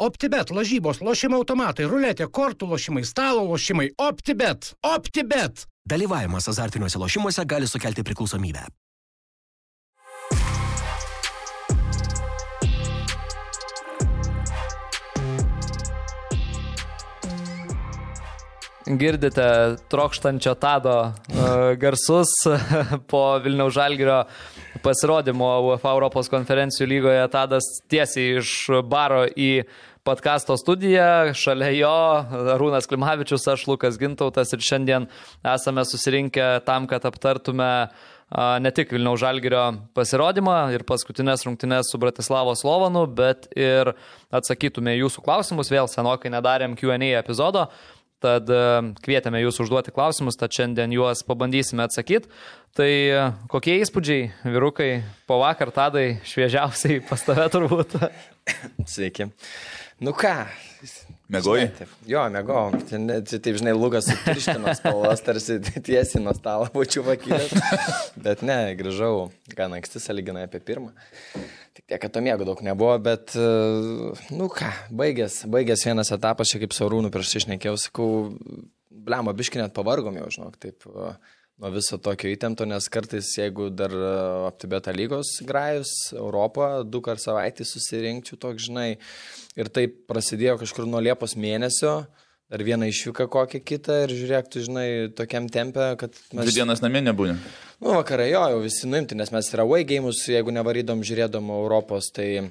[0.00, 3.90] OptiBet, lažybos, lošimo automatai, ruletė, kortų lošimai, stalo lošimai.
[4.00, 4.72] OptiBet.
[4.94, 5.66] OptiBet.
[5.92, 8.64] Dalyvavimas azartiniuose lošimuose gali sukelti priklausomybę.
[18.96, 22.28] girdite trokštančio tado e, garsus
[23.10, 24.24] po Vilniaus Žalgirio
[24.82, 27.22] pasirodymo UEFA Europos konferencijų lygoje.
[27.32, 28.54] Tadas tiesiai iš
[28.88, 29.62] baro į
[30.06, 31.96] podkasto studiją, šalia jo
[32.60, 35.08] Rūnas Klimavičius, aš Lukas Gintautas ir šiandien
[35.44, 37.70] esame susirinkę tam, kad aptartume
[38.62, 39.64] ne tik Vilniaus Žalgirio
[39.96, 43.92] pasirodymą ir paskutinės rungtynės su Bratislavos Lovanu, bet ir
[44.30, 45.72] atsakytume jūsų klausimus.
[45.72, 47.68] Vėl senokai nedarėm QA epizodo.
[48.20, 48.50] Tad
[49.00, 52.28] kvietėme jūs užduoti klausimus, tad šiandien juos pabandysime atsakyti.
[52.76, 52.90] Tai
[53.50, 54.90] kokie įspūdžiai, vyrukai,
[55.26, 57.96] po vakar tadai šviežiausiai pas tave turbūt?
[58.92, 59.30] Sveiki.
[60.00, 60.32] Nu ką?
[61.30, 61.66] Mėgoji?
[62.08, 62.78] Jo, mėgojom.
[62.88, 67.52] Taip, žinai, Lukas sutirštinos spalvas, tarsi tiesiai nuo stalo būčiau pakilęs.
[68.24, 70.94] Bet ne, grįžau gan anksti, saliginai apie pirmą.
[71.76, 73.44] Tik tiek, kad to miego daug nebuvo, bet, e,
[74.34, 78.08] nu ką, baigęs, baigęs vienas etapas, čia kaip saurūnų prieš tai išnekėjau, sakau,
[78.90, 81.12] blemo, biškinė pavargom jau, žinok, taip, e,
[81.60, 84.14] nuo viso tokio įtempto, nes kartais, jeigu dar e,
[84.48, 88.88] aptibėta lygos grajus Europą, du kart savaitį susirinkčiau, toks, žinai,
[89.60, 92.00] ir tai prasidėjo kažkur nuo Liepos mėnesio,
[92.50, 96.48] Dar vieną išvyką kokią kitą ir žiūrėk, tu žinai, tokiam tempė, kad mes...
[96.48, 97.36] Dvi dienas namie nebūnė.
[97.78, 102.08] Nu, vakarai jo, jau visi nuimti, nes mes yra away gėjimus, jeigu nevarydom žiūrėdom Europos,
[102.16, 102.48] tai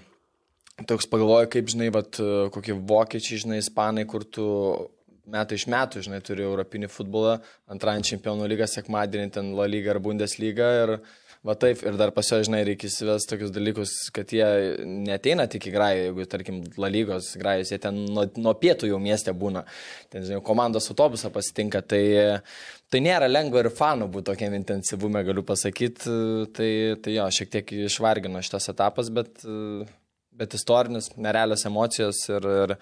[0.88, 2.16] toks pagalvoju, kaip, žinai, vat,
[2.56, 4.48] kokie vokiečiai, žinai, ispanai, kur tu
[5.32, 7.40] metai iš metų, žinai, turi europinį futbolą,
[7.72, 11.00] antrąjį čempionų lygą, sekmadienį ten La Liga ar Bundesliga ir
[11.46, 14.48] va taip, ir dar pas jo, žinai, reikia įsivesti tokius dalykus, kad jie
[15.08, 19.32] neteina tik į grajų, jeigu, tarkim, Lalygos grajus, jie ten nuo, nuo pietų jau mieste
[19.32, 19.64] būna,
[20.12, 22.02] ten, žinai, komandos autobusą pasitinka, tai,
[22.92, 26.18] tai nėra lengva ir fanų būti tokiam intensyvume, galiu pasakyti,
[26.58, 26.70] tai,
[27.06, 29.40] tai jo, šiek tiek išvargino šitas etapas, bet,
[30.40, 32.76] bet istorinis, nerealios emocijos ir, ir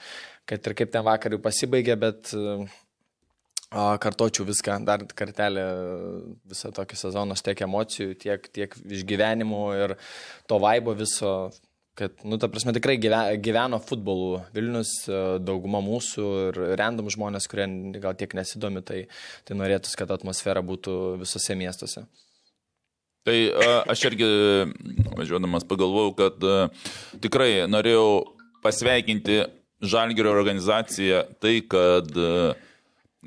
[0.47, 2.34] kad ir kaip ten vakar jau pasibaigė, bet
[4.00, 5.63] kartočiau viską dar kartelį
[6.47, 9.96] visą tokį sezoną, tiek emocijų, tiek, tiek išgyvenimų ir
[10.47, 11.52] to vaibo viso,
[12.00, 14.94] kad, nu, ta prasme, tikrai gyveno futbolu Vilnius,
[15.44, 17.68] dauguma mūsų ir random žmonės, kurie
[18.00, 19.03] gal tiek nesidomi, tai,
[19.44, 22.06] tai norėtųsi, kad atmosfera būtų visose miestuose.
[23.28, 23.36] Tai
[23.91, 24.28] aš irgi
[25.18, 26.46] važiuodamas pagalvojau, kad
[27.19, 29.41] tikrai norėjau pasveikinti
[29.81, 32.55] Žalgirio organizaciją tai, kad uh,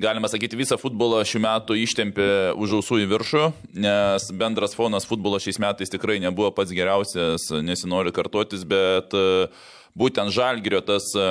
[0.01, 2.27] galima sakyti, visą futbolą šių metų ištempė
[2.59, 3.43] už ausų į viršų,
[3.83, 9.49] nes bendras fonas futbolo šiais metais tikrai nebuvo pats geriausias, nesinori kartotis, bet e,
[9.97, 11.25] būtent žalgerio tas e,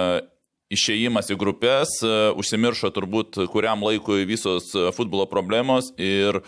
[0.76, 6.42] išėjimas į grupės e, užsimiršo turbūt kuriam laikui visos futbolo problemos ir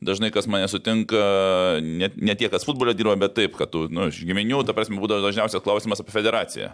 [0.00, 1.20] dažnai kas mane sutinka,
[1.84, 4.96] ne, ne tie, kas futbolio dirba, bet taip, kad tu, nu, iš giminių, ta prasme,
[4.96, 6.72] būdavo dažniausias klausimas apie federaciją.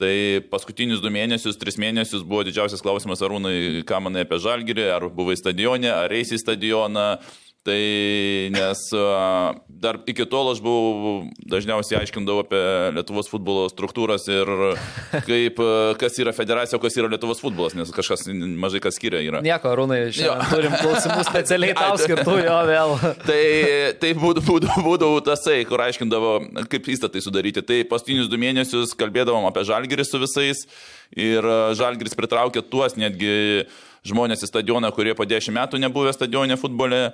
[0.00, 5.04] Tai paskutinius du mėnesius, tris mėnesius buvo didžiausias klausimas Arūnai, ką manai apie Žalgirį, ar
[5.12, 7.04] buvai stadione, ar eisi į stadioną,
[7.60, 7.80] Tai
[8.54, 8.80] nes
[9.68, 12.60] dar iki tol aš buvau dažniausiai aiškindavau apie
[12.96, 14.48] Lietuvos futbolo struktūras ir
[15.28, 15.60] kaip,
[16.00, 19.42] kas yra federacija, o kas yra Lietuvos futbolas, nes kažkas mažai kas skiria yra.
[19.44, 22.94] Nieko, Rūnai, šiandien turim klausimų specialiai tau skirtų jo vėl.
[23.28, 23.42] tai
[24.00, 26.32] tai būdavo, būdavo, būdavo tasai, kur aiškindavo,
[26.72, 27.64] kaip įstatai sudaryti.
[27.66, 30.64] Tai paskutinius du mėnesius kalbėdavom apie žalgerį su visais
[31.16, 31.46] ir
[31.78, 33.66] žalgeris pritraukė tuos netgi
[34.06, 37.10] žmonės į stadioną, kurie po dešimt metų nebuvę stadione futbole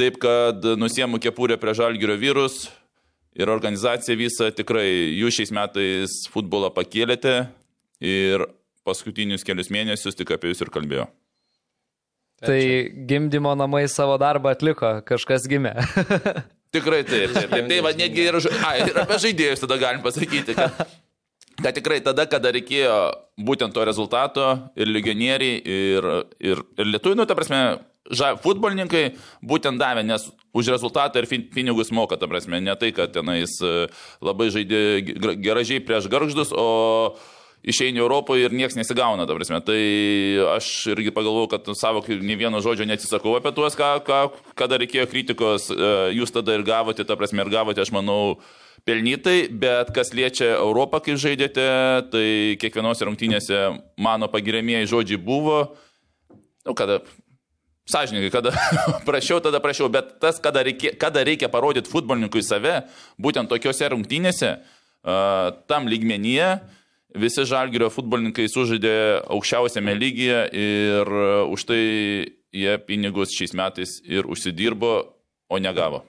[0.00, 2.70] Taip kad nusiemu kepurę prie žalgyrio vyrus
[3.36, 4.86] ir organizacija visa tikrai
[5.18, 7.34] jūs šiais metais futbolą pakėlėte
[8.00, 8.46] ir
[8.86, 11.04] paskutinius kelius mėnesius tik apie jūs ir kalbėjau.
[12.40, 12.60] Tai
[13.10, 15.74] gimdymo namai savo darbą atliko, kažkas gimė.
[16.74, 17.34] Tikrai taip.
[17.34, 17.68] taip, taip.
[17.68, 20.94] Tai va, netgi ir, a, ir apie žaidėjus tada galim pasakyti, kad,
[21.62, 22.96] kad tikrai tada, kada reikėjo
[23.40, 24.46] būtent to rezultato
[24.78, 26.10] ir legionieriai, ir,
[26.40, 27.60] ir, ir lietuvių, nu, ta prasme,
[28.10, 29.04] ža, futbolininkai
[29.46, 33.74] būtent davė, nes už rezultatą ir pinigus moka, ta prasme, ne tai, kad tenais e,
[34.24, 34.80] labai žaidė
[35.42, 37.16] geražiai prieš garždus, o
[37.60, 39.60] išeini Europoje ir niekas nesigauna, ta prasme.
[39.64, 39.80] Tai
[40.56, 44.22] aš irgi pagalvojau, kad savo nei vieno žodžio neatsisakau apie tuos, ką, ką,
[44.58, 48.40] kada reikėjo kritikos, e, jūs tada ir gavote, ta prasme, ir gavote, aš manau,
[48.86, 51.66] pelnytai, bet kas liečia Europą, kaip žaidėte,
[52.12, 52.26] tai
[52.60, 53.62] kiekvienose rungtynėse
[54.00, 55.62] mano pagiriamieji žodžiai buvo,
[56.66, 57.00] nu, kada
[57.90, 58.52] Sąžininkai, kada
[59.08, 62.84] prašiau, tada prašiau, bet tas, kada reikia, kada reikia parodyti futbolininkui save,
[63.18, 66.52] būtent tokiuose rungtynėse, uh, tam lygmenyje,
[67.18, 68.94] visi žalgerio futbolininkai sužaidė
[69.26, 71.10] aukščiausiame lygyje ir
[71.50, 71.82] už tai
[72.54, 74.92] jie pinigus šiais metais ir užsidirbo,
[75.50, 76.04] o negavo.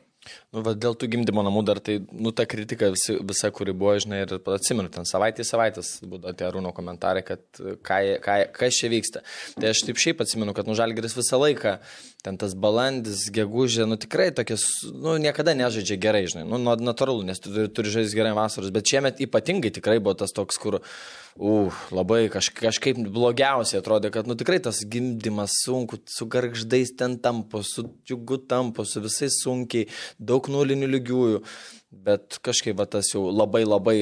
[0.52, 3.94] Nu, va, dėl tų gimdymo namų dar tai, nu, ta kritika visi, visa, kuri buvo,
[4.04, 7.46] žinai, ir atsimenu, ten savaitė savaitės būdavo tie Arūno komentarai, kad
[7.88, 9.22] ką, ką, kas čia vyksta.
[9.56, 11.78] Tai aš taip šiaip atsimenu, kad nužalgeris visą laiką,
[12.26, 17.42] ten tas balandis, gegužė, nu tikrai tokias, nu, niekada nežaidžia gerai, žinai, nu, natūralu, nes
[17.42, 21.82] tu turi, turi žaisti gerai vasaros, bet šiemet ypatingai tikrai buvo tas toks, kur, uh,
[21.92, 27.64] labai kaž, kažkaip blogiausiai atrodė, kad, nu, tikrai tas gimdymas sunku, su garždais ten tampo,
[27.64, 29.88] su džiugu tampo, su visais sunkiai,
[30.20, 31.44] daug nulinių lygiųjų.
[31.92, 33.98] Bet kažkaip va, tas jau labai labai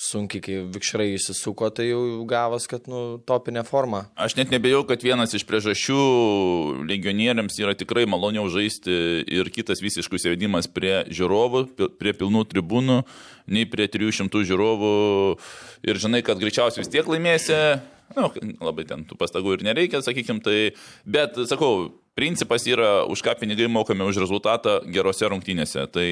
[0.00, 4.06] sunkiai, kai vikšrai įsisuko, tai jau gavas, kad nu, topinė forma.
[4.16, 5.98] Aš net nebejau, kad vienas iš priežasčių
[6.88, 8.96] legionieriams yra tikrai maloniau žaisti
[9.28, 11.62] ir kitas visiškus įvedimas prie žiūrovų,
[12.00, 12.98] prie pilnų tribūnų,
[13.52, 14.96] nei prie 300 žiūrovų.
[15.84, 17.60] Ir žinai, kad greičiausiai vis tiek laimėsi.
[18.16, 18.30] Nu,
[18.64, 20.70] labai ten tų pastangų ir nereikia, sakykim, tai.
[21.04, 25.84] Bet, sakau, principas yra, už ką pinigai mokami už rezultatą gerose rungtynėse.
[25.92, 26.08] Tai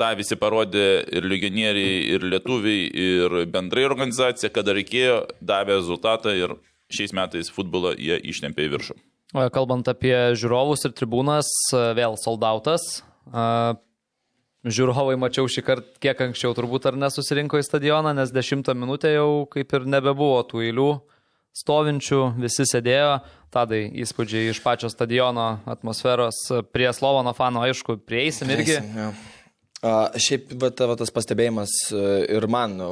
[0.00, 6.56] tą visi parodė ir legionieriai, ir lietuviai, ir bendrai organizacija, kada reikėjo, davė rezultatą ir
[6.92, 8.98] šiais metais futbolą jie ištempė į viršų.
[9.52, 11.48] Kalbant apie žiūrovus ir tribūnas,
[11.96, 12.82] vėl soldautas.
[14.62, 19.46] Žiūrovai mačiau šį kartą kiek anksčiau turbūt ar nesusirinko į stadioną, nes dešimtą minutę jau
[19.50, 20.90] kaip ir nebebuvo tų eilių
[21.56, 23.16] stovinčių, visi sėdėjo.
[23.52, 26.38] Tadai įspūdžiai iš pačio stadiono atmosferos.
[26.72, 28.78] Prie Slovano fano, aišku, prieisim irgi.
[28.78, 29.10] Prieisim, ja.
[29.82, 32.02] A, šiaip va, ta, va, tas pastebėjimas e,
[32.36, 32.90] ir man o,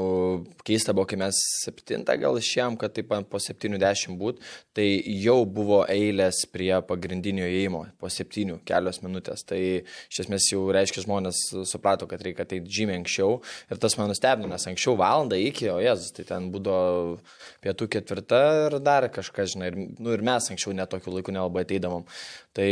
[0.66, 4.40] keista buvo, kai mes septintą gal išėjom, kad taip po 70 būt,
[4.74, 4.88] tai
[5.22, 9.46] jau buvo eilės prie pagrindinio įėjimo, po 7 kelios minutės.
[9.46, 13.38] Tai iš esmės jau reiškia žmonės suprato, kad reikia ateiti žymiai anksčiau
[13.70, 17.20] ir tas man nustebino, nes anksčiau valandą iki, o jezus, tai ten būdavo
[17.62, 22.02] pietų ketvirta ir dar kažkas, žinai, ir, nu, ir mes anksčiau netokiu laiku nelabai ateidavom.
[22.50, 22.66] Tai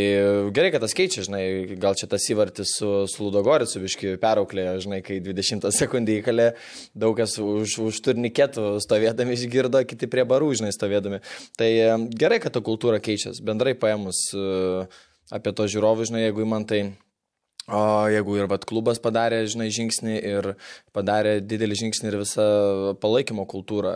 [0.51, 5.01] gerai, kad tas keičia, žinai, gal čia tas įvartis su, su Ludogoricu viški perauklėjo, žinai,
[5.03, 6.49] kai 20 sekundį įkalė,
[6.95, 11.21] daug kas už, už turniketų stovėdami išgirdo, kiti prie barų, žinai, stovėdami.
[11.57, 11.71] Tai
[12.15, 14.87] gerai, kad ta kultūra keičiasi, bendrai paėmus e,
[15.31, 16.95] apie to žiūrovų, žinai, jeigu man tai...
[17.69, 20.47] O jeigu ir vat klubas padarė, žinai, žingsnį ir
[20.97, 22.47] padarė didelį žingsnį ir visą
[23.03, 23.93] palaikymo kultūrą,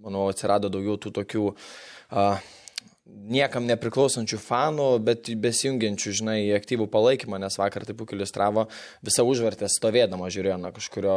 [0.00, 2.38] manau, atsirado daugiau tų tokių uh,
[3.14, 8.66] niekam nepriklausančių fanų, bet besijungiančių, žinai, į aktyvų palaikymą, nes vakar taip iliustravo
[9.04, 11.16] visą užvertę stovėdama, žiūrėjo, na, kažkurio,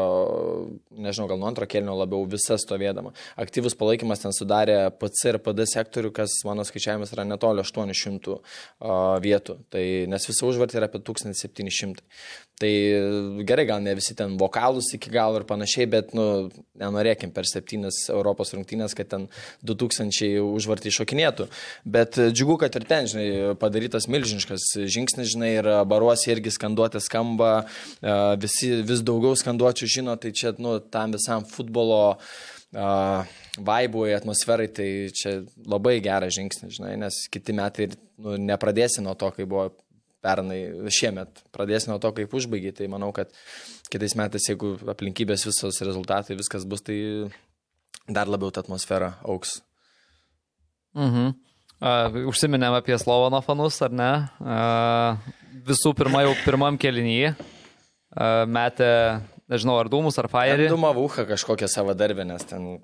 [0.94, 3.14] nežinau, gal nuo antro kelnio labiau visą stovėdama.
[3.40, 8.42] Aktyvus palaikymas ten sudarė PC ir PD sektorių, kas mano skaičiavimas yra netoli 800 uh,
[9.24, 12.06] vietų, tai, nes visą užvertę yra apie 1700.
[12.58, 12.72] Tai
[13.46, 16.48] gerai, gal ne visi ten vokalus iki galo ir panašiai, bet, nu,
[16.82, 19.28] nenorėkim per septynis Europos rungtynės, kad ten
[19.62, 21.48] 2000 užvartį šokinėtų.
[21.86, 27.54] Bet džiugu, kad ir ten, žinai, padarytas milžiniškas žingsnis, žinai, ir baruosi irgi skanduotė skamba,
[28.42, 34.90] visi vis daugiau skanduočių žino, tai čia, nu, tam visam futbolo uh, vaibui, atmosferai, tai
[35.16, 39.70] čia labai geras žingsnis, žinai, nes kiti metai nu, nepradėsi nuo to, kai buvo
[40.26, 40.60] pernai,
[40.94, 43.32] šiemet pradės nuo to, kaip užbaigė, tai manau, kad
[43.92, 46.98] kitais metais, jeigu aplinkybės visos rezultatai, viskas bus, tai
[48.08, 49.60] dar labiau ta atmosfera auks.
[50.98, 51.36] Mhm.
[51.78, 54.12] Uh, užsiminėm apie Slovano fanus, ar ne?
[54.42, 55.34] Uh,
[55.68, 58.90] visų pirma, jau pirmam kelinyje uh, metė,
[59.52, 60.72] nežinau, ar dūmus, ar fajerį.
[60.74, 62.80] Dūmavucha kažkokią savo darbę, nes ten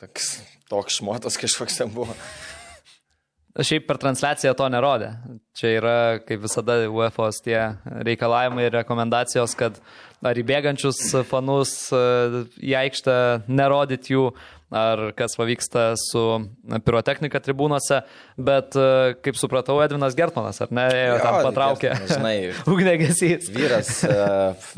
[0.00, 0.38] toks,
[0.72, 2.16] toks šmotas kažkoks ten buvo.
[3.58, 5.08] Šiaip per transliaciją to nerodė.
[5.58, 7.56] Čia yra, kaip visada, UEFA tie
[8.06, 9.80] reikalavimai ir rekomendacijos, kad
[10.22, 13.16] ar įbėgančius fanus e, į aikštę
[13.50, 14.28] nerodyti jų,
[14.70, 16.22] ar kas pavyksta su
[16.84, 18.02] pirotechnika tribūnose,
[18.36, 21.92] bet e, kaip supratau, Edvinas Gertmanas, ar ne, jo, tam patraukė.
[22.10, 22.34] Žinai,
[22.74, 23.48] ugnegesys.
[23.54, 24.18] Vyras, e,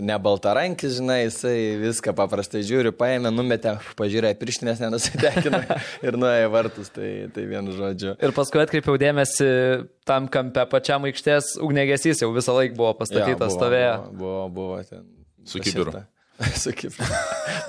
[0.06, 5.62] ne baltarankis, žinai, jisai viską paprastai žiūri, paėmė, numetė, pažiūrėjo, pirštinės nenusiteikino
[6.06, 8.14] ir nuėjo vartus, tai, tai vienu žodžiu.
[8.22, 9.50] Ir paskui atkreipiau dėmesį
[10.08, 13.98] tam kampe pačiam aikštės, ugnegesys jau visą laiką buvo pastatytas, ja, stovėjo.
[14.14, 15.04] Buvo, buvo, buvo ten.
[15.48, 15.90] Su kibiru.
[15.98, 16.19] Su
[16.80, 17.06] kibiru.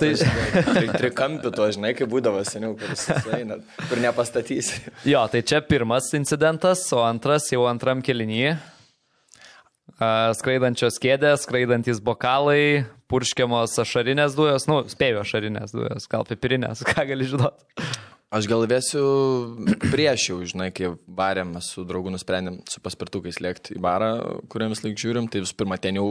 [0.00, 4.82] tai trikampiu to, žinai, kaip būdavo seniau, kur, eina, kur nepastatysi.
[5.08, 8.56] Jo, tai čia pirmas incidentas, o antras jau antram kelinyje.
[10.38, 17.28] Skraidančios kėdės, skraidantis bokalai, purškiamos ašarinės dujos, nu, spėjau ašarinės dujos, gal pipirinės, ką gali
[17.28, 17.84] žinoti.
[18.32, 19.02] Aš gal vėsiu
[19.92, 24.08] prieš jau, žinai, kai barėm su draugu nusprendėm su paspirtukais lėkti į barą,
[24.48, 26.06] kuriam vis laik žiūrim, tai visų pirma, ten jau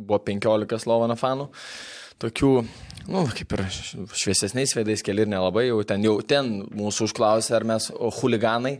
[0.00, 1.50] buvo 15 Slovano fanų.
[2.22, 2.52] Tokių,
[3.12, 3.64] nu, kaip ir
[4.16, 8.78] šviesesniais veidais keli ir nelabai, jau ten, jau ten mūsų užklausė, ar mes o, huliganai.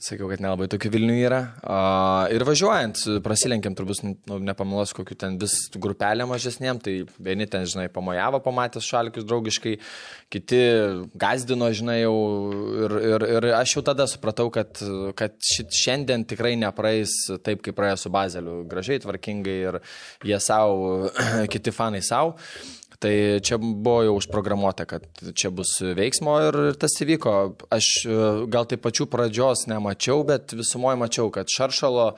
[0.00, 1.38] Sakiau, kad nelabai tokių Vilnių yra.
[1.68, 1.78] A,
[2.32, 7.90] ir važiuojant, prasilenkėm, turbūt, nu, nepamelos, kokiu ten vis grupelė mažesnėm, tai vieni ten, žinai,
[7.92, 9.74] pamojavo, pamatęs šalikius draugiškai,
[10.32, 10.62] kiti
[11.12, 12.16] gazdino, žinai, jau.
[12.86, 14.80] Ir, ir, ir aš jau tada supratau, kad,
[15.18, 18.62] kad šit, šiandien tikrai nepraeis taip, kaip praėjo su Bazeliu.
[18.72, 19.82] Gražiai, tvarkingai ir
[20.24, 21.10] jie savo,
[21.52, 22.38] kiti fanai savo.
[23.02, 27.34] Tai čia buvo jau užprogramuota, kad čia bus veiksmo ir tas įvyko.
[27.74, 28.16] Aš e,
[28.52, 32.12] gal tai pačių pradžios nemačiau, bet visumoje mačiau, kad Šaršalo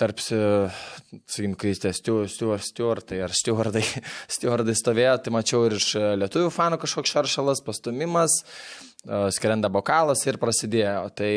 [0.00, 3.82] tarp, sakykim, Kristė Stuartai ar Stuartai,
[4.34, 5.88] Stuartai stovėjo, tai mačiau ir iš
[6.22, 11.10] lietuvių fanų kažkoks šaršalas, pastumimas, e, skrenda bokalas ir prasidėjo.
[11.18, 11.32] Tai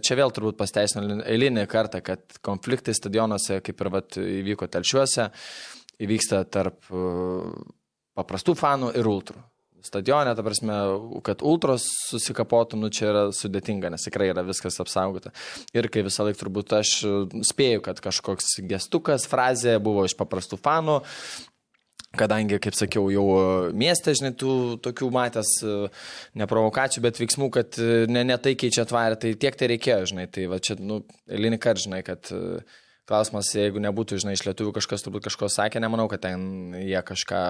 [0.00, 5.28] čia vėl turbūt pasteisino eilinį kartą, kad konfliktai stadionuose, kaip ir vat, įvyko telšiuose,
[6.00, 7.06] įvyksta tarp e,
[8.18, 9.40] paprastų fanų ir ultrų.
[9.80, 10.74] Stadione, ta prasme,
[11.24, 15.32] kad ultros susikapotų, nu čia yra sudėtinga, nes tikrai yra viskas apsaugota.
[15.72, 16.90] Ir kai visą laiką turbūt aš
[17.48, 20.98] spėju, kad kažkoks gestukas, frazė buvo iš paprastų fanų,
[22.20, 23.24] kadangi, kaip sakiau, jau
[23.72, 24.52] mieste, žinai, tų
[24.84, 25.54] tokių matęs
[26.36, 27.80] ne provokacijų, bet veiksmų, kad
[28.12, 31.62] ne, ne tai keičia tvarę, tai tiek tai reikėjo, žinai, tai va čia, nu, eilinį
[31.62, 36.04] kartą, žinai, kad uh, Klausimas, jeigu nebūtų, žinai, iš lietuvių kažkas turbūt kažko sakė, nemanau,
[36.12, 37.40] kad ten jie kažką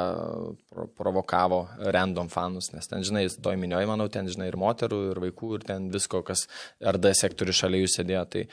[0.97, 5.53] provokavo random fanus, nes ten, žinai, toj minioje, manau, ten, žinai, ir moterų, ir vaikų,
[5.59, 6.47] ir ten visko, kas
[6.81, 8.25] RD sektorių šalia jų sėdėjo.
[8.33, 8.47] Tai,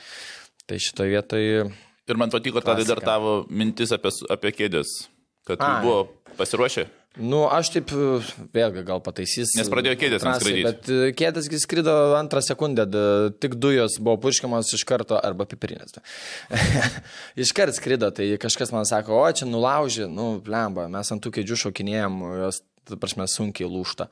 [0.68, 1.64] tai šitoje vietoje.
[2.12, 4.98] Ir man patiko tada dar tavo mintis apie, apie kėdės,
[5.48, 6.90] kad buvo pasiruošę.
[7.18, 7.92] Nu, aš taip,
[8.54, 9.52] vėlgi gal pataisys.
[9.58, 10.64] Nes pradėjo kėdės skraidyti.
[10.66, 12.86] Bet e, kėdės skrido antrą sekundę,
[13.42, 15.98] tik dujos buvo purškiamas iš karto arba piprinės.
[17.44, 21.34] iš karto skrido, tai kažkas man sako, o čia nulaužė, nu, blemba, mes ant tų
[21.40, 22.62] kėdžių šokinėjom, jos
[22.96, 24.06] prasme, sunkiai lūšta.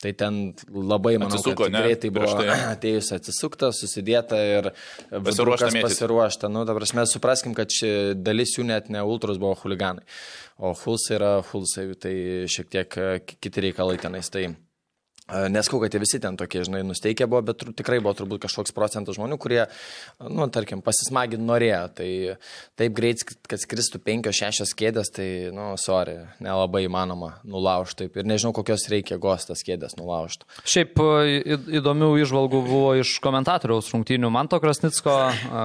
[0.00, 0.40] Tai ten
[0.72, 2.48] labai, manau, Atsisuko, kad greitai buvo tai.
[2.76, 4.70] atėjus atsisukta, susidėta ir
[5.10, 5.72] pasiruošta.
[5.82, 6.52] pasiruošta.
[6.52, 7.74] Nu, ta prasme, supraskim, kad
[8.16, 10.06] dalis jų net ne ultros buvo huliganai.
[10.62, 12.14] O hulsai yra hulsai, tai
[12.50, 14.30] šiek tiek e, kiti reikalai tenais.
[14.30, 14.44] Tai
[15.30, 19.16] Neskau, kad jie visi ten tokie, žinai, nusteikę buvo, bet tikrai buvo turbūt kažkoks procentas
[19.16, 19.60] žmonių, kurie,
[20.26, 21.82] nu, tarkim, pasismaginti norėjo.
[21.96, 22.08] Tai
[22.80, 28.02] taip greit, kad skristų penkios, šešios kėdės, tai, nu, sorry, nelabai įmanoma nulaužti.
[28.02, 28.18] Taip.
[28.18, 30.48] Ir nežinau, kokios reikia gostas kėdės nulaužti.
[30.68, 31.00] Šiaip
[31.80, 35.16] įdomių išvalgų buvo iš komentatoriaus rungtynių Manto Krasnicko,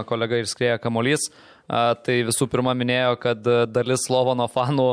[0.08, 1.32] kolega ir skrėja Kamolys.
[1.68, 3.44] Tai visų pirma minėjo, kad
[3.74, 4.92] dalis Slovano fanų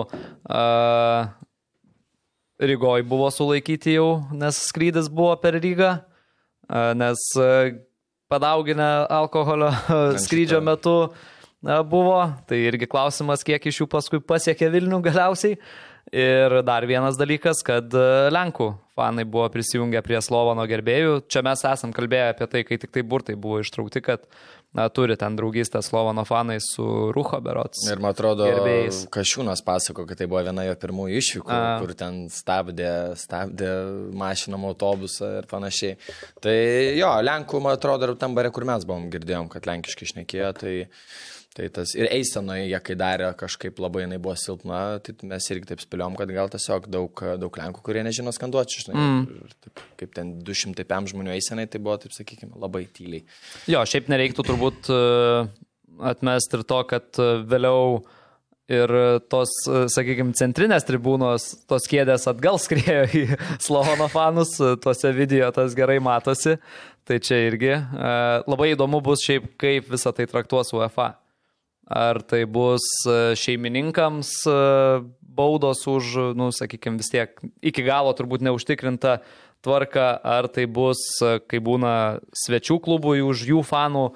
[2.64, 5.92] Rygoj buvo sulaikyti jau, nes skrydis buvo per Rygą,
[6.98, 7.22] nes
[8.30, 9.70] padauginę alkoholio
[10.24, 10.96] skrydžio metu
[11.90, 12.20] buvo.
[12.48, 15.58] Tai irgi klausimas, kiek iš jų paskui pasiekė Vilnių galiausiai.
[16.14, 17.94] Ir dar vienas dalykas, kad
[18.34, 21.22] Lenkų fanai buvo prisijungę prie Slovano gerbėjų.
[21.32, 24.28] Čia mes esam kalbėję apie tai, kai tik tai burtai buvo ištraukti, kad
[24.74, 27.84] na, turi ten draugystę Slovano fanai su Ruho berots.
[27.90, 29.04] Ir man atrodo, gerbėjais.
[29.14, 31.76] Kašiūnas pasako, kad tai buvo viena jo pirmųjų išvykų, A.
[31.82, 32.90] kur ten stabdė,
[33.20, 33.70] stabdė
[34.18, 35.98] mašinom autobusą ir panašiai.
[36.42, 36.56] Tai
[36.98, 40.74] jo, Lenkų, man atrodo, ir tam bare, kur mes buvom girdėjom, kad lenkiškai išnekėjo, tai
[41.54, 45.68] Tai tas ir eisenoje, jie kai darė kažkaip labai jinai buvo silpna, tai mes irgi
[45.68, 49.04] taip spėliom, kad gal tiesiog daug, daug lenkų, kurie nežino skanduočių, žinai.
[49.04, 49.52] Mm.
[49.62, 53.22] Taip, kaip ten 200 pėm žmonių eisenai, tai buvo, taip sakykime, labai tyliai.
[53.70, 54.98] Jo, šiaip nereiktų turbūt e,
[56.10, 58.02] atmesti ir to, kad e, vėliau
[58.74, 58.98] ir
[59.30, 63.28] tos, e, sakykime, centrinės tribūnos, tos kėdės atgal skriejo į
[63.62, 66.58] Slovono fanus, tuose video tas gerai matosi.
[67.06, 67.76] Tai čia irgi
[68.48, 71.12] labai įdomu bus šiaip, kaip visą tai traktuos UEFA
[71.86, 74.54] ar tai bus e, šeimininkams e,
[75.20, 79.18] baudos už, nu, sakykime, vis tiek iki galo turbūt neužtikrinta
[79.64, 84.08] tvarka, ar tai bus, e, kai būna svečių klubui už jų fanų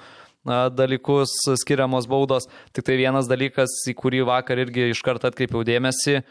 [0.49, 2.47] dalykus skiriamos baudos.
[2.73, 6.23] Tik tai vienas dalykas, į kurį vakar irgi iš karto atkreipiau dėmesį,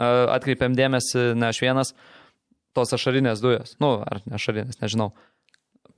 [0.00, 1.90] atkreipiam dėmesį, ne aš vienas,
[2.72, 3.74] tos ašarinės dujos.
[3.82, 5.10] Nu, ar ne ašarinės, nežinau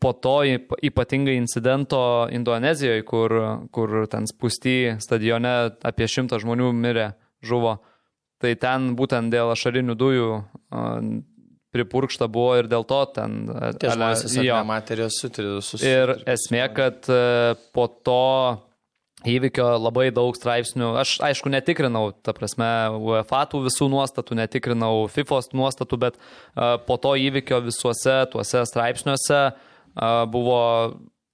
[0.03, 0.43] po to
[0.83, 3.35] ypatingai incidento Indonezijoje, kur,
[3.71, 5.55] kur ten spūsty stadione
[5.87, 7.13] apie šimtą žmonių mirė,
[7.47, 7.77] žuvo.
[8.43, 10.33] Tai ten būtent dėl ašarinių dujų
[11.73, 13.47] pripurkšta buvo ir dėl to ten...
[13.79, 14.27] Tie žmonės
[14.67, 15.87] materijos sutridusius.
[15.87, 17.07] Ir esmė, kad
[17.73, 18.21] po to
[19.23, 20.97] įvykio labai daug straipsnių.
[20.99, 22.67] Aš, aišku, netikrinau, ta prasme,
[22.99, 26.19] UEFA tų visų nuostatų, netikrinau FIFA nuostatų, bet
[26.89, 29.69] po to įvykio visuose tuose straipsniuose uh,
[30.33, 30.61] buvo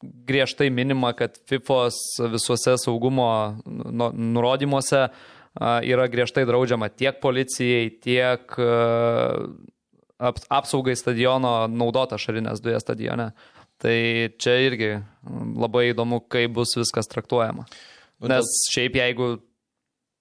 [0.03, 1.99] griežtai minima, kad FIFOS
[2.33, 3.31] visuose saugumo
[3.67, 5.09] nu, nurodymuose
[5.59, 8.55] yra griežtai draudžiama tiek policijai, tiek
[10.51, 13.33] apsaugai stadiono naudota šarinės dujas stadione.
[13.79, 13.99] Tai
[14.43, 14.91] čia irgi
[15.59, 17.69] labai įdomu, kaip bus viskas traktuojama.
[18.19, 19.37] Nu, Nes šiaip jeigu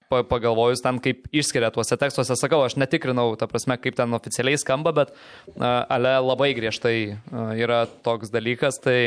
[0.09, 4.93] pagalvojus ten, kaip išskiria tuose tekstuose, sakau, aš netikrinau, ta prasme, kaip ten oficialiai skamba,
[4.95, 5.13] bet
[5.57, 8.99] a, ale labai griežtai a, yra toks dalykas, tai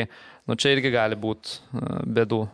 [0.47, 1.61] nu, čia irgi gali būti
[2.05, 2.45] bėdų.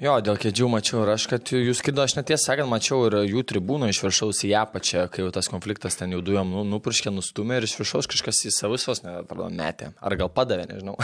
[0.00, 3.42] Jo, dėl kėdžių mačiau ir aš, kad jų skido, aš netiesą sakant, mačiau ir jų
[3.50, 7.58] tribūną iš viršaus į apačią, kai jau tas konfliktas ten jau dujom nu, nupurškė, nustumė
[7.60, 9.90] ir iš viršaus kažkas į savus vos, metė.
[10.00, 10.96] Ar gal padavė, nežinau.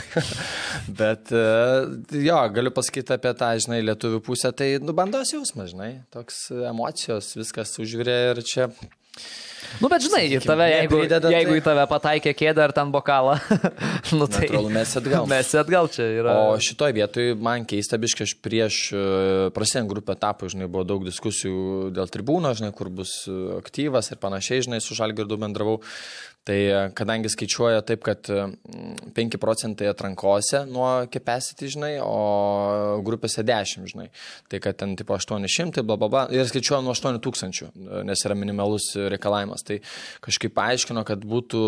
[1.02, 1.44] Bet e,
[2.24, 7.76] jo, galiu pasakyti apie tą, žinai, lietuvių pusę, tai nubandos jausmas, žinai, toks emocijos, viskas
[7.84, 8.70] užvirė ir čia
[9.76, 12.92] Nu, bet žinai, į tave, jeigu, neprideda, jeigu tai- į tave pataikė kėdę ar ten
[12.94, 13.34] bokalą,
[14.18, 15.26] nu tai natūralu mes atgal.
[15.34, 16.36] mes atgal čia yra.
[16.46, 19.02] O šitoj vietoj man keista biškai, aš prieš e,
[19.56, 24.22] prasidant grupę etapą, žinai, buvo daug diskusijų dėl tribūno, žinai, kur bus e, aktyvas ir
[24.22, 25.80] panašiai, žinai, su Žalgirdu bendravau.
[26.46, 28.44] Tai e, kadangi skaičiuoja taip, kad e,
[29.16, 34.06] 5 procentai atrankose nuo capacity, žinai, o grupėse 10, žinai.
[34.52, 36.24] Tai kad ten tipo 800, bla bla bla.
[36.30, 39.66] Ir skaičiuoja nuo 8000, e, nes yra minimalus reikalavimas.
[39.66, 39.80] Tai
[40.28, 41.62] kažkaip paaiškino, kad būtų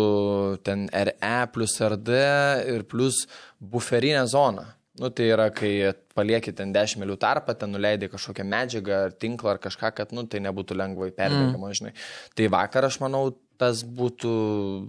[0.63, 2.23] ten RE plus RD
[2.71, 3.25] ir plus
[3.59, 4.69] buferinė zona.
[4.99, 9.53] Nu, tai yra, kai palieki ten 10 milių tarpą, ten nuleidai kažkokią medžiagą ar tinklą
[9.53, 11.77] ar kažką, kad, nu, tai nebūtų lengvai perbėgama, mm.
[11.79, 11.93] žinai.
[12.35, 14.31] Tai vakar, aš manau, tas būtų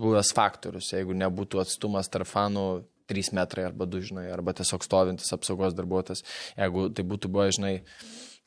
[0.01, 2.67] buvęs faktorius, jeigu nebūtų atstumas tarp fanų
[3.11, 6.23] 3 metrai arba 2, žinai, arba tiesiog stovintis apsaugos darbuotojas.
[6.59, 7.75] Jeigu tai būtų buvo, žinai,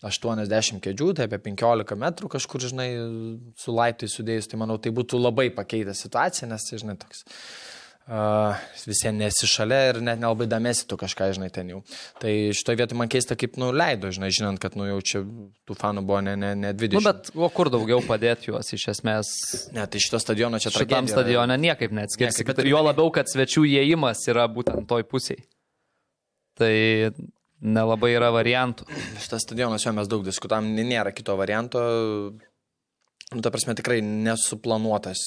[0.03, 2.87] 80 kėdžių, tai apie 15 metrų kažkur, žinai,
[3.59, 7.23] su laiptai sudėjus, tai manau, tai būtų labai pakeitę situaciją, nes, tai, žinai, toks
[8.11, 11.81] uh, visiems nesi šalia ir net nelabai damėsi tu kažką, žinai, ten jau.
[12.21, 15.23] Tai šitoje vietoje man keista, kaip, nu, leido, žinai, žinant, kad, nu, jau čia
[15.67, 16.97] tų fanų buvo ne, ne, ne 20.
[16.97, 19.31] Nu, bet o kur daugiau padėti juos iš esmės?
[19.75, 21.13] Ne, tai šito stadiono čia Šitam tragedija yra.
[21.15, 22.47] stadione niekaip neatskirsi.
[22.49, 25.45] Bet bet jo labiau, kad svečių įėjimas yra būtent toj pusiai.
[26.59, 26.73] Tai
[27.63, 28.85] nelabai yra variantų.
[29.23, 31.81] Šitas stadionas, jo mes daug diskutavom, nėra kito varianto.
[33.33, 35.23] Nu, ta prasme, tikrai nesuplanuotas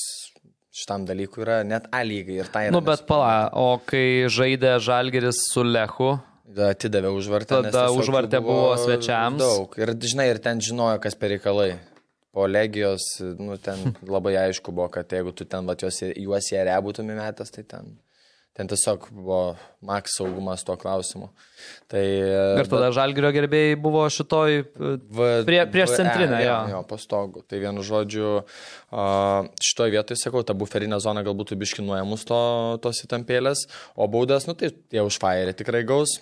[0.76, 2.76] šitam dalykui yra net A lygai ir tai yra.
[2.76, 6.16] Nu, bet pala, o kai žaidė Žalgeris su Lechu,
[6.56, 7.58] Atidavė užvartę.
[7.66, 9.40] Tada užvartė buvo svečiams.
[9.42, 9.74] Daug.
[9.80, 11.74] Ir žinai, ir ten žinojo, kas per reikalai.
[12.36, 13.04] Po legijos,
[13.40, 17.08] nu, ten labai aišku buvo, kad jeigu tu ten, bet juos, juos į ere būtum
[17.14, 17.94] įmetęs, tai ten,
[18.56, 19.40] ten tiesiog buvo
[19.84, 21.28] maks saugumas tuo klausimu.
[21.92, 22.04] Tai,
[22.62, 24.62] ir tada Žalgerio gerbėjai buvo šitoj...
[24.72, 26.56] V, Prie- prieš VE, centrinę, jo.
[26.72, 26.80] jo.
[26.88, 27.42] Po stogu.
[27.44, 28.30] Tai vienu žodžiu,
[29.60, 32.40] šitoje vietoje, sakau, ta buferinė zona galbūt biškinuojamus to,
[32.84, 36.16] tos įtampėlės, o baudas, nu tai tie už fairį tikrai gaus.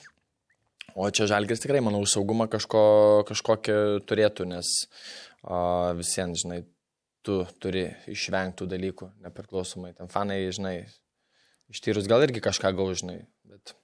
[0.95, 2.83] O čia žalgis tikrai, manau, saugumą kažko,
[3.31, 4.69] kažkokį turėtų, nes
[5.99, 6.61] visiems, žinai,
[7.25, 9.95] tu turi išvengti tų dalykų, nepriklausomai.
[9.99, 10.77] Ten fanai, žinai,
[11.73, 13.23] ištyrus gal irgi kažką gaus, žinai.
[13.49, 13.77] Bet...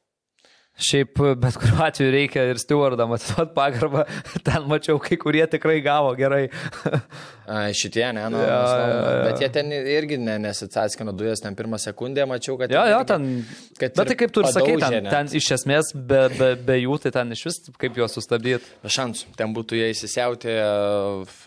[0.80, 4.06] Šiaip bet kuriuo atveju reikia ir stewardam atiduoti pagarbą.
[4.46, 6.46] Ten mačiau, kai kurie tikrai gavo gerai.
[7.50, 9.14] A, šitie, ne, nu, ja, jo, jo.
[9.26, 12.70] bet jie ten irgi ne, nesitsaskino dujas, ten pirmą sekundę mačiau, kad...
[12.70, 13.24] Jo, jo, ten.
[13.74, 17.00] kad Bet tai kaip tu ir sakai, ten, ten iš esmės be, be, be jų,
[17.02, 18.70] tai ten iš vis kaip juos sustabdyti.
[18.87, 19.33] Šansų.
[19.40, 20.54] Ten būtų jie įsisiautę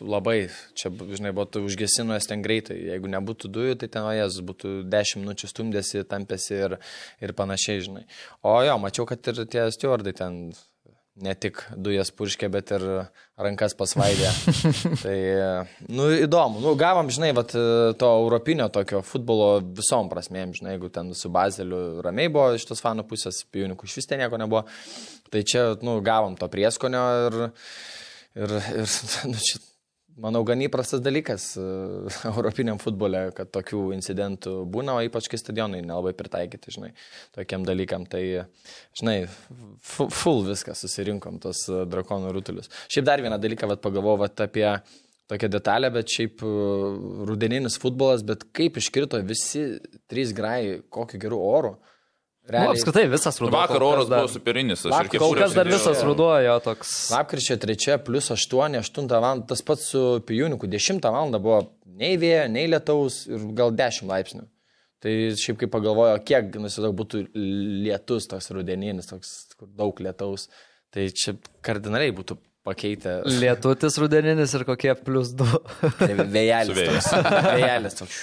[0.03, 0.36] labai.
[0.75, 2.81] Čia, žinai, būtų užgesinuojęs ten greitai.
[2.89, 6.77] Jeigu nebūtų dujų, tai ten, jas būtų 10 minučių stumdėsi, tampėsi ir,
[7.23, 8.03] ir panašiai, žinai.
[8.43, 10.39] O jo, mačiau, kad ir tie stewardai ten
[11.21, 12.83] ne tik dujas purškė, bet ir
[13.38, 14.31] rankas pasvaidė.
[15.03, 15.17] tai,
[15.93, 16.62] nu, įdomu.
[16.63, 17.53] Nu, gavom, žinai, vat,
[17.99, 22.81] to europinio tokio futbolo visom prasmėm, žinai, jeigu ten su Bazeliu ramiai buvo iš tos
[22.83, 24.65] fanų pusės, pijunikų iš vis ten nieko nebuvo.
[25.33, 27.39] Tai čia, nu, gavom to prieskonio ir,
[28.41, 28.97] ir, ir
[29.29, 29.62] nu, čia,
[30.21, 31.65] manau, gan įprastas dalykas e,
[32.32, 36.91] europiniam futbole, kad tokių incidentų būna, o ypač kai stadionai nelabai pritaikyti, žinai,
[37.36, 38.06] tokiam dalykam.
[38.10, 38.23] Tai,
[38.99, 39.17] žinai,
[39.82, 42.71] fu- full viskas susirinkom, tos e, drakonų rutulius.
[42.93, 44.67] Šiaip dar vieną dalyką, vad pagalvojau, apie
[45.32, 46.52] tokią detalę, bet šiaip e,
[47.30, 49.65] rudeninis futbolas, bet kaip iškrito visi
[50.12, 51.76] trys grai, kokiu geru oru.
[52.43, 53.56] Nu, apskritai visas ruduo.
[53.56, 54.84] Vakar oras dar- buvo superinis.
[54.86, 57.12] ir Kol kas dar visas ruduo jo toks.
[57.12, 59.45] Lapkričio 3 plus 8, 8 val.
[59.47, 61.32] Tas pats su Pijuniku 10 val.
[61.39, 64.43] buvo nei vėjo, nei lietaus ir gal 10 laipsnių.
[65.03, 70.47] Tai šiaip kaip pagalvojo, kiek, nusidau, būtų lietus toks rudeninis, toks kur daug lietaus.
[70.91, 73.21] Tai čia kardinaliai būtų pakeitę.
[73.27, 75.47] Lietutis rudeninis ir kokie plus du.
[75.99, 77.08] Tai Vėjelis.
[77.56, 78.21] Vėjelis toks.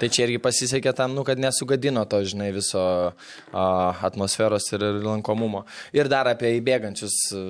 [0.00, 3.64] Tai čia irgi pasisekė tam, nu, kad nesugadino to, žinai, viso a,
[4.08, 5.62] atmosferos ir, ir lankomumo.
[5.96, 7.42] Ir dar apie įbėgančius a,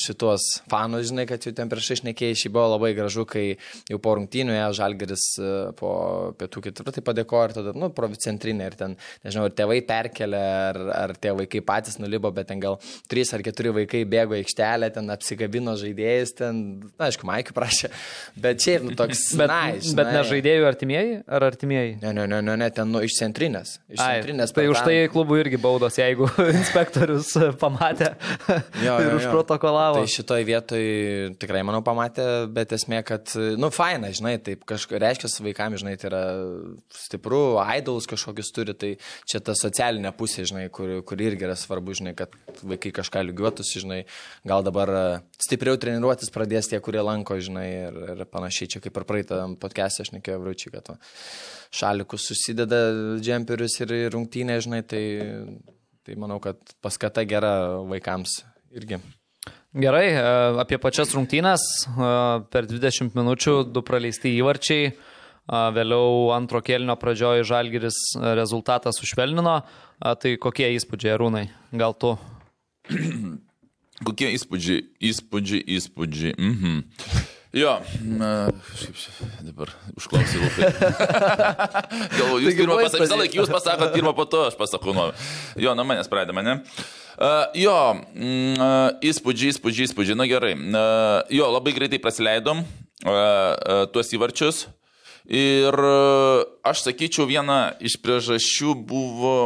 [0.00, 3.46] šitos fanus, žinai, kad jau ten prieš išnekėjai, šį buvo labai gražu, kai
[3.90, 5.92] jau po rungtynių ėjo Žalgeris a, po
[6.40, 11.16] pietų ketvirtį padėkojo ir tada, nu, provicentrinė ir ten, nežinau, ir tėvai perkelė, ar, ar
[11.20, 12.78] tie vaikai patys nulibo, bet ten gal
[13.10, 16.62] trys ar keturi vaikai bėgo aikštelę, ten apsikabino žaidėjais, ten,
[16.96, 17.90] na, aišku, Maikį prašė,
[18.40, 20.28] bet čia ir, nu, toks, Bet, nice, bet ne žinai.
[20.30, 21.96] žaidėjų artimieji ar artimieji?
[22.02, 23.76] Ne, ne, ne, ne, ne, ten nu, iš centrinės.
[23.92, 26.28] Iš Ai, centrinės tai už tai klubų irgi baudos, jeigu
[26.60, 28.12] inspektorius pamatė
[28.84, 30.00] Jo, ir užprotokolavo.
[30.00, 30.84] Tai šitoj vietoj
[31.40, 36.10] tikrai, manau, pamatė, bet esmė, kad, nu, faina, žinai, taip kažką reiškia vaikams, žinai, tai
[36.10, 36.22] yra
[36.94, 37.42] stipru,
[37.76, 38.92] idolus kažkokius turi, tai
[39.28, 43.82] čia ta socialinė pusė, žinai, kur, kur irgi yra svarbu, žinai, kad vaikai kažką lygiuotųsi,
[43.84, 44.00] žinai,
[44.48, 45.04] gal dabar e,
[45.42, 50.06] stipriau treniruotis pradės tie, kurie lanko, žinai, ir, ir panašiai, čia kaip ir praeitą podcast'ą
[50.06, 50.98] aš nekėjau vraučiai, kad va,
[51.74, 52.80] šalikus susideda
[53.20, 55.04] džemperius ir rungtynė, žinai, tai,
[56.06, 58.40] tai manau, kad paskata gera vaikams
[58.76, 59.00] irgi.
[59.76, 60.20] Gerai, e,
[60.62, 61.60] apie pačias rungtynės.
[61.84, 62.12] e,
[62.50, 64.86] Per 20 minučių du praleisti įvarčiai.
[64.88, 64.94] e,
[65.76, 69.62] Vėliau antro kėlinio pradžioje Žalgiris rezultatą sušvelnino.
[70.00, 71.48] Tai kokie įspūdžiai, Rūnai?
[71.72, 72.18] Gal tu?
[74.06, 76.34] Kokie įspūdžiai, įspūdžiai, įspūdžiai.
[76.36, 77.35] Mhm.
[77.56, 78.50] Jo, na,
[79.40, 80.66] dabar užklausiu labai.
[82.18, 85.06] Galvoju, jūs pirmą buvo pasakėte, visą laiką jūs pasakot pirmą, po to aš pasakau nuo.
[85.56, 86.58] Jo, nuo manęs pradeda mane.
[87.16, 87.76] Uh, jo,
[88.12, 90.52] mm, uh, įspūdžiai, įspūdžiai, įspūdžiai, na gerai.
[90.52, 92.68] Uh, jo, labai greitai praleidom uh,
[93.08, 94.66] uh, tuos įvarčius.
[95.24, 99.36] Ir uh, aš sakyčiau, viena iš priežasčių buvo,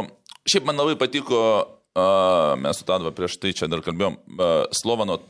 [0.51, 1.39] šiaip man labai patiko,
[1.95, 5.21] uh, mes su Tadva prieš tai čia dar kalbėjom, uh, Slovano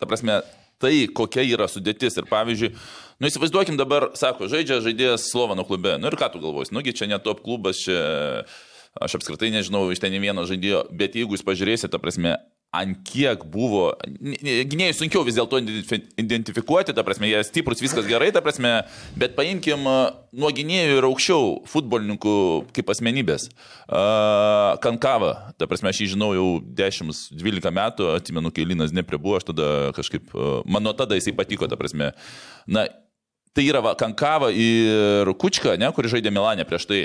[0.00, 0.38] Ta prasme,
[0.80, 2.16] tai kokia yra sudėtis.
[2.20, 2.72] Ir pavyzdžiui,
[3.20, 5.96] nu įsivaizduokim dabar, sako, žaidžia žaidėjas Slovano klube.
[6.00, 8.00] Nu ir ką tu galvosi, nugi čia ne top klubas, čia
[8.98, 12.34] aš apskritai nežinau iš ten vieno žaidėjo, bet jeigu jūs pažiūrėsite, ta prasme,
[12.70, 18.28] ant kiek buvo, gynėjai sunkiau vis dėlto identifi- identifikuoti, ta prasme, jie stiprus, viskas gerai,
[18.30, 18.70] ta prasme,
[19.18, 22.34] bet paimkim nuo gynėjų ir aukščiau futbolininkų
[22.76, 23.48] kaip asmenybės.
[24.86, 29.90] Kankava, ta prasme, aš jį žinau jau 10-12 metų, atsimenu, kai Linas nepribuvo, aš tada
[29.98, 30.30] kažkaip,
[30.62, 32.12] man nuo tada jisai patiko, ta prasme.
[32.70, 32.86] Na,
[33.50, 37.02] tai yra va, Kankava ir Kučka, ne, kuri žaidė Milanė prieš tai.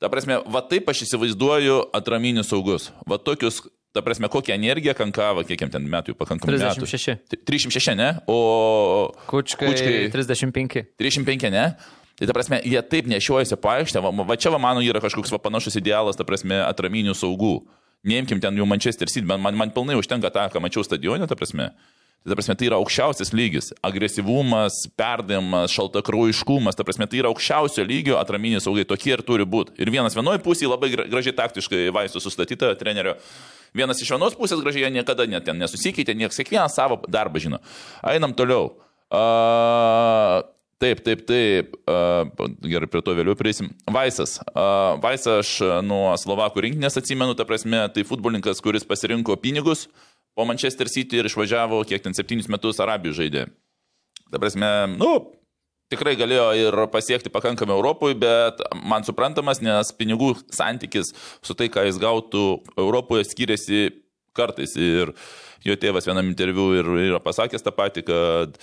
[0.00, 2.88] Ta prasme, va taip aš įsivaizduoju atraminius saugus.
[3.10, 3.58] Va tokius,
[3.92, 6.58] ta prasme, kokią energiją Kankava, kiek jam ten metų, pakankamai.
[6.60, 6.86] metų.
[6.86, 7.16] 36.
[7.30, 8.10] T- 306, ne?
[8.30, 10.84] O Kučkai, Kučkai 35.
[11.00, 11.64] 305, ne?
[12.20, 15.38] Tai ta prasme, jie taip nešiojasi paaištę, va, va čia va mano yra kažkoks va,
[15.40, 17.54] panašus idealas, ta prasme, atraminių saugų.
[18.04, 21.36] Neimkim ten jau Manchester City, man, man, man pilnai užtenka tą, ką mačiau stadione, ta
[21.36, 21.70] prasme.
[22.20, 23.70] Tai, ta prasme, tai yra aukščiausias lygis.
[23.86, 29.72] Agresyvumas, perdavimas, šaltakraujiškumas, ta prasme, tai yra aukščiausio lygio atraminiai saugai, tokie ir turi būti.
[29.80, 33.16] Ir vienas vienoje pusėje labai gra- gražiai taktiškai vaistų sustatyta trenerio.
[33.72, 37.64] Vienas iš vienos pusės gražiai jie niekada net ten nesusikeitė, niekas kiekvienas savo darbą žino.
[38.04, 38.74] Einam toliau.
[39.08, 40.44] Uh,
[40.80, 41.74] Taip, taip, taip.
[41.84, 42.24] Uh,
[42.64, 43.66] gerai, prie to vėliau prieisim.
[43.84, 44.38] Vaisas.
[44.48, 49.90] Uh, Vaisą aš uh, nuo Slovakų rinkinės atsimenu, ta prasme, tai futbolininkas, kuris pasirinko pinigus
[50.40, 53.42] po Manchester City ir išvažiavo, kiek ten septynis metus Arabijų žaidė.
[54.32, 55.10] Ta prasme, nu,
[55.92, 61.12] tikrai galėjo ir pasiekti pakankamai Europoje, bet man suprantamas, nes pinigų santykis
[61.44, 62.46] su tai, ką jis gautų
[62.80, 63.90] Europoje, skiriasi
[64.32, 64.78] kartais.
[64.80, 65.12] Ir
[65.66, 68.56] jo tėvas vienam interviu ir yra pasakęs tą patį, kad,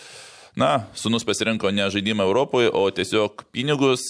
[0.57, 4.09] na, sunus pasirinko ne žaidimą Europoje, o tiesiog pinigus.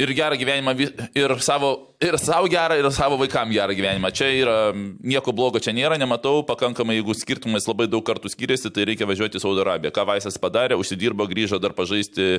[0.00, 0.74] Ir gerą gyvenimą,
[1.18, 4.12] ir savo, ir savo gerą, ir savo vaikam gerą gyvenimą.
[4.16, 4.54] Čia yra,
[5.04, 9.36] nieko blogo čia nėra, nematau, pakankamai, jeigu skirtumais labai daug kartų skiriasi, tai reikia važiuoti
[9.36, 9.92] į Saudo Arabiją.
[9.96, 12.38] Ką Vaisas padarė, užsidirbo, grįžo dar pažaisti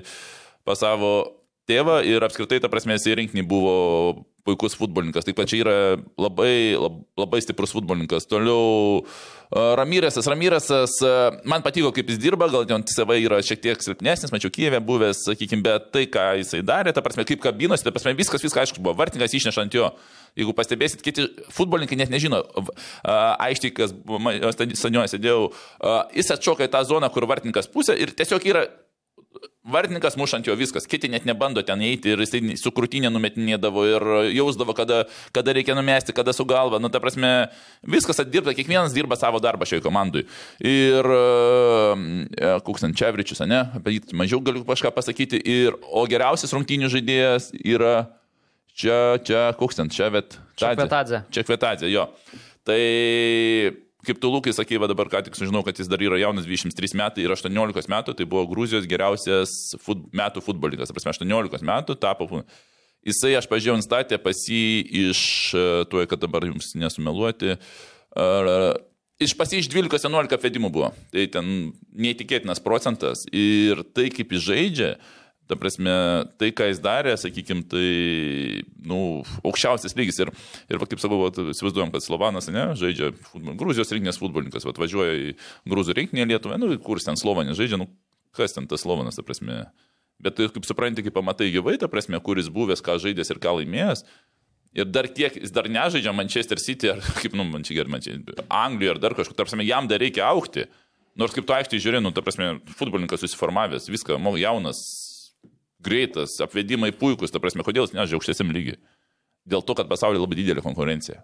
[0.66, 1.41] pas savo
[1.72, 3.74] tėvą ir apskritai, ta prasme, jisai rinkinį buvo
[4.42, 5.26] puikus futbolininkas.
[5.28, 5.76] Taip pat čia yra
[6.20, 8.26] labai, lab, labai stiprus futbolininkas.
[8.30, 9.04] Toliau
[9.52, 10.26] Ramyresas.
[10.32, 10.96] Ramyresas,
[11.46, 15.26] man patiko, kaip jis dirba, gal ten savai yra šiek tiek silpnesnis, mačiau Kijeve buvęs,
[15.28, 18.82] sakykime, bet tai, ką jisai darė, ta prasme, kaip kabinosi, ta prasme, viskas, viskas aišku
[18.82, 18.98] buvo.
[18.98, 19.92] Vartininkas išneša ant jo.
[20.40, 22.42] Jeigu pastebėsit, kiti futbolininkai net nežino,
[23.04, 25.52] aiškiai, kas stadionuose sėdėjau,
[26.18, 28.66] jis atšoka į tą zoną, kur vartininkas pusė ir tiesiog yra
[29.62, 34.06] Vartininkas mušant jo viskas, kiti net nebando ten eiti ir jisai su krūtinė numetinėdavo ir
[34.34, 35.04] jausdavo, kada,
[35.36, 36.80] kada reikia numesti, kada su galva.
[36.82, 37.30] Nu, ta prasme,
[37.86, 40.24] viskas atdirbta, kiekvienas dirba savo darbą šioje komandai.
[40.66, 45.42] Ir uh, Kuksant Čevričius, ne, apie jį mažiau galiu kažką pasakyti.
[45.46, 47.96] Ir, o geriausias rungtynių žaidėjas yra
[48.74, 50.40] čia, čia Kuksant, čia, bet...
[50.58, 51.24] Čekvetadze.
[51.34, 52.10] Čekvetadze, jo.
[52.66, 52.82] Tai
[54.08, 56.98] kaip tu Lukai sakė, va dabar ką tik sužinau, kad jis dar yra jaunas 23
[57.00, 62.44] metai ir 18 metų, tai buvo Gruzijos geriausias fut, metų futbolininkas, prasme, 18 metų tapo.
[63.02, 64.64] Jisai, aš pažiūrėjau, instatė pas jį
[65.08, 65.22] iš,
[65.58, 67.56] e, tuoj, kad dabar jums nesumeluoti,
[69.22, 70.92] iš pas jį iš 12-11 vedimų buvo.
[71.14, 71.50] Tai ten
[71.94, 74.92] neįtikėtinas procentas ir tai, kaip jis žaidžia,
[75.52, 75.92] Ta prasme,
[76.40, 77.88] tai, ką jis darė, sakykime, tai,
[78.88, 80.22] nu, aukščiausias lygis.
[80.24, 80.30] Ir,
[80.72, 85.18] ir va, kaip sakau, įsivaizduojam, kad Slovanas, ne, žaidžia futbol, Gruzijos rinktinės futbolininkas, va, važiuoja
[85.20, 85.34] į
[85.68, 87.90] Gruzų rinkinį Lietuvą, nu, kur ten Slovanas žaidžia, nu,
[88.38, 89.66] kas ten tas Slovanas, ta prasme.
[90.24, 93.58] Bet tai, kaip supranti, kaip pamatai gyvai, ta prasme, kuris buvęs, ką žaidęs ir ką
[93.60, 94.06] laimėjęs.
[94.80, 98.08] Ir dar tiek, jis dar nežaidžia Manchester City, ar kaip, nu, man čia gerai, man
[98.08, 98.16] čia
[98.48, 100.70] Anglijoje, ar dar kažkur, prasme, jam dar reikia aukti.
[101.20, 104.80] Nors kaip tu aikštėje žiūrė, nu, ta prasme, futbolininkas susiformavęs, viską, jaunas,
[105.84, 108.78] greitas, apvedimai puikus, ta prasme, kodėl jis nežaidžia aukštesniam lygiui?
[109.50, 111.24] Dėl to, kad pasaulyje labai didelė konkurencija.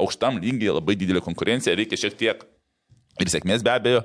[0.00, 2.44] Aukštam lygiai labai didelė konkurencija, reikia šiek tiek
[3.20, 4.04] ir sėkmės be abejo,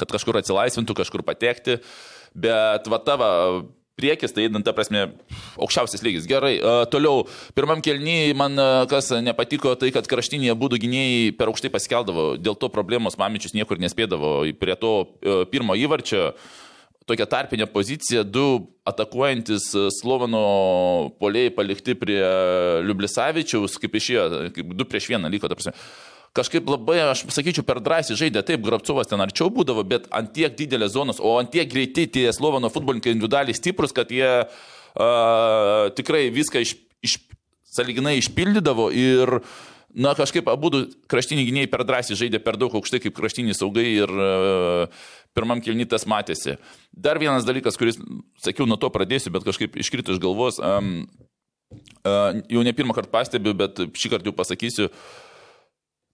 [0.00, 1.78] kad kažkur atsilaisvintų, kažkur patekti,
[2.34, 3.28] bet va tava
[3.98, 5.08] priekis, tai einant, ta prasme,
[5.58, 6.26] aukščiausias lygis.
[6.30, 7.24] Gerai, uh, toliau,
[7.58, 12.54] pirmam kelnyje man uh, kas nepatiko, tai kad kraštinėje būdų gynėjai per aukštai paskeldavo, dėl
[12.58, 16.30] to problemos Mamičius niekur nespėdavo prie to uh, pirmo įvarčio.
[16.30, 16.64] Uh,
[17.08, 20.42] tokia tarpinė pozicija, du atakuojantis e, Slovano
[21.20, 22.20] poliai palikti prie
[22.86, 25.74] Liublisavičiaus, kaip išėjo, kaip du prieš vieną liko, ta prasme.
[26.36, 30.52] Kažkaip labai, aš sakyčiau, per drąsiai žaidė, taip, Grabcovas ten arčiau būdavo, bet ant tiek
[30.54, 36.28] didelės zonos, o ant tiek greiti tie Slovano futbolininkai individualiai stiprus, kad jie uh, tikrai
[36.34, 36.76] viską iš,
[37.08, 37.16] iš,
[37.78, 39.40] saliginai išpildydavo ir
[39.98, 40.68] Na, kažkaip abu
[41.08, 44.10] kraštiniai gynėjai per drąsiai žaidė per daug aukštai kaip kraštiniai saugai ir
[45.38, 46.58] pirmam kilnytas matėsi.
[46.92, 48.00] Dar vienas dalykas, kuris,
[48.42, 51.06] sakiau, nuo to pradėsiu, bet kažkaip iškrito iš galvos, um,
[52.02, 54.90] uh, jau ne pirmą kartą pastebiu, bet šį kartą jau pasakysiu.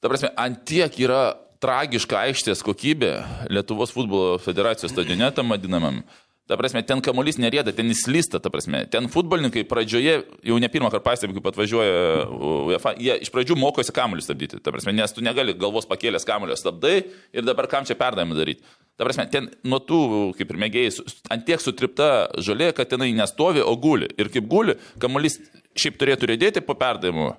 [0.05, 1.33] Ta prasme, ant tiek yra
[1.65, 3.15] tragiška aikštės kokybė
[3.53, 6.03] Lietuvos futbolo federacijos stadione, tam vadinamam.
[6.45, 8.83] Ta prasme, ten kamuolys nerėda, ten jis lysta, ta prasme.
[8.93, 12.27] Ten futbolininkai pradžioje, jau ne pirmą kartą pastebiu, kaip atvažiuoja
[12.69, 14.61] UEFA, jie iš pradžių mokosi kamuolį stabdyti.
[14.61, 16.99] Ta prasme, nes tu negali galvos pakėlęs kamuolio stabdai
[17.33, 18.61] ir dabar kam čia perdavimą daryti.
[18.95, 20.01] Ta prasme, ten nuo tų,
[20.39, 24.07] kaip ir mėgėjai, ant tiek sutripta žolė, kad tenai nestovi, o guli.
[24.21, 25.41] Ir kaip guli, kamuolys
[25.75, 27.33] šiaip turėtų rėdėti po perdavimo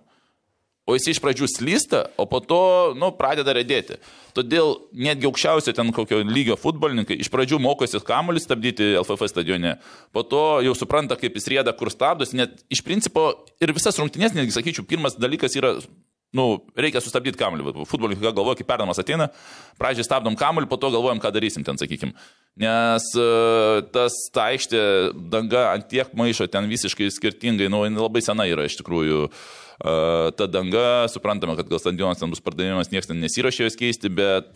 [0.86, 3.98] o jis iš pradžių slysta, o po to, nu, pradeda redėti.
[4.38, 9.76] Todėl netgi aukščiausio ten kokio lygio futbolininkai iš pradžių mokosi kamuolį stabdyti LFF stadione,
[10.14, 13.32] po to jau supranta, kaip jis rėda, kur stabdos, net iš principo
[13.64, 15.76] ir visas rungtynės, netgi sakyčiau, pirmas dalykas yra
[16.36, 17.86] nu, reikia sustabdyti kamuolį.
[17.90, 19.30] Futbolininkai galvoja, kai perdamas ateina,
[19.82, 22.14] pradžiai stabdom kamuolį, po to galvojam, ką darysim ten, sakykim.
[22.62, 24.82] Nes uh, tas ta aikštė
[25.32, 29.28] danga ant tiek maišo ten visiškai skirtingai, nu, labai sena yra iš tikrųjų.
[29.28, 34.12] Uh, ta danga, suprantame, kad gal stadionas ten bus pardavimas, niekas ten nesirašė jos keisti,
[34.14, 34.56] bet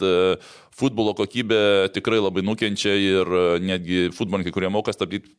[0.79, 5.35] futbolo kokybė tikrai labai nukenčia ir netgi futbolininkai, kurie moka stabdyti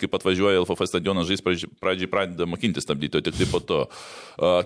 [0.00, 1.42] kaip atvažiuoja LFF stadionas žais,
[1.78, 3.84] pradžiai pradeda mokinti stabdyti, o tik taip po to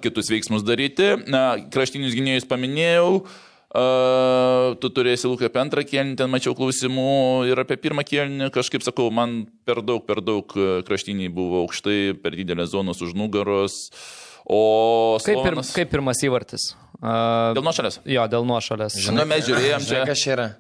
[0.05, 1.15] kitus veiksmus daryti.
[1.27, 3.25] Na, kraštinius gynėjus paminėjau.
[3.73, 8.85] Uh, tu turėsi lūkį apie antrą kėlinį, ten mačiau klausimų ir apie pirmą kėlinį, kažkaip
[8.85, 10.45] sakau, man per daug, per daug
[10.85, 13.87] kraštiniai buvo aukštai, per didelės zonos už nugaros.
[13.89, 16.73] Uh, O kaip, pir, kaip pirmas įvartis?
[17.01, 18.03] Uh, dėl nuošalės?
[18.07, 18.99] Jo, dėl nuošalės.
[19.03, 20.03] Žinau, mes žiūrėjom čia.
[20.09, 20.51] Kas čia yra?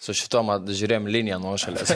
[0.00, 0.42] Su šito
[0.76, 1.94] žiūrėjom liniją nuošalės.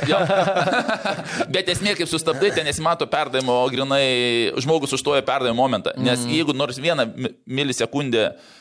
[1.54, 4.06] Bet esmė, kaip sustabdai, ten nesimato perdavimo, o grinai
[4.62, 5.92] žmogus užtoja perdavimo momentą.
[6.00, 6.32] Nes mm.
[6.38, 7.04] jeigu nors vieną
[7.44, 8.59] milisekundę uh,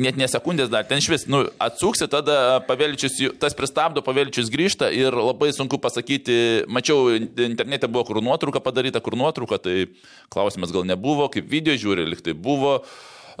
[0.00, 5.14] net nesekundės dar, ten iš vis, nu, atsuksi, tada pavėličius, tas pristabdo, pavėličius grįžta ir
[5.14, 9.88] labai sunku pasakyti, mačiau, internete buvo kur nuotrauka padaryta, kur nuotrauka, tai
[10.34, 12.80] klausimas gal nebuvo, kaip video žiūri, liktai buvo.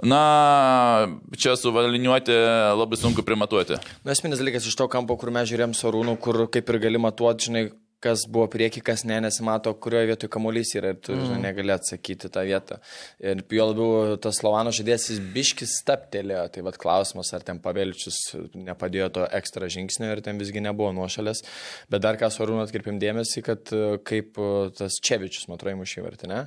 [0.02, 1.06] Na,
[1.38, 2.34] čia suvaliniuoti
[2.74, 3.78] labai sunku primatuoti.
[4.02, 7.46] Na, esminis dalykas iš to kampo, kur mes žiūrėjom sarūnų, kur kaip ir gali matuoti,
[7.46, 7.62] žinai,
[8.02, 11.24] kas buvo prieki, kas ne, nesimato, kurioje vietoje kamuolys yra ir tu mm.
[11.24, 12.78] žinai, negali atsakyti tą vietą.
[13.22, 18.20] Ir jo labiau tas Slovano žaidėjas jis biškis staptelėjo, tai vad klausimas, ar ten pavėličius
[18.54, 21.44] nepadėjo to ekstra žingsnio ir ten visgi nebuvo nuošalės.
[21.92, 23.74] Bet dar ką svarbu atkirpim dėmesį, kad
[24.08, 24.40] kaip
[24.78, 26.44] tas Čevičius, man atrodo, mušė vartinę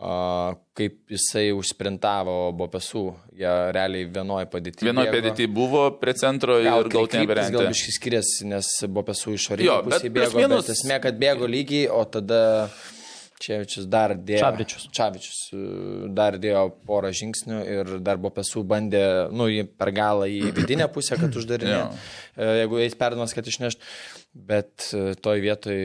[0.00, 3.02] kaip jisai užsprintavo Bopesų,
[3.36, 4.88] jie realiai vienoje padėtyje.
[4.88, 7.58] Vienoje padėtyje buvo prie centro gal, ir gal ten variantė.
[7.58, 10.64] Gal biškai skiriasi, nes Bopesų išorėje pusėje bėgo, vienus...
[10.64, 12.40] bet esmė, kad bėgo lygiai, o tada
[13.40, 14.42] Čevičius dar dėjo.
[14.44, 14.86] Čavičius.
[14.96, 15.60] Čavičius e,
[16.16, 19.48] dar dėjo porą žingsnių ir dar Bopesų bandė, nu,
[19.80, 21.78] per galą į vidinę pusę, kad uždarinė,
[22.36, 23.86] e, jeigu eis perdamas, kad išnešt.
[24.30, 25.80] Bet e, toj vietoj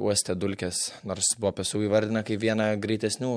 [0.00, 3.34] uostė dulkės, nors Bopesų įvardina kaip vieną greitesnių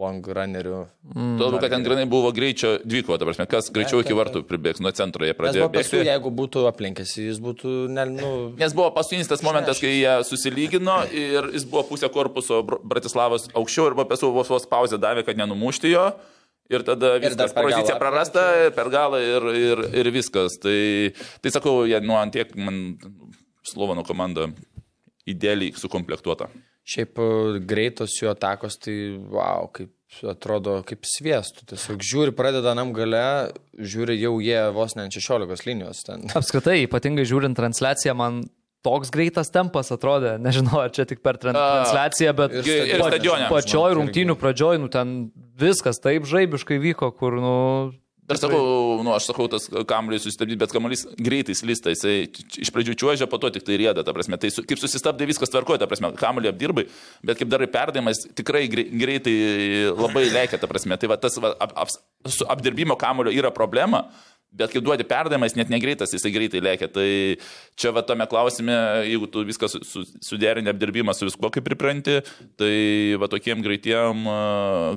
[0.00, 0.78] long runnerių.
[1.12, 1.34] Mm.
[1.38, 4.80] Tuo labiau, kad ten grinai buvo greičio dvikova, ta prasme, kas greičiau iki vartų pribėgs
[4.80, 6.10] nuo centro, jie pradėjo buvo paskui, bėgti.
[6.10, 11.02] jeigu būtų aplinkęs, jis būtų, ne, nu, Nes buvo paskutinis tas momentas, kai jie susilygino
[11.12, 15.26] ir jis buvo pusę korpuso Br- Bratislavos aukščiau ir buvo pesų vos vos pauzę davė,
[15.28, 16.08] kad nenumušti jo.
[16.70, 18.42] Ir tada Ir viskas, galą pozicija prarasta,
[18.76, 20.54] per galą ir, ir, ir viskas.
[20.62, 20.76] Tai,
[21.42, 22.94] tai sakau, jie nuo antiek man
[23.66, 24.46] Slovano komanda
[25.26, 26.46] idealiai sukomplektuota.
[26.88, 27.30] Šiaip e,
[27.70, 28.94] greitos jų atakos, tai
[29.32, 29.92] wow, kaip
[30.26, 31.68] atrodo kaip sviestų.
[31.70, 36.24] Tiesiog žiūri, pradeda nam gale, žiūri jau jie vos ne ant 16 linijos ten.
[36.40, 38.40] Apskritai, ypatingai žiūrint transliaciją, man
[38.86, 43.46] toks greitas tempas atrodė, nežinau, ar čia tik per tran transliaciją, bet ir Ir stadione.
[43.46, 43.98] žinok, pačioj irgi.
[44.00, 45.16] rungtynių pradžioj, nu ten
[45.60, 47.56] viskas taip žaibiškai vyko, kur, nu...
[48.30, 52.28] Dar sakau, nu, aš sakau, tas kamuolys sustabdyti, bet kamuolys greitai slysta, jisai
[52.62, 54.38] iš pradžių čiuožia, po to tik tai rėda, ta prasme.
[54.38, 56.86] Tai su, kaip susistabdai viskas tvarkoja, ta prasme, kamuolį apdirbai,
[57.26, 59.34] bet kaip darai perdavimas, tikrai grei- greitai
[59.90, 60.94] labai leikia, ta prasme.
[61.00, 61.90] Tai va tas va, ap, ap,
[62.30, 64.04] su apdirbimo kamuolio yra problema.
[64.50, 66.88] Bet kai duodi perdavimas, net negreitas, jisai greitai lėkia.
[66.90, 67.06] Tai
[67.78, 68.74] čia va tame klausime,
[69.06, 72.16] jeigu tu viską su, su, suderini apdirbimą su viskuo kaip pripranti,
[72.58, 72.72] tai
[73.22, 74.40] va tokiem greitiem a,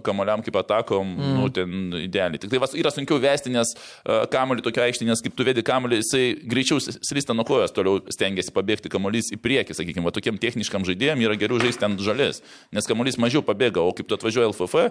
[0.06, 1.38] kamuoliam kaip atakom, mm.
[1.38, 2.42] nu ten idealiai.
[2.42, 5.62] Tik tai va, yra sunkiau vesti, nes a, kamuolį tokia aikštė, nes kaip tu vedi
[5.70, 10.42] kamuolį, jisai greičiau slysta nuo kojos, toliau stengiasi pabėgti kamuolys į priekį, sakykime, va tokiem
[10.42, 12.42] techniškam žaidėjim yra geriau žaisti ant žalės,
[12.74, 14.90] nes kamuolys mažiau pabėga, o kaip tu atvažiuoji LFF,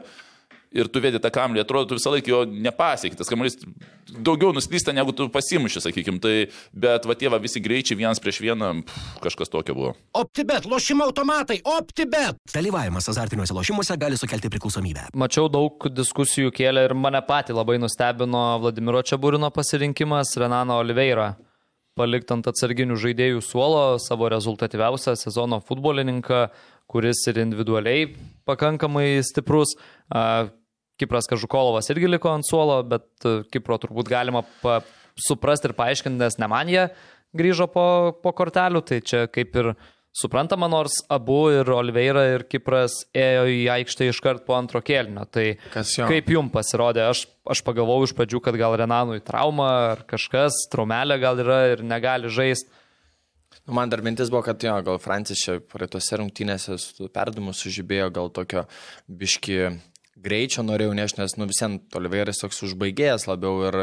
[0.76, 3.18] ir tu vedi tą kamuolį, atrodo, tu visą laiką jo nepasiekti.
[3.20, 3.58] Tas kamuolys
[4.12, 6.18] daugiau nuslysta, negu tu pasimuši, sakykim.
[6.22, 6.34] Tai,
[6.84, 9.92] bet va tie va visi greičiai vienas prieš vieną, pff, kažkas tokio buvo.
[10.18, 12.40] OptiBet, lošimo automatai, OptiBet.
[12.54, 15.08] Dalyvavimas azartiniuose lošimuose gali sukelti priklausomybę.
[15.18, 21.32] Mačiau daug diskusijų kėlė ir mane patį labai nustebino Vladimiro Čiabūrino pasirinkimas Renano Oliveira.
[21.92, 26.46] Palikti ant atsarginių žaidėjų suolo savo rezultatyviausią sezono futbolininką,
[26.88, 28.06] kuris ir individualiai
[28.48, 29.74] pakankamai stiprus.
[31.02, 34.44] Kipras Kažukolovas irgi liko ant suolo, bet e, Kipro turbūt galima
[35.18, 36.86] suprasti ir paaiškinti, nes ne man jie
[37.36, 37.86] grįžo po,
[38.22, 39.72] po kortelių, tai čia kaip ir
[40.12, 45.24] suprantama, nors abu ir Oliveira ir Kipras ėjo į aikštę iškart po antro kėlinio.
[45.32, 50.66] Tai kaip jums pasirodė, aš, aš pagalvojau iš pradžių, kad gal Renanui trauma ar kažkas,
[50.72, 52.70] traumelė gal yra ir negali žaisti.
[53.62, 58.08] Nu, man dar mintis buvo, kad jo, gal Francis čia praeitose rungtynėse su perdavimu sužibėjo
[58.14, 58.64] gal tokio
[59.06, 59.58] biški
[60.22, 63.78] greičio norėjau nešti, nes nu, visiems Oliveris toks užbaigėjęs labiau ir,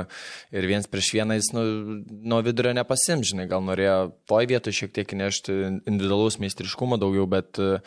[0.56, 1.66] ir viens prieš vieną jis nu,
[2.10, 4.00] nuo vidurio nepasim, žinai, gal norėjo
[4.30, 7.80] toj vietoj šiek tiek nešti individualaus meistriškumo daugiau, bet e,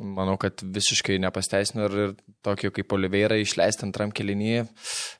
[0.00, 2.16] manau, kad visiškai nepasteisino ir, ir
[2.46, 4.66] tokio kaip Oliveira išleisti antram kelinyje,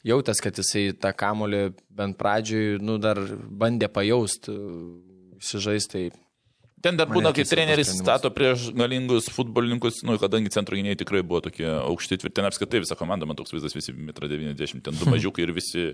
[0.08, 3.20] jautęs, kad jisai tą kamolį bent pradžioj, nu, dar
[3.50, 4.56] bandė pajausti,
[5.40, 6.08] įsižaisti.
[6.10, 6.29] Tai
[6.84, 11.42] Ten dar būna, kai treneris stato prieš galingus futbolininkus, nu, kadangi centro gynėjai tikrai buvo
[11.44, 15.08] tokie aukšti, tvirti, ten apskritai visą komandą, man toks vaizdas visi 1,90 m, ten du
[15.14, 15.92] mažiukai ir visi...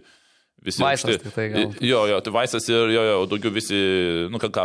[0.64, 1.30] Visi Vaisas aukšti.
[1.34, 1.74] tai gal.
[1.84, 3.76] Jo, jo, tai Vaisas ir jo, jo, daugiau visi,
[4.32, 4.64] nu, ką ką,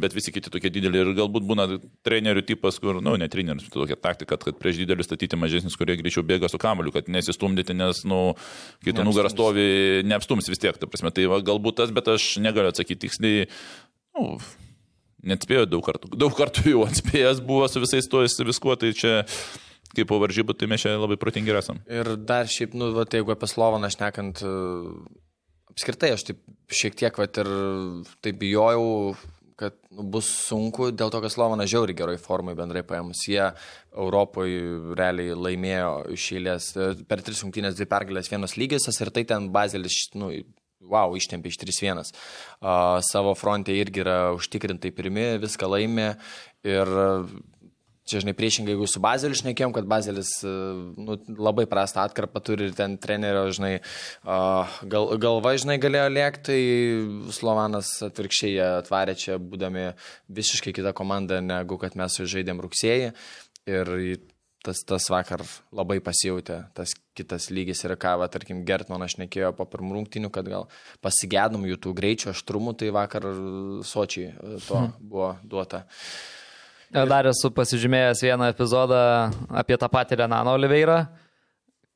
[0.00, 1.02] bet visi kiti tokie dideli.
[1.02, 1.66] Ir galbūt būna
[2.08, 6.24] trenerių tipas, kur, nu, ne trenerius, tokia taktika, kad prieš didelius statyti mažesnis, kurie greičiau
[6.24, 8.22] bėga su kamoliu, kad nesistumdyti, nes, nu,
[8.80, 9.68] kai tu nugarą stovi,
[10.08, 13.50] neapstums vis tiek, ta prasme, tai va, galbūt tas, bet aš negaliu atsakyti tiksliai,
[14.16, 14.38] nu,
[15.26, 16.12] net spėjo daug kartų.
[16.22, 19.20] Daug kartų jau atspėjęs buvo su visais su viskuo, tai čia
[19.96, 21.82] kaip po varžybų, tai mes čia labai protingi esam.
[21.90, 24.54] Ir dar šiaip, nu, va, tai jeigu apie Slovaną šnekant, e,
[25.74, 26.40] apskritai aš taip
[26.72, 27.50] šiek tiek, va, ir
[28.24, 28.86] taip bijojau,
[29.60, 33.26] kad nu, bus sunku, dėl to, kad Slovanas žiauri geroj formai bendrai paėmus.
[33.28, 33.44] Jie
[33.92, 39.26] Europoje realiai laimėjo iš eilės e, per tris rungtynės dvi pergalės vienas lygisas ir tai
[39.28, 40.32] ten Bazelis, nu,
[40.90, 42.02] wow, ištempė iš 3-1.
[42.02, 46.12] Uh, savo fronte irgi yra užtikrintai pirmi, viską laimė
[46.66, 46.94] ir
[48.02, 50.50] Čia, žinai, priešingai, jeigu su Bazeliu šnekėjom, kad Bazelis e,
[50.98, 53.76] nu, labai prastą atkarpą turi ir ten trenerio, žinai,
[54.90, 59.92] gal, galva, žinai, galėjo lėkti, tai Slovanas atvirkščiai atvarė čia, būdami
[60.34, 63.12] visiškai kita komanda, negu kad mes su žaidėm rugsėjį.
[63.70, 63.94] Ir
[64.66, 65.42] tas, tas vakar
[65.74, 70.48] labai pasijautė, tas kitas lygis ir ką, va, tarkim, Gertmanas šnekėjo po pirmų rungtinių, kad
[70.48, 70.68] gal
[71.04, 73.26] pasigėdom jų tų greičio aštrumų, tai vakar
[73.86, 75.84] Sočiai e, to buvo duota.
[76.92, 79.02] Dar esu pasižymėjęs vieną epizodą
[79.62, 80.98] apie tą patį Renaną Oliveirą,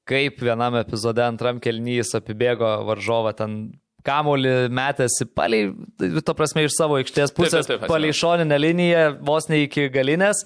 [0.08, 3.58] kaip vienam epizode antram kelnys apibėgo varžovą ten
[4.06, 5.66] kamolį metėsi palei,
[5.98, 10.44] to prasme, iš savo aikštės pusės, taip, taip, palei šoninę liniją, vos ne iki galinės.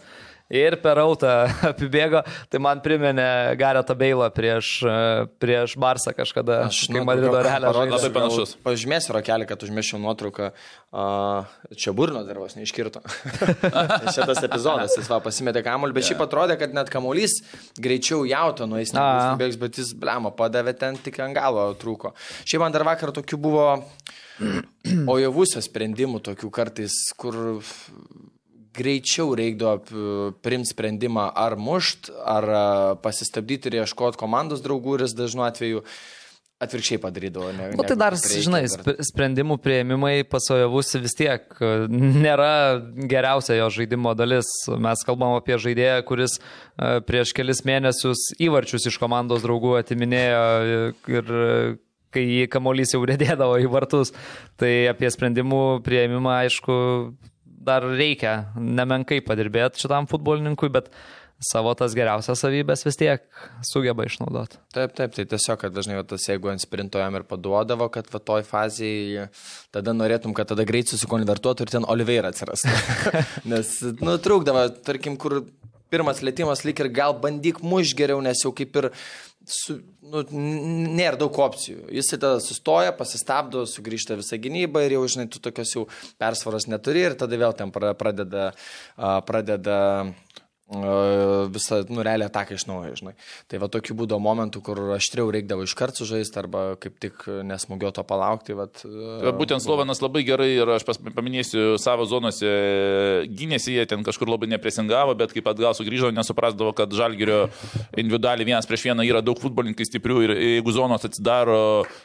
[0.51, 1.30] Ir per autą
[1.70, 4.94] apibėgo, tai man priminė Garetą Beilą prieš, e,
[5.42, 7.70] prieš Barsą kažkada, Aš kai nu, Madrido žaidė.
[7.70, 8.57] Labai panašus.
[8.66, 10.51] Pažymėsiu rokelį, kad užmešiau nuotrauką.
[11.78, 13.03] Čia burno darbas neiškirto.
[14.14, 17.38] Šitas epizodas, jis va pasimetė kamuolį, bet šiaip atrodė, kad net kamuolys
[17.78, 22.14] greičiau jauto nueis, nebėgs, bet jis blemo padavė ten tik ant galo trūko.
[22.42, 23.68] Šiaip man dar vakar tokių buvo
[25.14, 27.38] ojovusio sprendimų, tokių kartais, kur
[28.77, 32.64] greičiau reikdavo primti sprendimą ar mušt, ar a,
[33.03, 35.85] pasistabdyti ir ieškoti komandos draugų ir jis dažnu atveju
[36.61, 37.51] atvirkščiai padarydavo.
[37.57, 42.51] Ne, Nu, tai dar, reikia, žinai, dar- sp- sprendimų prieimimai pasojavusi vis tiek e, nėra
[43.09, 44.51] geriausia jo žaidimo dalis.
[44.77, 50.83] Mes kalbam apie žaidėją, kuris e, prieš kelis mėnesius įvarčius iš komandos draugų atiminėjo e,
[51.16, 51.49] ir e,
[52.12, 54.12] kai jį kamolys jau redėdavo į vartus.
[54.61, 56.77] Tai apie sprendimų prieimimą, aišku,
[57.71, 60.91] dar reikia nemenkai padirbėti šitam futbolininkui, bet
[61.41, 63.23] savo tas geriausias savybės vis tiek
[63.64, 64.59] sugeba išnaudoti.
[64.77, 68.11] Taip, taip, tai tiesiog, kad dažnai va, tas, jeigu ant sprinto jam ir paduodavo, kad
[68.12, 69.31] va toj fazėje
[69.73, 72.75] tada norėtum, kad tada greit susikonvertuotų ir ten Oliveira atsirastų.
[73.53, 73.73] nes,
[74.05, 75.41] nu, trūkdavo, tarkim, kur
[75.91, 78.91] pirmas lėtimas lyg ir gal bandyk muš geriau, nes jau kaip ir
[79.49, 81.86] su, nu, nėra daug opcijų.
[81.95, 85.86] Jis tada sustoja, pasistabdo, sugrįžta visą gynybą ir jau, žinai, tu tokios jau
[86.20, 88.51] persvaros neturi ir tada vėl ten pra- pradeda,
[89.28, 89.78] pradeda
[90.71, 93.14] visą, nu, realią ataką iš naujo, žinai.
[93.51, 98.05] Tai va tokių būdo momentų, kur aštriau reikdavo iš karto žaisti arba kaip tik nesmugioto
[98.07, 98.55] palaukti.
[98.55, 102.51] Vat, Tai Būtent Slovenas labai gerai ir aš paminėsiu savo zonose
[103.27, 107.49] gynėsi, jie ten kažkur labai nepresingavo, bet kaip atgal sugrįžo, nesuprasdavo, kad Žalgirio
[107.99, 111.61] individualiai vienas prieš vieną yra daug futbolininkų stiprių ir jeigu zonos atsidaro,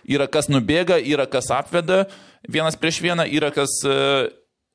[0.10, 2.06] yra kas nubėga, yra kas apveda,
[2.50, 4.00] vienas prieš vieną yra kas e,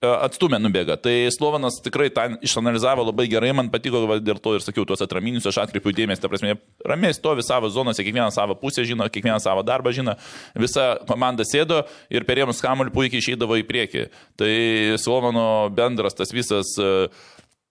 [0.00, 0.96] atstumė nubėga.
[1.00, 5.48] Tai Slovenas tikrai tą išanalizavo labai gerai, man patiko, dėl to ir sakiau, tuos atraminius
[5.50, 6.54] aš atkreipiu dėmesį, ta prasme,
[6.88, 10.16] ramiai stovi savo zonose, kiekvieną savo pusę žino, kiekvieną savo darbą žino,
[10.56, 14.06] visa komanda sėdo ir perėmus kamuolį puikiai išeidavo į priekį.
[14.40, 14.54] Tai
[15.02, 15.44] Sloveno
[15.76, 16.90] bendras tas visas e,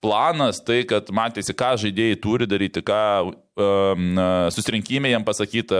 [0.04, 4.20] planas, tai kad matėsi, ką žaidėjai turi daryti, ką um,
[4.56, 5.80] susirinkime jam pasakyta,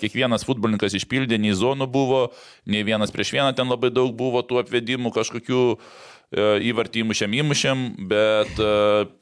[0.00, 2.22] kiekvienas futbolininkas išpildė, nei zonų buvo,
[2.66, 5.78] nei vienas prieš vieną ten labai daug buvo tų apvedimų kažkokių e,
[6.72, 8.72] įvartį įmušėm, įmušėm, bet e,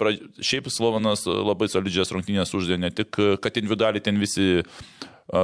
[0.01, 3.13] pra, šiaip Slovenas labai solidžias rungtynės uždė, ne tik,
[3.45, 4.65] kad individualiai ten visi e,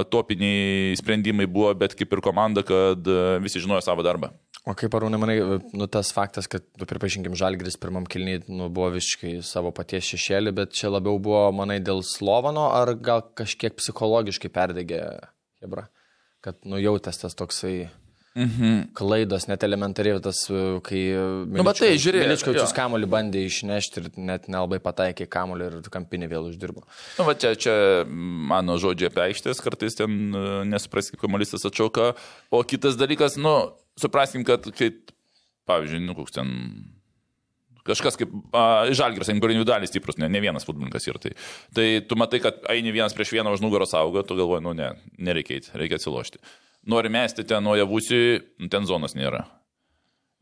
[0.08, 4.32] topiniai sprendimai buvo, bet kaip ir komanda, kad e, visi žinojo savo darbą.
[4.64, 5.34] O kaip arūnai, manai,
[5.76, 10.54] nu, tas faktas, kad, nu, pripažinkim, Žalgris pirmam kilniai nu, buvo visiškai savo paties šešėlį,
[10.56, 15.02] bet čia labiau buvo, manai, dėl Slovano, ar gal kažkiek psichologiškai perdegė
[15.60, 15.90] Hebra,
[16.44, 17.90] kad nujautęs tas toksai
[18.34, 18.90] Mhm.
[18.98, 20.40] klaidos, net elementariai tas,
[20.82, 21.02] kai
[21.46, 22.74] Nu, bet tai, žiūrėk, Miličkovičius jo.
[22.74, 26.82] kamuolį bandė išnešti ir net nelabai pataikė kamuolį ir kampinį vėl uždirbo.
[27.18, 32.16] Nu, va čia, čia mano žodžiai apie aikštės, kartais ten e, nesupras, kaip kamuolystas atšauka.
[32.50, 33.54] O kitas dalykas, nu,
[34.00, 35.14] supraskim, kad, kaip,
[35.68, 36.52] pavyzdžiui, nu, koks ten
[37.84, 38.32] kažkas kaip
[38.96, 41.20] žalgiras, kur individualiai stiprus, ne, ne vienas futbolininkas yra.
[41.20, 41.34] Tai,
[41.76, 44.94] tai tu matai, kad eini vienas prieš vieną už nugaros auga, tu galvoji, nu ne,
[45.20, 46.40] nereikia, eiti, reikia atsilošti.
[46.90, 48.22] Nori mesti ten nuo javusių,
[48.72, 49.44] ten zonos nėra.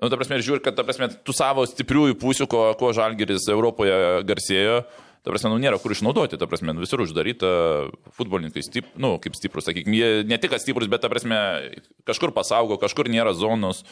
[0.03, 3.94] Nu, ta prasme, žiūri, kad, ta prasme, tu savo stipriųjų pusių, ko, ko žalgeris Europoje
[4.26, 4.80] garsėjo,
[5.23, 7.51] ta prasme, nu, nėra kur išnaudoti, ta prasme, nu, visur uždaryta,
[8.18, 11.39] futbolininkai, stip, nu, kaip stiprus, sakykime, jie ne tik stiprus, bet, ta prasme,
[12.09, 13.85] kažkur pasaugo, kažkur nėra zonos.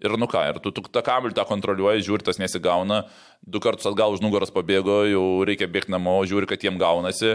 [0.00, 3.02] Ir nu ką, ir tu, tu tą kamuolį tą kontroliuoji, žiūri, tas nesigauna,
[3.44, 7.34] du kartus atgal už nugaros pabėgo, jau reikia bėgti namo, žiūri, kad jiem gaunasi.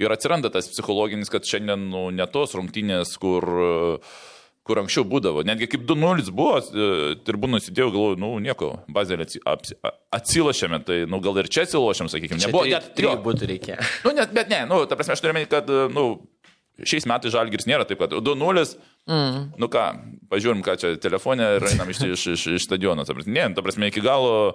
[0.00, 3.44] Ir atsiranda tas psichologinis, kad šiandien nu, ne tos rungtynės, kur,
[4.68, 5.42] kur anksčiau būdavo.
[5.48, 6.58] Netgi kaip 2-0 buvo,
[7.24, 8.74] tribūnų įsidėjau, galvoju, nu nieko,
[9.48, 12.42] a- atsilošėme, tai nu, gal ir čia atsilošėm, sakykime.
[12.44, 13.78] Nebuvo net trijų būtų reikėjo.
[14.04, 16.04] Nu, net, bet ne, nu, ta prasme, aš turiu omeny, kad, nu,
[16.86, 18.66] šiais metais žalgiris nėra taip, kad 2-0,
[19.08, 19.38] mm.
[19.58, 19.86] nu ką,
[20.30, 23.06] pažiūrim, ką čia telefonė ir einam iš, iš, iš, iš stadiono.
[23.26, 24.54] Ne, ta prasme, iki galo,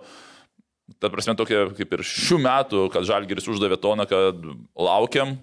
[1.04, 4.40] ta prasme, tokia kaip ir šių metų, kad žalgiris uždavė toną, kad
[4.78, 5.36] laukiam,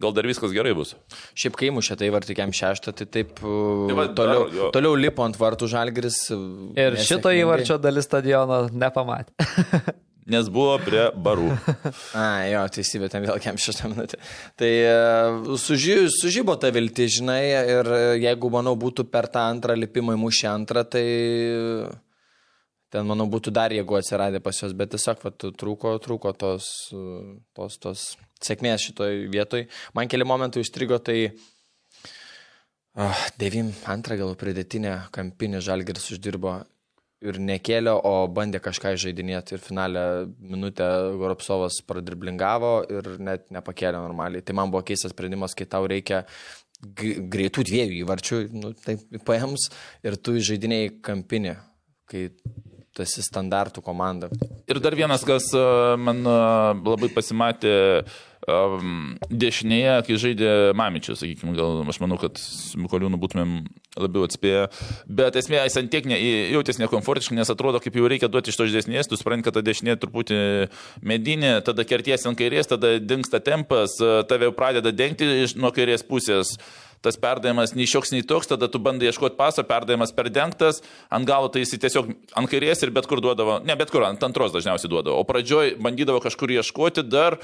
[0.00, 0.94] gal dar viskas gerai bus.
[1.38, 5.38] Šiaip kai mušė tai vartikiam šeštą, tai taip Tai va, toliau, dar, toliau lipo ant
[5.38, 6.20] vartų žalgris.
[6.78, 9.34] Ir šito įvarčio dalis stadiono nepamatė.
[10.28, 11.48] Nes buvo prie barų.
[12.20, 14.18] A, jo, teisybė, ten vėl kem šeštą minutę.
[14.60, 14.98] Tai e,
[15.60, 17.40] suži, sužybo ta vilti, žinai,
[17.78, 17.88] ir
[18.20, 21.06] jeigu, manau, būtų per tą antrą lipimą įmušę antrą, tai
[22.92, 26.70] ten, manau, būtų dar jėgų atsiradę pas juos, bet tiesiog va, trūko, trūko tos,
[27.58, 28.08] tos, tos
[28.44, 29.66] sėkmės šitoj vietoj.
[29.98, 31.18] Man keli momentai užstrigo, tai
[32.96, 36.60] oh, 92 gal pridėtinė kampinė žalgeris uždirbo
[37.24, 40.04] ir nekėlė, o bandė kažką žaidinėti ir finalę
[40.38, 40.86] minutę
[41.18, 44.44] Goropsovas pradriblingavo ir net nepakėlė normaliai.
[44.46, 46.24] Tai man buvo keistas sprendimas, kai tau reikia
[46.78, 48.94] greitų dviejų įvarčių, nu, tai
[49.26, 49.66] paėmus
[50.06, 51.56] ir tu žaidiniai kampinį,
[52.06, 52.28] kai
[52.98, 54.30] tu esi standartų komanda.
[54.68, 55.66] Ir dar vienas, kas e,
[56.02, 56.38] man e,
[56.82, 57.74] labai pasimatė
[58.48, 63.54] um, dešinėje, kai žaidė Mamičius, sakykime, gal aš manau, kad su Mikoliūnu būtumėm
[63.98, 64.66] labiau atspėję.
[65.20, 66.18] Bet esmė, jis ant tiek ne,
[66.54, 69.64] jautėsi nekomfortiškai, nes atrodo, kaip jau reikia duoti iš to didesnės, tu supranti, kad ta
[69.66, 70.40] dešinė truputį
[71.06, 73.98] medinė, tada kerties ant kairės, tada dinksta tempas,
[74.30, 75.28] tave jau pradeda dengti
[75.58, 76.56] nuo kairės pusės
[77.04, 80.82] tas perdavimas nei šioks, nei toks, tada tu bandai ieškoti paso, perdavimas perdengtas,
[81.14, 84.22] ant galo tai jis tiesiog ant kairės ir bet kur duodavo, ne bet kur, ant
[84.26, 87.38] antros dažniausiai duodavo, o pradžioj bandydavo kažkur ieškoti dar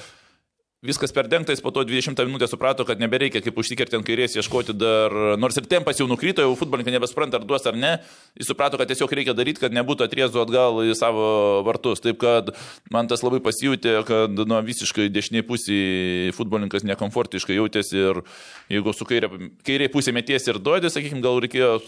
[0.85, 5.15] viskas perdengtais, po to 20 minutę suprato, kad nebereikia kaip užsikerti ant kairės ieškoti dar,
[5.41, 7.95] nors ir tempas jau nukrito, jau futbolininkai nebespranta, ar duos ar ne,
[8.37, 11.27] jis suprato, kad tiesiog reikia daryti, kad nebūtų atriezų atgal į savo
[11.67, 12.05] vartus.
[12.05, 12.53] Taip kad
[12.93, 18.25] man tas labai pasijūtė, kad nuo visiškai dešiniai pusėje futbolininkas nekomfortiškai jautėsi ir
[18.73, 19.33] jeigu su kairė,
[19.65, 21.79] kairė pusė mėties ir duodė, sakykime, gal reikėjo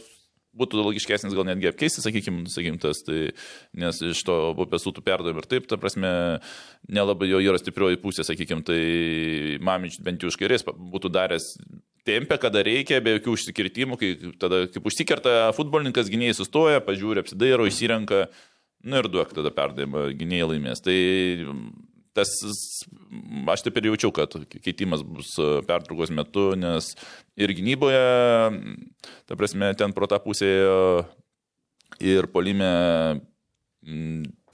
[0.57, 3.33] būtų logiškesnis gal netgi apkeisti, sakykime, sakykim, tas, tai,
[3.77, 6.11] nes iš to bupės ūtų perdavim ir taip, ta prasme,
[6.89, 8.81] nelabai jo yra stiprioji pusė, sakykime, tai
[9.65, 11.55] mamič bent jau iš kairės būtų daręs
[12.07, 17.67] tempę, kada reikia, be jokių užsikirtimų, kai tada kaip užsikerta futbolininkas, gynėjai sustoja, pažiūri, apsidairo,
[17.67, 18.27] įsirenka,
[18.87, 20.85] nu ir duok tada perdavimą, gynėjai laimės.
[20.87, 20.97] Tai
[22.17, 22.33] tas,
[23.53, 26.95] aš taip ir jaučiau, kad keitimas bus e, pertraukos metu, nes
[27.39, 28.03] ir gynyboje,
[29.29, 30.51] ta prasme, ten pro tą pusę
[32.03, 32.71] ir polime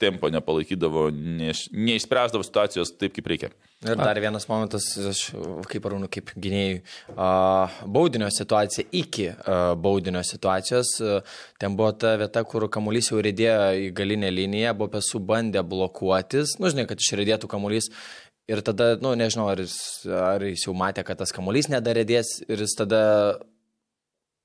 [0.01, 3.51] tempo nepalaikydavo, neiš, neišspręsdavo situacijos taip, kaip reikia.
[3.83, 5.21] Ir dar vienas momentas, aš
[5.67, 6.79] kaip arūnu, kaip gynėjai,
[7.91, 9.27] baudinio situacija iki
[9.83, 10.95] baudinio situacijos,
[11.59, 16.57] ten buvo ta vieta, kur kamuolys jau rėdėjo į galinę liniją, buvo pesų bandę blokuotis,
[16.63, 17.91] nu žinai, kad išrėdėtų kamuolys.
[18.51, 19.75] Ir tada, nu nežinau, ar jis,
[20.11, 23.03] ar jis jau matė, kad tas kamuolys nedarėdės ir jis tada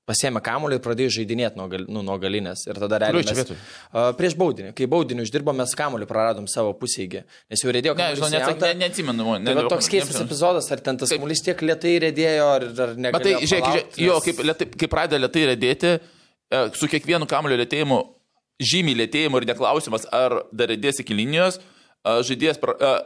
[0.09, 2.65] pasėmė kamuolį ir pradėjo žaidinėti nuo, gal, nu, nuo galinės.
[2.69, 3.25] Ir tada realiai...
[3.29, 4.73] Mes, uh, prieš baudinį.
[4.77, 7.23] Kai baudinį uždirbom, mes kamuolį praradom savo pusėje.
[7.51, 8.21] Nes jau rėdėjo kamuolį.
[8.23, 9.27] Ne, žinau, ne, neatsimenu.
[9.45, 12.95] Ne, tai toks keistas ne, epizodas, ar ten tas kamuolys tiek lietai rėdėjo, ar, ar
[12.97, 13.13] ne.
[13.15, 13.99] Bet tai, žiūrėk, nes...
[14.07, 18.01] jo, kaip, lietai, kai pradeda lietai rėdėti, e, su kiekvienu kamuolio lėtėjimu,
[18.73, 22.59] žymiai lėtėjimu ir neklausimas, ar dar rėdės iki linijos e, žaidėjas,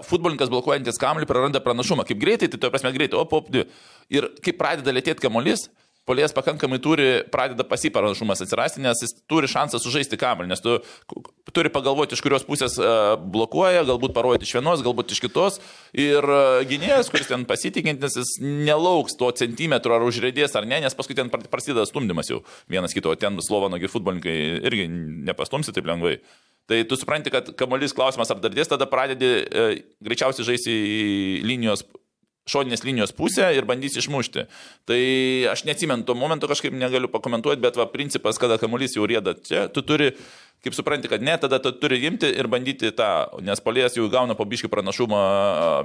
[0.08, 2.08] futbolininkas blokuojantis kamuolį praranda pranašumą.
[2.08, 3.68] Kaip greitai, tai to prasme greitai, op, op, dvi.
[4.14, 5.68] Ir kai pradeda lėtėti kamuolys,
[6.04, 10.74] Polės pakankamai turi, pradeda pasiparašumas atsirasti, nes jis turi šansą sužaisti kamelį, nes tu
[11.56, 12.90] turi pagalvoti, iš kurios pusės e,
[13.34, 15.62] blokuoja, galbūt parodyti iš vienos, galbūt iš kitos.
[15.96, 21.00] Ir e, gynėjas, kuris ten pasitikintis, jis nelauks to centimetro ar užrėdės ar ne, nes
[21.00, 24.90] paskui ten prasideda stumdymas jau vienas kito, ten Slovanogi futbolininkai irgi
[25.32, 26.18] nepastumsi taip lengvai.
[26.68, 29.68] Tai tu supranti, kad kamuolys klausimas ar dar dės, tada pradedi e,
[30.04, 31.12] greičiausiai žaisti į
[31.48, 31.88] linijos
[32.50, 34.46] šoninės linijos pusę ir bandys išmušti.
[34.90, 35.02] Tai
[35.54, 39.66] aš neatsimenu to momento, kažkaip negaliu pakomentuoti, bet va, principas, kada kamuolys jau rėda čia,
[39.72, 40.12] tu turi,
[40.64, 43.10] kaip supranti, kad ne, tada tu turi imti ir bandyti tą,
[43.44, 45.22] nes polės jau gauna pabiškį pranašumą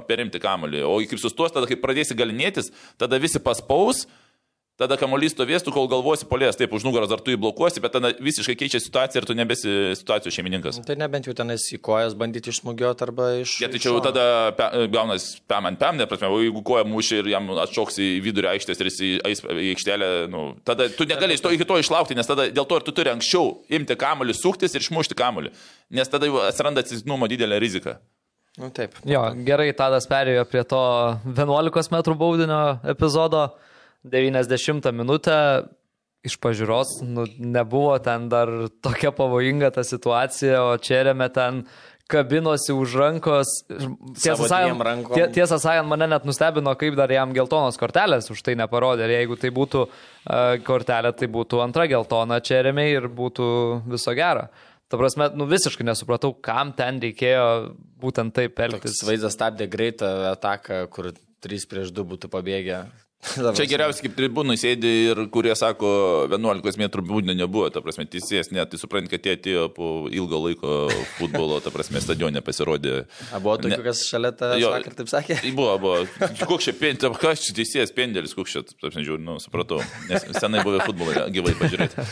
[0.09, 0.83] perimti kamuolį.
[0.87, 4.05] O kaip sustos, tada kai pradėsi galinėtis, tada visi paspaus
[4.79, 7.93] tada kamuolys stovės, tu kol galvosi polės, taip už nugaros ar tu jį blokuosi, bet
[7.95, 10.79] tada visiškai keičia situaciją ir tu nebesi situacijos šeimininkas.
[10.87, 13.57] Tai nebent jau tenais į kojas bandyti išsmugioti arba iš...
[13.63, 14.25] Ja, tai čia jau tada
[14.57, 18.11] pe, gaunas pem ant pem, ne prasme, o jeigu koja muši ir jam atšoks į
[18.25, 19.01] vidurį aikštės ir jis
[19.31, 22.79] eis į aikštelę, nu, tada tu negali to, iki to išlaukti, nes tada dėl to
[22.79, 25.51] ir tu turi anksčiau imti kamuolį, suktis ir išmušti kamuolį,
[25.99, 27.99] nes tada atsiranda atsisnumo didelė rizika.
[28.59, 28.95] Nu, taip.
[29.07, 30.79] Jo, gerai, Tadas perėjo prie to
[31.37, 32.61] 11 m baudinio
[32.91, 33.47] epizodo.
[34.07, 35.35] 90 minutę
[36.25, 38.49] iš pažiūros nu, nebuvo ten dar
[38.83, 41.63] tokia pavojinga ta situacija, o Čerėme ten
[42.09, 43.51] kabinosi už rankos.
[43.69, 48.57] Tiesą sakant, tie, tiesą sakant, mane net nustebino, kaip dar jam geltonos kortelės už tai
[48.59, 49.05] neparodė.
[49.05, 53.49] Ir jeigu tai būtų uh, kortelė, tai būtų antra geltona Čerėme ir būtų
[53.93, 54.49] viso gero.
[54.89, 57.45] Ta prasme, nu visiškai nesupratau, kam ten reikėjo
[58.01, 59.03] būtent taip elgtis.
[59.05, 61.11] Vaizdas stabdė greitą ataką, kur
[61.45, 62.87] 3 prieš 2 būtų pabėgę.
[63.19, 65.89] Čia geriausiai kaip tribūnai sėdi ir kurie sako,
[66.31, 70.39] 11 metrų būdinė nebuvo, ta prasme, teisėjas, net, tai suprant, kad jie atėjo po ilgo
[70.45, 70.75] laiko
[71.17, 73.01] futbolo, ta prasme, stadione pasirodė.
[73.35, 75.39] A buvo tokių, kas šalia tą vakar taip sakė?
[75.59, 76.27] Buvo, buvo.
[76.47, 80.63] Koks čia pendėlis, kas čia teisėjas pendėlis, koks čia, taip žiūriu, nu, supratau, nes senai
[80.63, 82.05] buvę futbolą gyvai pažiūrėti.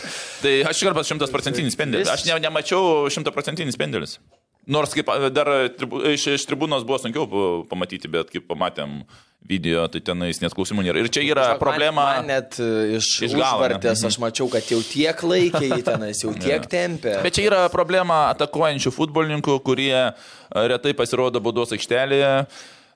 [0.44, 4.18] Tai aš karpas šimtas procentinis pendėlis, aš ne, nemačiau šimtaprocentinis pendėlis.
[4.68, 5.48] Nors kaip dar
[5.80, 9.02] tribu, iš, iš tribūnos buvo sunkiau pa- pamatyti, bet kaip pamatėm
[9.48, 11.00] video, tai tenais net klausimų nėra.
[11.00, 12.04] Ir čia yra Žinok, problema.
[12.04, 13.70] Man, man net e, iš, Iš iš galo, ne?
[13.78, 17.14] užvartės aš mačiau, kad jau tiek laikė į tenais, jau tiek tempė.
[17.24, 20.10] Bet čia yra problema atakuojančių futbolininkų, kurie e,
[20.74, 22.34] retai pasirodo baudos aikštelėje.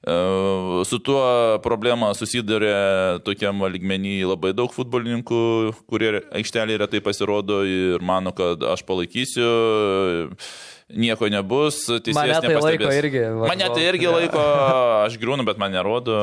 [0.04, 0.18] E,
[0.90, 1.22] Su tuo
[1.64, 5.42] problema susidarė tokiam lygmenį labai daug futbolininkų,
[5.88, 9.46] kurie aikštelėje retai pasirodo ir mano, kad aš palaikysiu,
[10.96, 11.84] nieko nebus.
[11.90, 12.66] Mane teisėjas tai nepastebės.
[12.66, 13.48] laiko irgi varžovu.
[13.52, 14.42] Mane tai irgi laiko,
[15.06, 16.18] aš griūnu, bet man nerodo.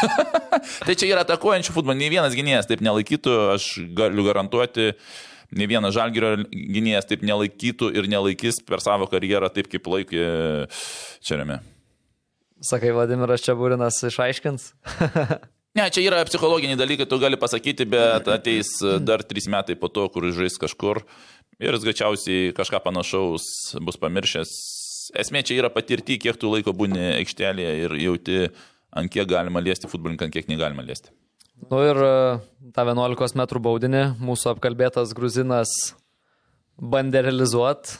[0.86, 4.92] tai čia yra atakuojančių futbolininkų, nei vienas gynėjas taip nelaikytų, aš galiu garantuoti.
[5.54, 10.24] Ne vienas žalgerio gynėjas taip nelaikytų ir nelaikys per savo karjerą taip, kaip laikė
[11.24, 11.60] Čerėme.
[12.64, 14.72] Sakai, Vladimiras Čiaburinas išaiškins.
[15.74, 18.68] Ne, čia yra psichologiniai dalykai, tu gali pasakyti, bet ateis
[19.02, 21.00] dar trys metai po to, kur žais kažkur
[21.60, 23.44] ir jis greičiausiai kažką panašaus
[23.84, 24.54] bus pamiršęs.
[25.20, 28.38] Esmė čia yra patirti, kiek tu laiko būni aikštelėje ir jauti,
[28.96, 31.12] ant kiek galima liesti futbolininką, ant kiek negalima liesti.
[31.70, 32.14] Nu ir e,
[32.74, 35.70] tą 11 m baudinį mūsų apkalbėtas gruzinas
[36.74, 37.94] bandė realizuoti.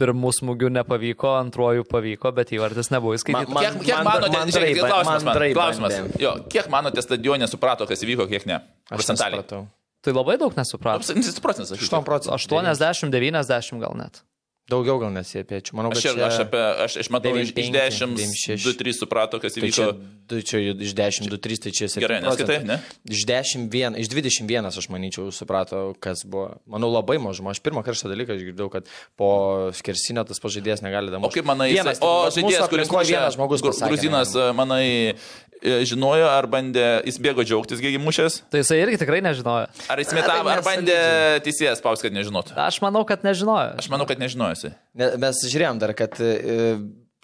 [0.00, 3.52] Pirmų smūgių nepavyko, antrojų pavyko, bet įvartis nebuvo įskaitytas.
[3.54, 5.98] Man- Kiek, kiek man- manote, man žiūrėkit, drai- klausimas, man man, drai klausimas.
[6.18, 8.58] Jo, kiek manote stadione suprato, kas įvyko, kiek ne?
[8.90, 9.68] Aš nesupratau.
[10.04, 11.06] Tai labai daug nesuprato.
[11.08, 11.74] 7 procentas.
[11.74, 12.36] 8 procentų.
[12.36, 14.22] 80-90 gal net.
[14.68, 15.72] Daugiau gal nesiepiečio.
[15.78, 18.66] Manau, Aš, ir, aš, apie, aš, aš matau, iš, iš 95, 10, 96.
[18.68, 19.72] 2-3 suprato, kas Tai įvyko.
[19.72, 19.86] čia,
[20.28, 22.04] du- čia iš 10, 2, 3, tai čia 7.
[22.04, 22.76] Gerai, neskaitai, ne?
[23.08, 26.60] Iš 10, vien, iš 21 aš manyčiau suprato, kas buvo.
[26.68, 27.56] Manau, labai mažuma.
[27.56, 28.84] Aš pirmą kartą dalyką išgirdau, kad
[29.16, 31.40] po skersinio tas pažaidėjas negali O damuoti.
[31.40, 35.16] kaip manai, vienas, jisai- o žaidėjas, kuris mušė, vienas žmogus pasakė, Gruzinas, manai,
[35.64, 38.42] e, žinojo, ar bandė, jis bėgo džiaugtis, kiek įmušęs?
[38.52, 39.66] Tai jisai irgi tikrai nežinojo.
[39.90, 40.98] Ar jis Ne, tai metavo, ar bandė
[41.42, 42.52] teisėjas spaus, kad nežinotų?
[42.54, 43.74] Aš manau, kad nežinojo.
[43.80, 44.57] Aš manau, kad nežinojusi.
[44.98, 46.74] Ne, mes žiūrėjom dar, kad e,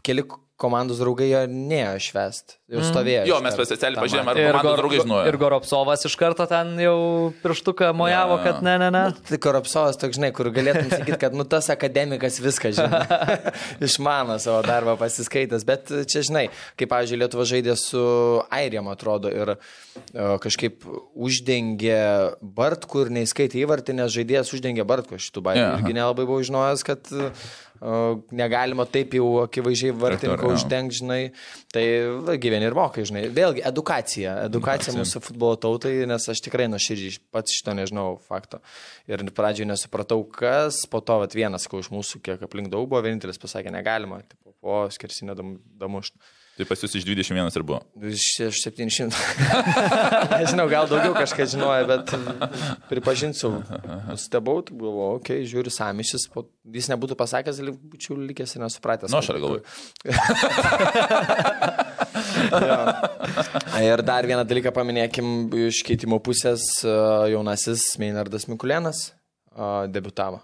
[0.07, 0.27] keli
[0.65, 2.57] komandos draugai jo neėjo švest.
[2.75, 3.27] Jau stovėjo.
[3.29, 5.25] Jo, iš mes specialiai Tą pažiūrėjom, ar komandos Gor, draugai žinojo.
[5.29, 6.95] ir Goropsovas iš karto ten jau
[7.45, 8.43] pirštuką mojavo, Jo.
[8.47, 9.03] kad ne, ne, ne.
[9.29, 13.03] Tai Koropsovas toks, žinai, kur galėtum sakyti, kad nu tas akademikas viską žino.
[13.85, 15.67] Išmano savo darbą pasiskaitęs.
[15.69, 16.47] Bet čia, žinai,
[16.81, 18.01] kaip, pavyzdžiui, Lietuva žaidė su
[18.49, 19.59] Airijam, atrodo, ir o,
[20.43, 22.01] kažkaip uždengė
[22.57, 25.45] Bartkų ir neįskaitė įvartį, nes žaidėjas uždengė Bartkų šitų.
[25.45, 25.85] Jo, Yeah, aha.
[25.85, 27.11] irgi nelabai buvau žinojęs, kad
[28.35, 31.21] negalima taip jau akivaizdžiai vartininko uždengti, žinai.
[31.75, 31.85] Tai
[32.41, 33.25] gyveni ir mokai, žinai.
[33.35, 34.37] Vėlgi, edukacija.
[34.49, 38.63] Edukacija mūsų futbolo tautai, nes aš tikrai nuoširdžiai pats šito nežinau fakto.
[39.11, 43.03] Ir pradžioje nesupratau, kas, po to vat, vienas, sakau, iš mūsų, kiek aplink daug buvo,
[43.05, 46.17] vienintelis pasakė, negalima, tipo, po skersinio dam, damušt.
[46.55, 47.81] Tai pas jūs iš 21 ir buvo.
[47.99, 49.11] Iš iš 700.
[50.39, 52.13] Nežinau, gal daugiau kažką žinojo, bet
[52.91, 53.49] pripažinsiu,
[54.07, 57.59] nustebau, tai buvo, okei, okay, žiūriu, samišis, po, jis nebūtų pasakęs,
[57.91, 59.11] būčiau likęs ir nesupratęs.
[59.11, 59.63] Nu, aš ar galvoju.
[63.85, 65.27] Ir dar vieną dalyką paminėkim
[65.67, 66.89] iš keitimo pusės, e,
[67.35, 69.13] jaunasis Meinardas Mikulėnas e,
[69.91, 70.39] debutavo.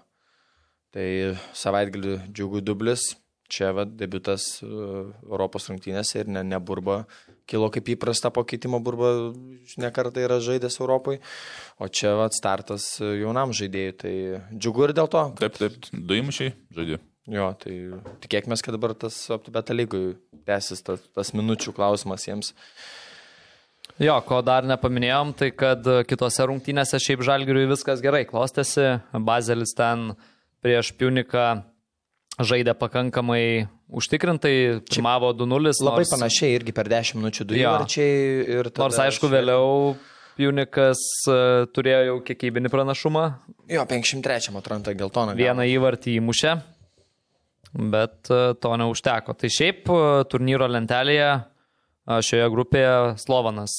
[0.91, 1.07] Tai
[1.55, 3.15] savaitgalį džiugų dublis,
[3.51, 4.69] čia va, debutas e,
[5.27, 7.01] Europos rungtynėse ir ne, ne burba,
[7.51, 9.11] kilo kaip įprasta po keitimo burba,
[9.81, 11.19] ne kartą yra žaidęs Europai,
[11.81, 14.15] o čia va, startas jaunam žaidėjui, tai
[14.55, 15.27] džiugu ir dėl to.
[15.41, 17.01] Taip, taip, du įmušiai žaidė.
[17.31, 17.75] Jo, tai
[18.23, 20.15] tikėkime, kad dabar tas aptubeta lygui
[20.47, 22.55] tęsis tas, tas minučių klausimas jiems.
[24.01, 28.97] Jo, ko dar nepaminėjom, tai kad kitose rungtynėse šiaip žalgiriui viskas gerai klostėsi.
[29.13, 30.15] Bazelis ten
[30.65, 31.61] prieš Piuniką
[32.47, 35.73] žaidė pakankamai užtikrintai, pirmavo 2-0.
[35.83, 37.71] Labai nors- panašiai irgi per 10 minučių du Jo.
[37.75, 39.95] įvarčiai ir tada Nors aišku, šve- vėliau
[40.37, 41.33] Piunikas e,
[41.75, 43.23] turėjo jau kiekybinį pranašumą,
[43.69, 45.35] Jo, 53 atranta geltoną.
[45.35, 46.53] vieną įvartį įmušė,
[47.91, 49.35] bet e, to neužteko.
[49.37, 49.99] Tai šiaip e,
[50.31, 51.31] turnyro lentelėje
[52.11, 53.71] šioje grupėje Slovanas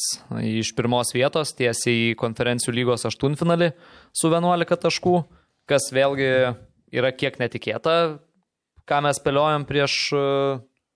[0.47, 3.73] iš pirmos vietos tiesiai į konferencijų lygos aštuntfinalį
[4.15, 5.17] su 11 taškų,
[5.69, 6.29] kas vėlgi
[6.95, 8.21] yra kiek netikėta,
[8.89, 10.23] ką mes spėliojom prieš, e,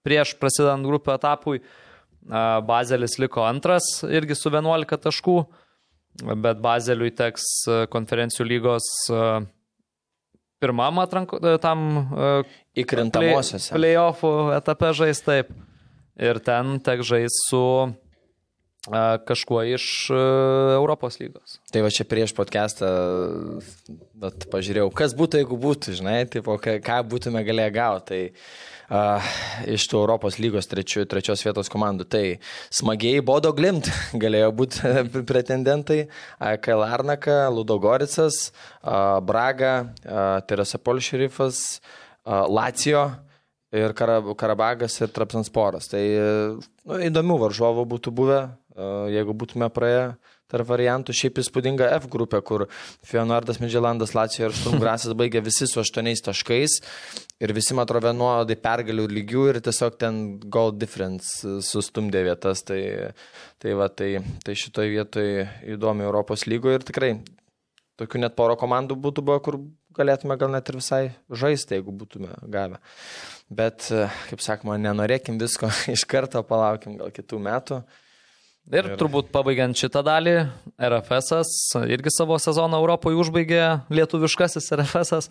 [0.06, 1.60] prieš prasidant grupių etapui.
[2.26, 5.36] A, Bazelis liko antras irgi su 11 taškų,
[6.42, 8.88] bet Bazeliui teks a, konferencijų lygos
[10.60, 12.08] pirmam atranko, tam
[13.20, 13.34] play-
[13.76, 15.50] playoffų etape žais taip.
[16.16, 17.60] Ir ten tek žais su
[19.26, 21.58] kažkuo iš Europos lygos.
[21.74, 22.88] Tai va čia prieš podcastą,
[24.52, 28.06] pažiūrėjau, kas būtų, jeigu būtų, žinai, tipo, ką, būtume galėję gauti.
[28.06, 28.20] Tai
[28.90, 29.30] uh,
[29.66, 32.24] iš tų Europos lygos trečių, trečios vietos komandų, tai
[32.74, 33.90] smagiai Bodo Glimt
[34.22, 34.94] galėjo būti
[35.30, 36.06] pretendentai,
[36.62, 38.50] Kail Arnaka, Ludogoricas,
[38.82, 39.74] uh, Braga,
[40.04, 41.80] uh, Teresa Polšerifas,
[42.24, 43.08] uh, Lacijo.
[43.76, 45.88] ir Karab Karabagas ir Trapsansporas.
[45.90, 46.00] Tai
[46.86, 48.38] nu, įdomių varžovų būtų buvę,
[49.12, 50.16] jeigu būtume praėję
[50.50, 51.14] tarp variantų.
[51.16, 52.66] Šiaip įspūdinga F grupė, kur
[53.06, 56.76] Fionardas Midželandas, Lacijo ir Šturmgrasas baigė visi su aštuoniais taškais
[57.42, 60.20] ir visi, man atrodo, vienodai pergalių lygių ir tiesiog ten
[60.52, 62.62] goal difference sustumdė vietas.
[62.66, 62.80] Tai,
[63.62, 64.12] tai, va, tai,
[64.44, 67.12] tai šitoje vietoje įdomi Europos lygoje ir tikrai
[68.00, 69.60] tokių net poro komandų būtų buvo, kur
[69.96, 71.02] galėtume gal net ir visai
[71.32, 72.80] žaisti, jeigu būtume gavę.
[73.48, 73.88] Bet,
[74.28, 77.80] kaip sakoma, nenorėkim visko iš karto, palaukim gal kitų metų.
[78.74, 80.32] Ir, turbūt pabaigiant šitą dalį,
[80.88, 83.60] RFS irgi savo sezoną Europoje užbaigė
[83.94, 85.28] lietuviškasis RFS.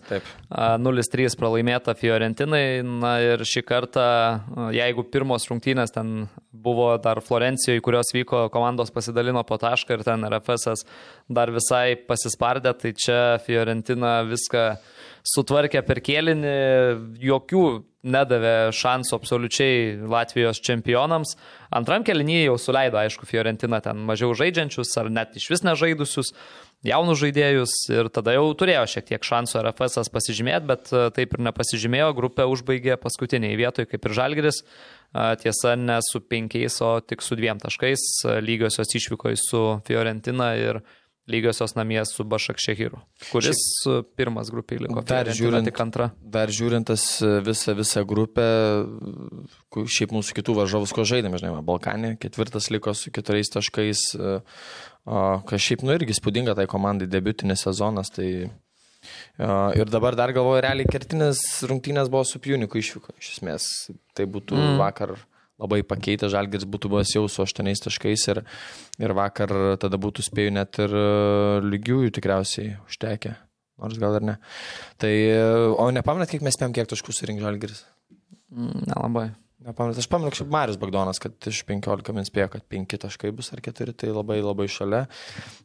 [0.48, 2.80] 0-3 pralaimėta Fiorentinai.
[2.86, 4.06] Na ir šį kartą,
[4.72, 10.24] jeigu pirmos rungtynės ten buvo dar Florencijoje, kurios vyko, komandos pasidalino po tašką ir ten
[10.30, 10.86] RFS
[11.28, 14.70] dar visai pasispardė, tai čia Fiorentina viską
[15.26, 16.56] sutvarkė per kėlinį,
[17.20, 17.66] jokių
[18.06, 21.34] nedavė šansų absoliučiai Latvijos čempionams.
[21.74, 26.32] Antram kelinyje jau suleido, aišku, Fiorentina ten mažiau žaidžiančius ar net iš vis nežaidusius
[26.86, 31.44] jaunus žaidėjus ir tada jau turėjo šiek tiek šansų RFS pasižymėti, bet e, taip ir
[31.48, 37.24] nepasižymėjo, grupė užbaigė paskutiniai vietoj kaip ir Žalgeris, e, tiesa ne su penkiais, o tik
[37.24, 40.82] su dviem taškais, e, lygiosios išvykoje su Fiorentina ir
[41.30, 43.00] lygiosios namie su Bašak Šehiru,
[43.30, 45.02] kuris šiaip, pirmas grupiai liko.
[45.06, 46.10] Dar žiūrint, tik antra.
[46.22, 47.06] Dar žiūrintas
[47.46, 48.46] visą, visą grupę,
[49.74, 54.04] šiaip mūsų kitų varžovus, ko žaidėme, žinai, Balkanė, ketvirtas liko su keturiais taškais,
[55.50, 58.30] kas šiaip, nu irgi spūdinga tai komandai, debiutinės sezonas, tai
[59.76, 63.70] ir dabar dar galvoju, realiai kertinės rungtynės buvo su Pjuniku išvyko, iš esmės,
[64.16, 64.78] tai būtų mm.
[64.80, 65.18] vakar
[65.62, 68.42] labai pakeitę, Žalgiris būtų buvęs jau su 8 taškais ir,
[69.00, 71.06] ir vakar tada būtų spėjų net ir e,
[71.64, 73.32] lygiųjų tikriausiai užtekę,
[73.82, 74.36] nors gal ir ne.
[75.00, 75.40] Tai, e,
[75.72, 77.82] o nepamenat, kiek mes spėjom, kiek taškų surinkti Žalgiris?
[78.52, 79.26] Mm, nelabai.
[79.66, 83.48] Nepamenat, aš pamenu, kaip Marius Bagdonas, kad iš 15 min spėjo, kad 5 taškai bus
[83.56, 85.06] ar 4, tai labai labai šalia.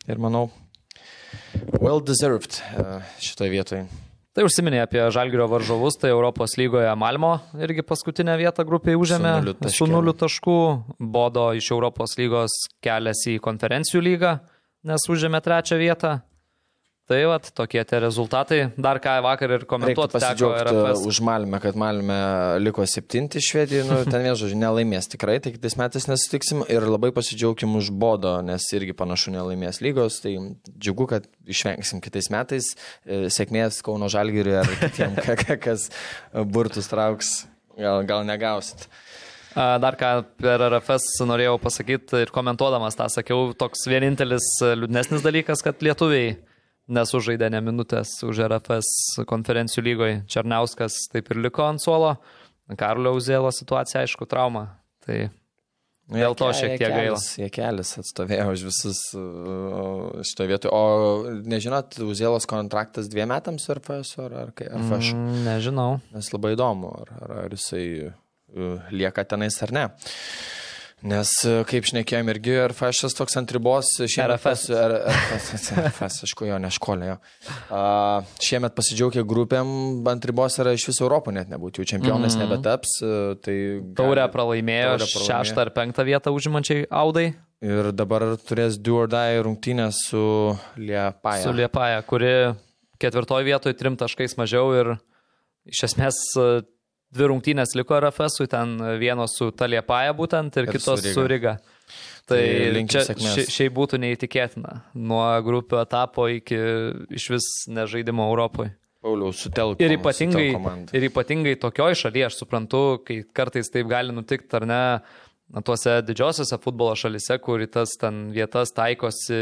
[0.08, 0.48] Ir manau,
[1.78, 2.88] well deserved e,
[3.22, 3.84] šitoje vietoje.
[4.32, 9.34] Tai užsiminė apie Žalgirio varžovus, tai Europos lygoje Malmo irgi paskutinę vietą grupiai užėmė
[9.68, 10.60] su nuliu taškų,
[11.04, 14.38] Bodo iš Europos lygos keliasi į konferencijų lygą,
[14.88, 16.14] nes užėmė trečią vietą.
[17.10, 18.60] Tai vat, tokie tie rezultatai.
[18.80, 21.02] Dar ką vakar ir komentuoti teko RFS.
[21.10, 22.20] Už Malmę, kad Malmė
[22.62, 27.10] liko septinti Švedijoje, nu, ten vėl žodžiu, nelaimės tikrai, tai kitais metais nesutiksim ir labai
[27.16, 30.38] pasidžiaugim už Bodo, nes irgi panašu nelaimės lygos, tai
[30.78, 32.70] džiugu, kad išvengsim kitais metais.
[33.04, 35.18] E, sėkmės Kauno Žalgiriui ar kitiem,
[35.66, 35.90] kas
[36.54, 37.34] burtus trauks,
[37.76, 38.88] gal, gal negausit.
[39.52, 44.48] Dar ką per RFS norėjau pasakyti ir komentuodamas tą sakiau, toks vienintelis
[44.80, 46.38] liūdnesnis dalykas, kad lietuviai
[46.94, 50.16] nesužaidė ne minutės už RFS konferencijų lygoje.
[50.32, 52.16] Černiauskas taip ir liko ant suolo.
[52.80, 54.68] Karlio Uzėlo situacija, aišku, trauma.
[55.04, 55.18] Tai
[56.12, 57.20] dėl to šiek tiek gaila.
[57.42, 59.02] Jie kelias atstovėjo už visus
[60.30, 60.72] šito vietoj.
[60.72, 65.14] O nežinot, Uzėlos kontraktas dviem metams ar FS, ar, ar, ar aš?
[65.18, 65.92] Mm, nežinau.
[66.16, 67.86] Nes labai įdomu, ar, ar, ar jisai
[68.92, 69.86] lieka tenais ar ne.
[71.02, 73.90] Nes, e, kaip šnekėjom, irgi RFS toks ant ribos.
[73.98, 74.68] Šiemet, RFS.
[74.70, 77.16] RFS, RFS, aišku, jo, neškolė jo.
[77.74, 79.72] Uh, šiemet pasidžiaugia grupėm,
[80.12, 82.52] ant ribos yra iš viso Europų net nebūtų, jų čempionais mm -hmm.
[82.54, 82.94] nebetaps.
[83.02, 83.56] Uh, tai
[83.98, 87.32] taurę pralaimėjo, pralaimėjo šeštą ar penktą vietą užimančiai Audai.
[87.62, 91.44] Ir dabar turės Duordai rungtynę su Liepaja.
[91.44, 92.54] Su Liepaja, kuri
[93.02, 94.98] ketvirtoje vietoje trim taškais mažiau ir
[95.66, 96.18] iš esmės
[97.16, 101.58] dvi rungtynės liko RFS, ten vienos su Taliepaja būtent ir, ir kitos su Riga.
[102.30, 104.76] Tai, tai čia ši, šiaip būtų neįtikėtina.
[104.96, 106.60] Nuo grupių etapo iki
[107.18, 108.76] iš vis nežaidimo Europoje.
[109.02, 109.82] Pauliau, sutelkti.
[109.82, 110.52] Ir ypatingai,
[110.94, 114.84] ir ypatingai tokioj šalyje, aš suprantu, kai kartais taip gali nutikti ar ne,
[115.66, 119.42] tuose didžiosiuose futbolo šalise, kur į tas ten vietas taikosi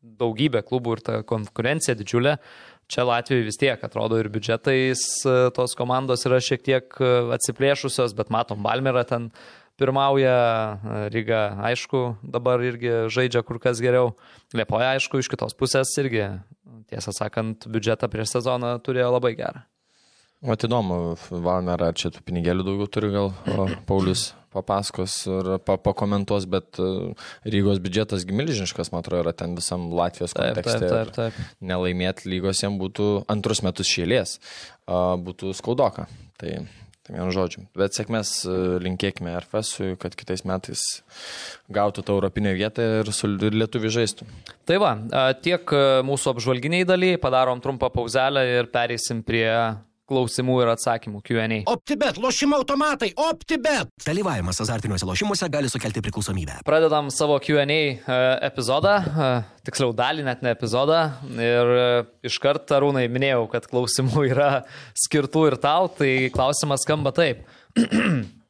[0.00, 2.34] daugybė klubų ir ta konkurencija didžiulė,
[2.90, 8.16] Čia Latvijoje vis tiek atrodo ir biudžetais e, tos komandos yra šiek tiek e, atsiplėšusios,
[8.18, 9.28] bet matom, Balmira ten
[9.78, 12.00] pirmauja, e, Ryga aišku
[12.34, 14.16] dabar irgi žaidžia kur kas geriau,
[14.58, 16.26] Liepoja aišku iš kitos pusės irgi,
[16.90, 19.62] tiesą sakant, biudžetą prieš sezoną turėjo labai gerą.
[20.42, 23.30] O įdomu, Valmera, čia tų pinigėlių daugiau turi gal
[23.86, 26.90] Paulius papasakos ir pa, pakomentuos, bet e,
[27.50, 30.82] Rygos biudžetas milžiniškas, man atrodo, yra ten visam Latvijos kontekste.
[30.82, 31.56] Taip, taip, taip.
[31.62, 34.38] Nelaimėti lygos jiems būtų antrus metus šėlės,
[35.24, 36.06] būtų skaudoka.
[36.40, 36.54] Tai,
[37.06, 37.66] tai vienu žodžiu.
[37.78, 40.82] Bet sėkmės e, linkėkime RFSui, kad kitais metais
[41.72, 44.26] gautų tą europinę vietą ir su lietuvi žaistų.
[44.68, 44.94] Tai va,
[45.44, 49.46] tiek e, mūsų apžvalginiai dalyje, padarom trumpą pauzelę ir pereisim prie
[50.10, 51.60] klausimų ir atsakymų Q&A.
[51.70, 53.92] OptiBet, lošimo automatai, OptiBet.
[54.04, 56.60] Dalyvavimas azartiniuose lošimuose gali sukelti priklausomybę.
[56.66, 58.18] Pradedam savo Q&A e,
[58.50, 59.30] epizodą, e,
[59.68, 61.04] tiksliau dalį, net ne epizodą.
[61.38, 61.86] Ir e,
[62.30, 64.50] iškart, Arūnai, minėjau, kad klausimų yra
[65.06, 67.46] skirtų ir tau, tai klausimas skamba taip.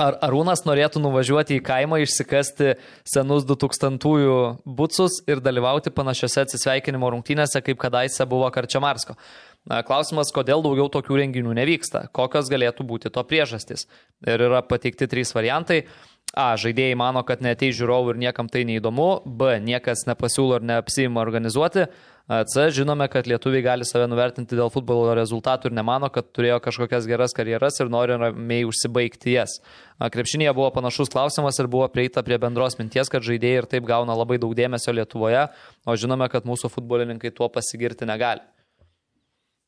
[0.00, 2.74] Ar Arūnas norėtų nuvažiuoti į kaimą, išsikasti
[3.08, 9.16] senus 2000-ųjų bucus ir dalyvauti panašiose atsisveikinimo rungtynėse, kaip kadaise buvo Karčiamarsko?
[9.64, 13.86] Klausimas, kodėl daugiau tokių renginių nevyksta, kokios galėtų būti to priežastys.
[14.26, 15.86] Ir yra pateikti trys variantai.
[16.34, 16.52] A.
[16.58, 19.22] Žaidėjai mano, kad netei žiūrovų ir niekam tai neįdomu.
[19.24, 19.54] B.
[19.62, 21.86] Niekas nepasiūlo ir neapsima organizuoti.
[22.24, 22.64] C.
[22.74, 27.36] Žinome, kad lietuviai gali save nuvertinti dėl futbolo rezultatų ir nemano, kad turėjo kažkokias geras
[27.36, 29.58] karjeras ir nori ramiai užsibaigti jas.
[30.00, 34.16] Krepšinėje buvo panašus klausimas ir buvo prieita prie bendros minties, kad žaidėjai ir taip gauna
[34.16, 35.46] labai daug dėmesio Lietuvoje,
[35.86, 38.42] o žinome, kad mūsų futbolininkai tuo pasigirti negali.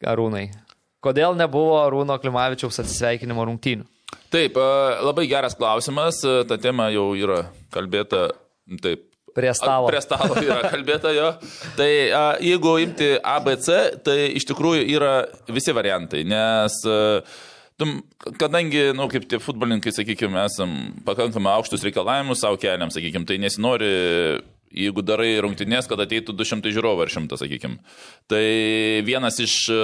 [0.04, 0.48] Arūnai.
[1.04, 3.86] Kodėl nebuvo Arūno Klimavičiaus atsisveikinimo rungtynių?
[4.32, 4.56] Taip,
[5.06, 6.18] labai geras klausimas,
[6.48, 7.44] ta tema jau yra
[7.74, 8.28] kalbėta
[8.82, 9.90] taip Prie stalo.
[9.90, 11.26] Prie stalo yra kalbėta jo.
[11.76, 13.68] Tai a, jeigu imti ABC,
[14.06, 15.12] tai iš tikrųjų yra
[15.52, 16.78] visi variantai, nes
[18.40, 20.72] kadangi, na, nu, kaip tie futbolininkai, sakykime, esam
[21.04, 23.90] pakankamai aukštus reikalavimus savo keliam, sakykime, tai nesinori
[24.74, 27.78] jeigu darai rungtynės, kad ateitų 200 žiūrovų ar 100, sakykime.
[28.30, 28.44] Tai
[29.06, 29.80] vienas iš e,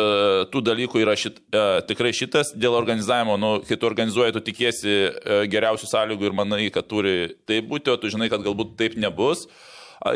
[0.53, 4.95] tų dalykų yra šit, e, tikrai šitas dėl organizavimo, nu, kai tu organizuoji, tu tikiesi
[4.95, 8.99] e, geriausių sąlygų ir manai, kad turi taip būti, o tu žinai, kad galbūt taip
[9.01, 9.47] nebus.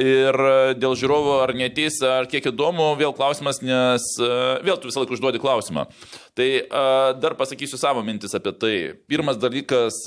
[0.03, 0.35] Ir
[0.83, 4.03] dėl žiūrovo ar neteis, ar kiek įdomu, vėl klausimas, nes
[4.67, 5.85] vėl tu visą laiką užduodi klausimą.
[6.35, 6.49] Tai
[7.23, 8.73] dar pasakysiu savo mintis apie tai.
[9.07, 10.01] Pirmas dalykas,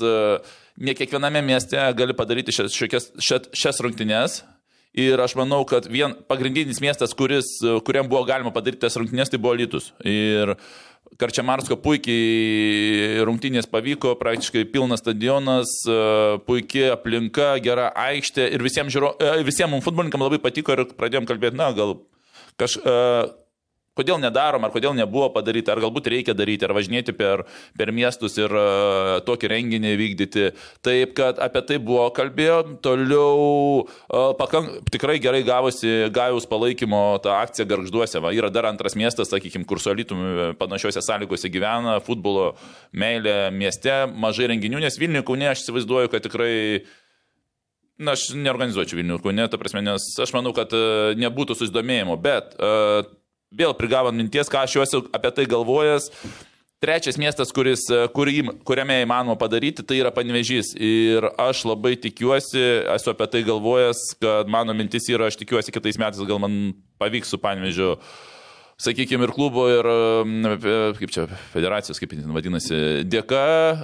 [0.80, 4.40] ne kiekviename mieste gali padaryti šias, šias, šias, šias rungtynes.
[4.98, 7.46] Ir aš manau, kad vien pagrindinis miestas, kuris,
[7.86, 9.92] kuriam buvo galima padaryti tas rungtynės, tai buvo Lytus.
[10.02, 10.56] Ir
[11.20, 15.76] Karčiamarsko puikiai rungtynės pavyko, praktiškai pilnas stadionas,
[16.46, 19.12] puikia aplinka, gera aikštė ir visiems, žiūro,
[19.46, 22.00] visiems mums futbolininkams labai patiko ir pradėjom kalbėti, na, gal
[22.60, 22.80] kaž,
[24.00, 27.44] kodėl nedarom, ar kodėl nebuvo padaryta, ar galbūt reikia daryti, ar važinėti per,
[27.78, 30.46] per miestus ir uh, tokį renginį vykdyti.
[30.86, 33.34] Taip, kad apie tai buvo kalbėjo, toliau
[33.84, 38.22] uh, pakank, tikrai gerai gavosi gajaus palaikymo tą akciją garžduose.
[38.24, 42.54] Va, yra dar antras miestas, sakykime, kur su Alitum panašiose sąlygose gyvena, futbolo
[42.96, 46.56] meilė mieste, mažai renginių, nes Vilniuje, Kaune aš įsivaizduoju, kad tikrai
[48.00, 50.72] Na, aš neorganizuočiau Vilnių, ne, ta prasme, nes aš manau, kad
[51.20, 53.02] nebūtų susidomėjimo, bet uh,
[53.50, 56.10] vėl prigavant minties, ką aš jau esu apie tai galvojęs.
[56.80, 57.82] Trečias miestas, kuris,
[58.16, 60.72] kurį, kuriame įmanoma padaryti, tai yra Panevežys.
[60.80, 62.62] Ir aš labai tikiuosi,
[62.94, 66.54] esu apie tai galvojęs, kad mano mintis yra, aš tikiuosi kitais metais gal man
[67.02, 67.98] pavyks su Panevežiu,
[68.80, 69.88] sakykime, ir klubo, ir,
[70.96, 72.80] kaip čia, federacijos, kaip jis vadinasi,
[73.12, 73.42] dėka,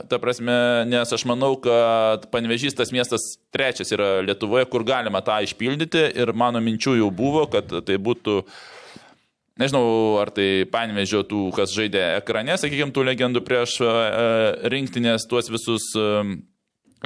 [0.08, 0.56] ta prasme,
[0.88, 6.32] nes aš manau, kad Panevežys tas miestas trečias yra Lietuvoje, kur galima tą išpildyti ir
[6.32, 8.40] mano minčių jau buvo, kad tai būtų
[9.57, 13.88] Nežinau, ar tai panvežio tų, kas žaidė ekrane, sakykime, tų legendų prieš e,
[14.68, 16.04] rinktinės, tuos visus e,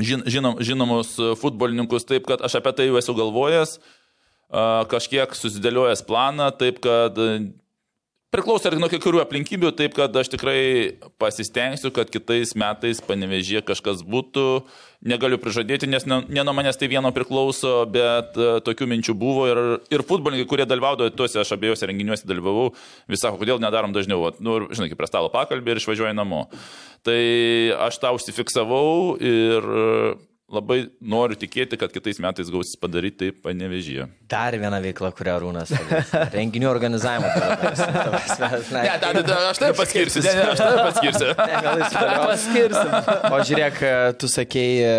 [0.02, 6.02] žin, žinom, žinomus futbolininkus, taip kad aš apie tai jau esu galvojęs, e, kažkiek susidėliojęs
[6.10, 7.22] planą, taip kad
[8.30, 10.60] Priklauso ir nuo kurių aplinkybių, taip kad aš tikrai
[11.18, 14.44] pasistengsiu, kad kitais metais panevežė kažkas būtų.
[15.00, 19.46] Negaliu prižadėti, nes ne, ne nuo manęs tai vieno priklauso, bet uh, tokių minčių buvo
[19.48, 22.74] ir, ir futbolininkai, kurie dalyvaudavo tuose, aš abiejose renginiuose dalyvavau,
[23.08, 26.42] vis sako, kodėl nedarom dažniau, nu, žinai, kaip prie stalo pakalbė ir išvažiuoju namo.
[27.08, 27.20] Tai
[27.88, 29.72] aš tą užsifiksavau ir
[30.50, 34.06] labai noriu tikėti, kad kitais metais gausis padaryti taip panevežyje.
[34.30, 35.70] Dar viena veikla, kurią Rūnas.
[36.34, 37.30] Renginių organizavimo.
[38.74, 40.22] ne, da, da, da, aš tai paskirsiu.
[40.24, 41.30] Ne, ne, aš tai paskirsiu.
[42.26, 42.88] paskirsiu.
[43.30, 43.80] O žiūrėk,
[44.20, 44.94] tu sakėjai,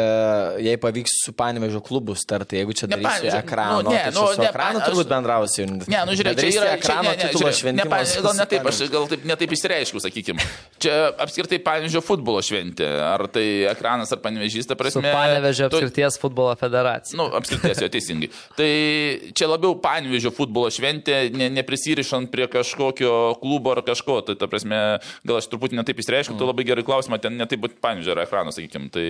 [0.68, 3.84] jei pavyks su panevežio klubu startai, jeigu čia darysiu ne, ekraną.
[3.88, 5.68] Nu, ne, tai nu, ne, ekraną turbūt bendrausi.
[5.84, 8.16] Ne, nu žiūrėk, čia yra ekrano titulo šventimas.
[8.22, 10.48] Gal ne taip, aš gal taip, ne taip išsireiškiu, sakykime.
[10.82, 12.88] Čia apskritai panevežio futbolo šventė.
[13.12, 15.12] Ar tai ekranas, ar panevežys, ta prasme.
[15.42, 16.22] Panevežio apskrities tu...
[16.22, 17.18] futbolo federacija.
[17.18, 18.30] Na, nu, apskrities jo teisingai.
[18.60, 18.70] Tai
[19.38, 24.20] čia labiau Panevežio futbolo šventė, ne, neprisirišant prie kažkokio klubo ar kažko.
[24.28, 24.82] Tai ta prasme,
[25.28, 26.42] gal aš truputį netaip įsireiškiu, mm.
[26.42, 28.92] tu labai gerai klausimą, ten netaip būtų Panevežio ar ekranas, sakykime.
[28.94, 29.06] Tai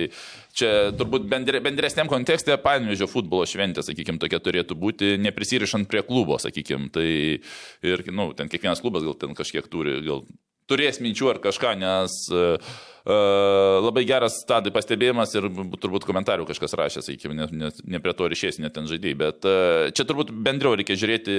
[0.56, 6.40] čia turbūt bendre, bendresniam kontekste Panevežio futbolo šventė, sakykime, tokia turėtų būti, neprisirišant prie klubo,
[6.42, 6.88] sakykime.
[6.94, 10.24] Tai ir, na, nu, ten kiekvienas klubas gal ten kažkiek turi, gal
[10.70, 15.48] turės minčių ar kažką, nes uh, labai geras tadai pastebėjimas ir
[15.82, 19.48] turbūt komentarių kažkas rašė, sakykime, ne, ne, ne prie to ryšės, net ten žaidėjai, bet
[19.48, 21.38] uh, čia turbūt bendriau reikia žiūrėti,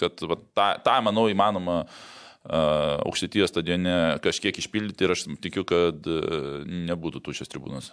[0.00, 1.82] kad va, tą, tą, manau, įmanoma
[2.48, 7.92] aukštytijos stadione kažkiek išpildyti ir aš tikiu, kad uh, nebūtų tuščias tribūnas.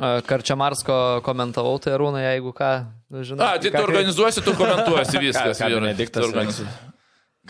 [0.00, 0.94] Karčiamarsko
[1.26, 2.70] komentavau, tai Arūna, jeigu ką,
[3.12, 3.56] nu, žinai.
[3.58, 5.58] A, tai tu organizuosi, tu komentuosi viskas.
[5.58, 6.30] Ką, ką Benediktas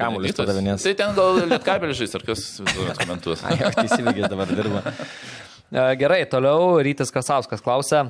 [0.00, 0.86] Kamuolys padavinės.
[0.86, 2.46] Tai ten gal lietkabelis žais, ar kas
[3.00, 3.44] komentuos.
[3.46, 4.82] Ai, aš teisybėgės dabar dirba.
[5.70, 8.08] Gerai, toliau Rytis Kasauskas klausia.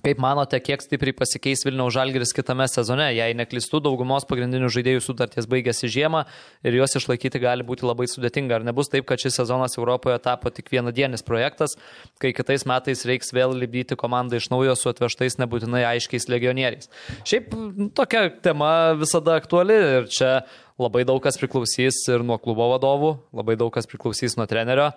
[0.00, 3.10] Kaip manote, kiek stipriai pasikeis Vilniaus Žalgiris kitame sezone?
[3.12, 6.22] Jei neklistų, daugumos pagrindinių žaidėjų sutarties baigėsi žiemą
[6.64, 8.60] ir juos išlaikyti gali būti labai sudėtinga.
[8.60, 11.76] Ar nebus taip, kad šis sezonas Europoje tapo tik vienadienis projektas,
[12.22, 16.88] kai kitais metais reiks vėl libdyti komandą iš naujo su atvežtais nebūtinai aiškiais legionieriais?
[17.28, 17.52] Šiaip
[17.98, 20.38] tokia tema visada aktuali ir čia
[20.80, 24.94] labai daug kas priklausys ir nuo klubo vadovų, labai daug kas priklausys nuo trenerio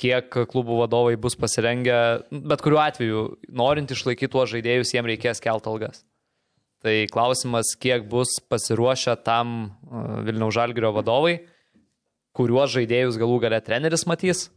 [0.00, 1.98] kiek klubų vadovai bus pasirengę,
[2.32, 3.22] bet kuriuo atveju,
[3.54, 6.02] norint išlaikyti tuos žaidėjus, jiems reikės kelt algas.
[6.84, 9.54] Tai klausimas, kiek bus pasiruošę tam
[10.26, 11.38] Vilniaus Žalgirio vadovai,
[12.36, 14.48] kuriuos žaidėjus galų gale treneris matys,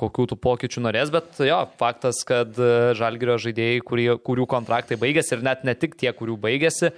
[0.00, 2.56] kokių tų pokyčių norės, bet jo, faktas, kad
[2.98, 6.90] Žalgirio žaidėjai, kurie, kurių kontraktai baigėsi ir net ne tik tie, kurių baigėsi,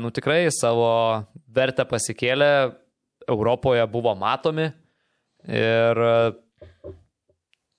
[0.00, 0.88] nu tikrai savo
[1.52, 2.50] vertę pasikėlė,
[3.26, 4.70] Europoje buvo matomi,
[5.46, 6.92] Ir e,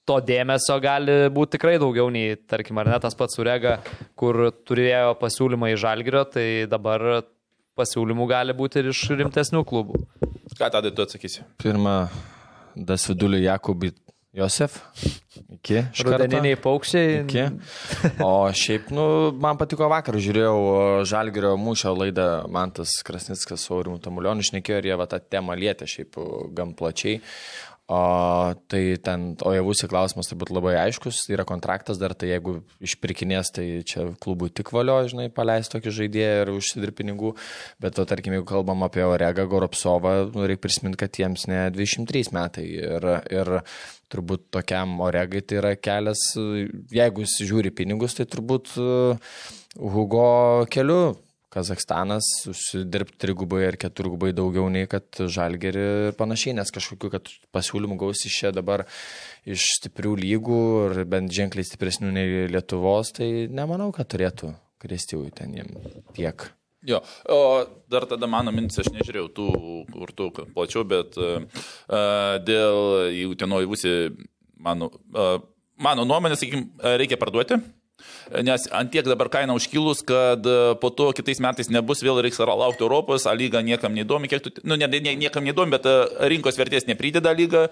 [0.08, 3.78] to dėmesio gali būti tikrai daugiau nei, tarkim, ar ne tas pats surega,
[4.20, 7.26] kur turėjo pasiūlymą į žalgirio, tai dabar
[7.78, 10.02] pasiūlymų gali būti ir iš rimtesnių klubų.
[10.58, 11.44] Ką tada tu atsakysi?
[11.62, 12.08] Pirma,
[12.78, 13.92] Dasviduliu Jakubui
[14.38, 14.78] Josef.
[15.58, 15.82] Iki.
[16.06, 17.22] Rudeniniai paukščiai.
[17.24, 17.46] Iki.
[18.26, 19.06] O šiaip, nu,
[19.42, 24.92] man patiko vakar, žiūrėjau Žalgerio mūšio laidą, man tas Krasnickas su Aurimu Tamulionu išnekėjo ir
[24.92, 26.20] jie va tą temą lietė šiaip
[26.58, 27.22] gan plačiai.
[27.88, 33.52] O tai ten, o javusi klausimas turbūt labai aiškus, yra kontraktas dar, tai jeigu išpirkinės,
[33.56, 37.32] tai čia klubui tik valio, žinai, paleisti tokį žaidėją ir užsidirbti pinigų,
[37.80, 42.34] bet to, tarkim, jeigu kalbam apie Oregą Goropsovą, nu, reikia prisiminti, kad jiems ne 23
[42.36, 43.54] metai ir, ir
[44.12, 46.26] turbūt tokiam Oregai tai yra kelias,
[46.92, 48.76] jeigu jis žiūri pinigus, tai turbūt
[49.78, 50.28] Hugo
[50.76, 51.16] keliu
[51.54, 57.96] Kazakstanas užsidirbti trigubai ar keturgubai daugiau nei kad žalgerį ir panašiai, nes kažkokiu, kad pasiūlymų
[58.02, 58.84] gausi čia dabar
[59.48, 64.52] iš stiprių lygų ir bent ženkliai stipresnių nei Lietuvos, tai nemanau, kad turėtų
[64.84, 65.72] kristi jau ten jiem
[66.18, 66.50] tiek.
[66.88, 67.00] Jo,
[67.32, 67.40] o
[67.90, 69.48] dar tada mano mintis, aš nežiūrėjau tų,
[69.96, 71.64] kur tu plačiau, bet uh,
[72.44, 72.84] dėl,
[73.16, 73.96] jeigu ten nuojivusi,
[74.68, 75.40] mano, uh,
[75.80, 76.70] mano nuomonė, sakykim,
[77.00, 77.62] reikia parduoti
[78.44, 82.86] Nes antiek dabar kaina užkilus, kad e, po to kitais metais nebus vėl reiks laukti
[82.86, 85.96] Europos, a lyga niekam neįdomi, kiek tu, nu, ne, ne, niekam neįdomi, bet e,
[86.34, 87.68] rinkos vertės neprideda lyga,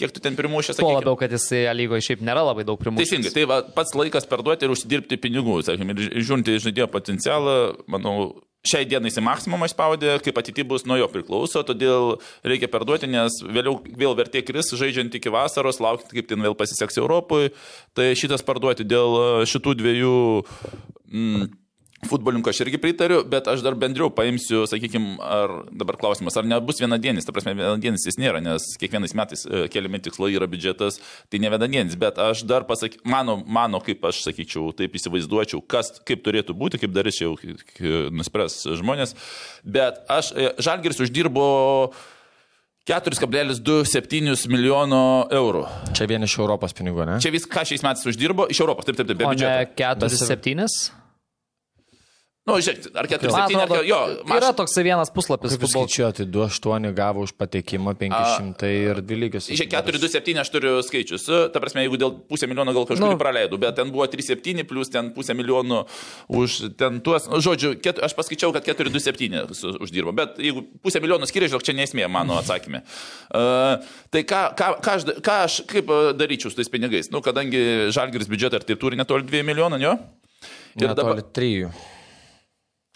[0.00, 0.82] kiek tu ten primušęs.
[0.82, 3.06] Tuo labiau, kad jis a lygoje šiaip nėra labai daug primušęs.
[3.06, 7.56] Teisingai, tai va, pats laikas perduoti ir užsidirbti pinigų, sakykime, žiūrint į žaidėjo potencialą,
[7.90, 8.16] manau,
[8.66, 13.40] šiai dienai jis maksimumą spaudė, kaip ateityje bus nuo jo priklauso, todėl reikia perduoti, nes
[13.44, 17.54] vėliau vėl vertė kris, žaidžiant iki vasaros, laukti, kaip ten vėl pasiseks Europoje.
[17.96, 20.18] Tai šitas parduoti dėl šitų dviejų
[21.08, 21.48] mm,
[22.00, 26.78] Futbolininkų aš irgi pritariu, bet aš dar bendriau paimsiu, sakykime, ar dabar klausimas, ar nebus
[26.80, 30.96] vienadienis, ta prasme, vienadienis jis nėra, nes kiekvienais metais e, keliami tikslai yra biudžetas,
[31.28, 35.92] tai ne vienadienis, bet aš dar pasakysiu, mano, mano, kaip aš sakyčiau, taip įsivaizduočiau, kas,
[36.08, 37.34] kaip turėtų būti, kaip darys jau
[38.16, 39.12] nuspręs žmonės,
[39.68, 41.50] bet aš, e, Žalgiris uždirbo
[42.88, 45.02] 4,27 milijono
[45.36, 45.66] eurų.
[45.92, 47.18] Čia vien iš Europos pinigų, ne?
[47.20, 49.76] Čia viską šiais metais uždirbo iš Europos, taip, taip, taip, be biudžeto.
[49.76, 50.99] 4,7?
[52.50, 53.98] Nu, žiūrėk, ar 4-7, ar jo.
[54.26, 54.40] Maž...
[54.40, 55.54] Yra toks vienas puslapis.
[55.54, 59.48] Kaip skaičiuoju, tai 2-8 gavo už patekimą, 500 A, ir 2 lygius.
[59.50, 61.26] Žiūrėk, 4-2-7 aš turiu skaičius.
[61.54, 63.20] Ta prasme, jeigu dėl pusę milijono gal kažkur nu.
[63.20, 65.84] praleidau, bet ten buvo 3-7 plus ten pusę milijono
[66.28, 67.28] už ten tuos.
[67.30, 71.76] Nu, žodžiu, ket, aš paskaičiau, kad 4-2-7 uždirbo, bet jeigu pusę milijono skiria, žinok, čia
[71.78, 72.82] nesmė mano atsakymė.
[73.30, 73.78] Uh,
[74.10, 77.12] tai ką, ką, ką, aš, ką aš kaip daryčiau su tais pinigais?
[77.14, 79.96] Nu, kadangi žalgeris biudžetą ir tai turi netoli 2 milijonų, jo?
[80.78, 81.98] Ir netoli dabar 3.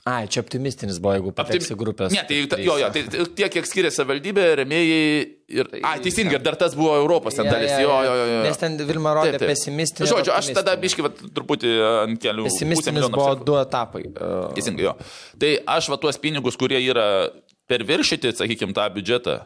[0.04, 2.12] Ai, čia optimistinis buvo, jeigu pateks į grupės.
[2.12, 5.04] Ne, tai, ta, jo, jo, tai tiek, kiek skiriasi valdybė, remėjai
[5.48, 5.70] ir...
[5.80, 7.70] Ai, teisingai, ir dar tas buvo Europos ten ja, dalis.
[7.72, 7.86] Ja, ja.
[7.86, 8.42] Jo, jo, jo.
[8.44, 10.08] Nes ten Vilma rodė pesimistinį.
[10.10, 12.44] Žodžiu, aš tada biškai truputį ant kelių.
[12.50, 14.02] Pesimistinis buvo du etapai.
[14.10, 14.50] Uh...
[14.58, 14.92] Teisingai, jo.
[15.40, 17.06] Tai aš va tuos pinigus, kurie yra
[17.72, 19.38] perviršyti, sakykime, tą biudžetą,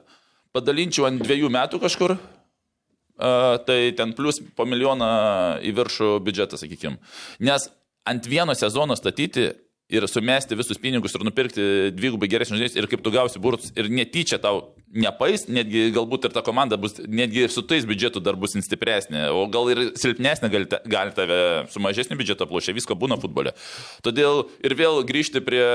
[0.59, 2.17] padalinčiau ant dviejų metų kažkur.
[2.19, 5.15] Uh, tai ten plus po milijoną
[5.63, 6.99] į viršų biudžetą, sakykime.
[7.47, 7.71] Nes
[8.11, 9.53] ant vieno sezono statyti
[9.89, 11.63] ir sumesti visus pinigus ir nupirkti
[11.97, 16.35] dvigubai geresnius žaidėjus ir kaip tu gausi burtus ir netyčia tau nepais, netgi galbūt ir
[16.35, 20.69] ta komanda bus, netgi su tais biudžetu dar bus stipresnė, o gal ir silpnesnė gali,
[20.89, 21.41] gali tave
[21.73, 23.55] su mažesniu biudžetu aplošia, visko būna futbole.
[24.05, 25.67] Todėl ir vėl grįžti prie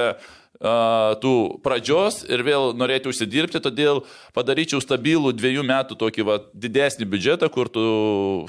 [1.23, 1.35] tų
[1.65, 4.03] pradžios ir vėl norėti užsidirbti, todėl
[4.37, 7.85] padaryčiau stabilų dviejų metų tokį va, didesnį biudžetą, kur tu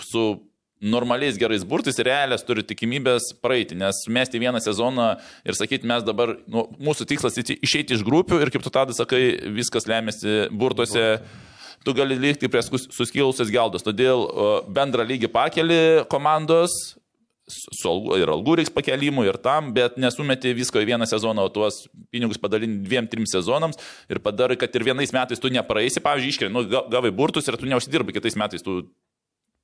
[0.05, 0.27] su
[0.85, 5.09] normaliais gerais burtais realės turi tikimybės praeiti, nes mesti vieną sezoną
[5.47, 9.23] ir sakyti, mes dabar, nu, mūsų tikslas išeiti iš grupių ir kaip tu tada sakai,
[9.57, 11.23] viskas lemiasi burtuose.
[11.85, 14.23] Tu gali likti prie suskilusios geldos, todėl
[14.73, 16.73] bendrą lygį pakeli komandos,
[17.49, 21.53] su algų, ir algų reiks pakelimų ir tam, bet nesumeti visko į vieną sezoną, o
[21.53, 21.83] tuos
[22.15, 23.77] pinigus padalini dviem, trim sezonams
[24.09, 27.69] ir padarai, kad ir vienais metais tu nepraeisi, pavyzdžiui, iškeli, nu, gavai burtus ir tu
[27.69, 28.87] neužsidirbai, kitais metais tu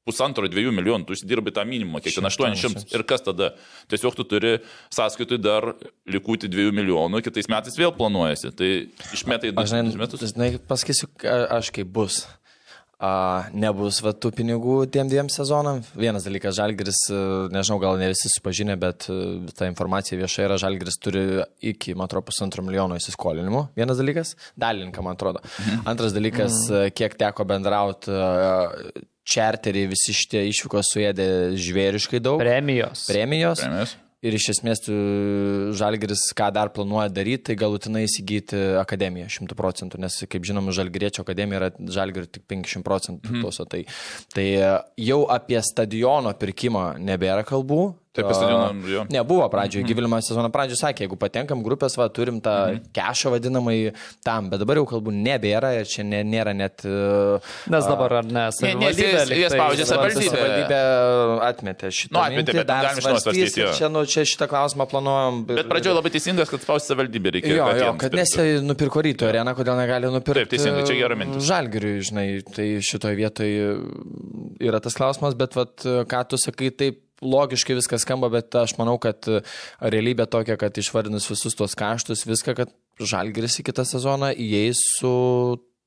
[0.09, 2.89] pusantro, dviejų milijonų, tu užsidirbi tą minimumą, kiekvieną 800.
[2.95, 3.53] Ir kas tada?
[3.93, 4.57] Tiesiog tu turi
[4.95, 5.73] sąskaitui dar
[6.11, 8.53] likūti 2 milijonų, kitais metais vėl planuojasi.
[8.57, 8.73] Tai
[9.17, 10.27] išmetai 2 metus.
[10.33, 12.25] Žinai, pasakysiu, aš kaip bus.
[13.01, 15.79] A, nebus va, tų pinigų tiem dviem sezonam.
[15.97, 16.99] Vienas dalykas, Žalgris,
[17.49, 19.07] nežinau, gal ne visi supažinę, bet
[19.57, 21.23] ta informacija vieša yra, Žalgris turi
[21.65, 23.71] iki, man atrodo, pusantro milijono įsiskolinimų.
[23.79, 25.41] Vienas dalykas, dalinka, man atrodo.
[25.47, 25.87] Mhm.
[25.89, 26.93] Antras dalykas, mhm.
[27.01, 28.13] kiek teko bendrauti
[29.31, 31.27] čarteriai visi šitie išvykos suėdė
[31.59, 32.41] žvėriškai daug.
[32.43, 33.09] Premijos.
[33.11, 33.65] Premijos.
[33.65, 33.99] Premijos.
[34.21, 34.83] Ir iš esmės
[35.81, 41.25] Žalgeris, ką dar planuoja daryti, tai galutinai įsigyti akademiją 100 procentų, nes, kaip žinom, Žalgeriečio
[41.25, 43.33] akademija yra Žalgerių tik 50 procentų.
[43.33, 43.47] Mm.
[43.47, 43.81] Tuose, tai,
[44.37, 44.45] tai
[45.01, 49.05] jau apie stadiono pirkimą nebėra kalbų, Taip, stadioną, jo.
[49.11, 49.91] Ne, buvo pradžioje, mm -hmm.
[49.95, 52.89] Gyvilimo sezono pradžioje sakė, jeigu patenkam grupės, va, turim tą mm -hmm.
[52.97, 53.93] kešą vadinamai
[54.25, 56.83] tam, bet dabar jau kalbų nebėra ir čia nė, nėra net...
[56.85, 57.39] Uh,
[57.71, 59.37] nes dabar ar ne, savivaldybė.
[59.41, 60.31] Jie spaudžia savivaldybę.
[60.31, 60.81] Savivaldybė
[61.51, 62.15] atmetė šitą.
[62.15, 63.67] Nu, atmetė, bet dar svarstyti.
[63.79, 65.45] Čia, nu, čia šitą klausimą planuojam.
[65.47, 67.55] Bet, bet pradžioje labai teisingas, kad spausti savivaldybę reikia.
[67.55, 70.41] Jo, jo, kad nesi nupirko ryto areną, kodėl negali nupirkti.
[70.41, 71.47] Taip, teisingai, čia gera mintis.
[71.47, 73.71] Žalgiriui, žinai, tai šitoje vietoje
[74.59, 78.97] yra tas klausimas, bet vat, ką tu sakai, taip logiškai viskas skamba, bet aš manau,
[79.03, 79.43] kad e,
[79.81, 85.13] realybė tokia, kad išvardinus visus tuos kaštus, viską, kad žalgeris į kitą sezoną įeis su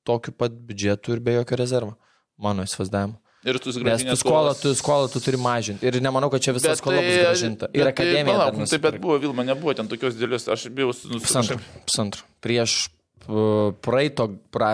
[0.07, 1.95] tokiu pat biudžetu ir be jokio rezervo.
[2.41, 3.19] Mano įsivaizdavimu.
[3.43, 5.83] Ir tu Nes tu skolą, tu skolą tu turi mažinti.
[5.83, 7.67] Ir nemanau, kad čia visa skola tai, bus gražinta.
[7.75, 8.23] Ir akademija.
[8.23, 10.93] Tai, palauk, taip, bet buvo Vilma, nebuvo ten tokios didelės, aš bijau.
[11.19, 11.59] Pusantro.
[11.83, 12.23] Pusantro.
[12.43, 12.85] Prieš
[13.83, 14.69] praeito pra,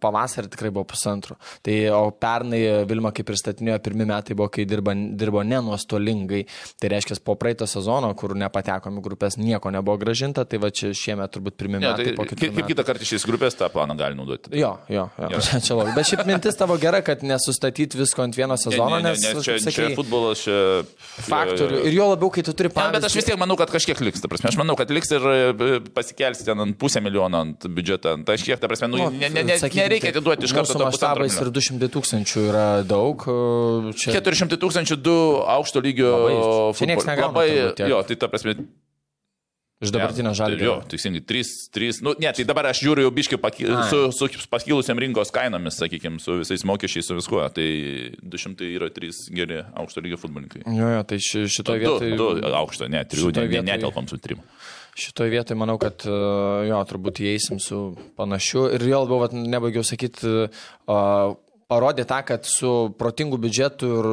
[0.00, 1.36] pavasarį tikrai buvo pusantro.
[1.64, 6.44] Tai, o pernai Vilma kaip pristatinėjo, pirmi metai buvo, kai dirba, dirbo nenuostolingai.
[6.78, 10.92] Tai reiškia, po praeito sezono, kur nepatekom į grupės, nieko nebuvo gražinta, tai va čia
[10.96, 12.14] šiemet turbūt pirmi ja, metai.
[12.14, 14.54] Tai, kaip, kaip kitą kartą iš grupės tą planą gali naudoti?
[14.58, 15.32] Jo, jo, jo.
[15.34, 15.60] Ja.
[15.66, 15.96] čia labai.
[15.98, 19.44] Bet šiaip mintis tavo gera, kad nesustatyti visko ant vieno sezono, ne, ne, ne, nes
[19.44, 20.58] čia, sakai, čia futbolas, čia...
[21.28, 21.82] Faktorių.
[21.88, 22.94] Ir jo labiau, kai tu turi pavyzdį.
[22.94, 24.22] Ja, bet aš vis tiek manau, kad kažkiek liks.
[24.38, 28.24] Aš manau, kad liks ir e, pasikelsi ten ant pusę milijono ant biudžeto biudžetą.
[28.24, 30.78] Tai kiek, ta prasme, nu, ne, ne, ne, Sakykim, nereikia atiduoti iš karto.
[30.84, 33.24] Maštabais ir 200 tūkstančių yra daug.
[33.96, 34.18] Čia...
[34.20, 35.16] 400 tūkstančių du
[35.58, 36.12] aukšto lygio.
[36.76, 37.32] Niekas negauna.
[37.32, 37.48] Labai,
[37.88, 38.58] jo, tai ta prasme,
[39.78, 40.58] Iš dabartinio žalio.
[40.58, 44.48] Jo, teisingai, 3, 3, nu, ne, tai dabar aš žiūriu jau biški paki, su, su
[44.50, 47.44] pakilusiam rinkos kainomis, sakykime, su visais mokesčiais, su viskuo.
[47.54, 47.66] Tai
[48.18, 50.64] 200 yra 3 geri aukšto lygio futbolininkai.
[50.74, 52.18] Jo, jo, tai šitoje vietoje.
[52.18, 54.40] 2 aukšto, ne, 3, ne, netelpam su 3.
[54.98, 56.14] Šitoje vietoje manau, kad e,
[56.66, 57.82] jo, turbūt įeisim su
[58.18, 58.64] panašiu.
[58.74, 61.36] Ir jo labiau, nebaigiau sakyti, uh,
[61.68, 64.06] parodė tą, kad su protingu biudžetu ir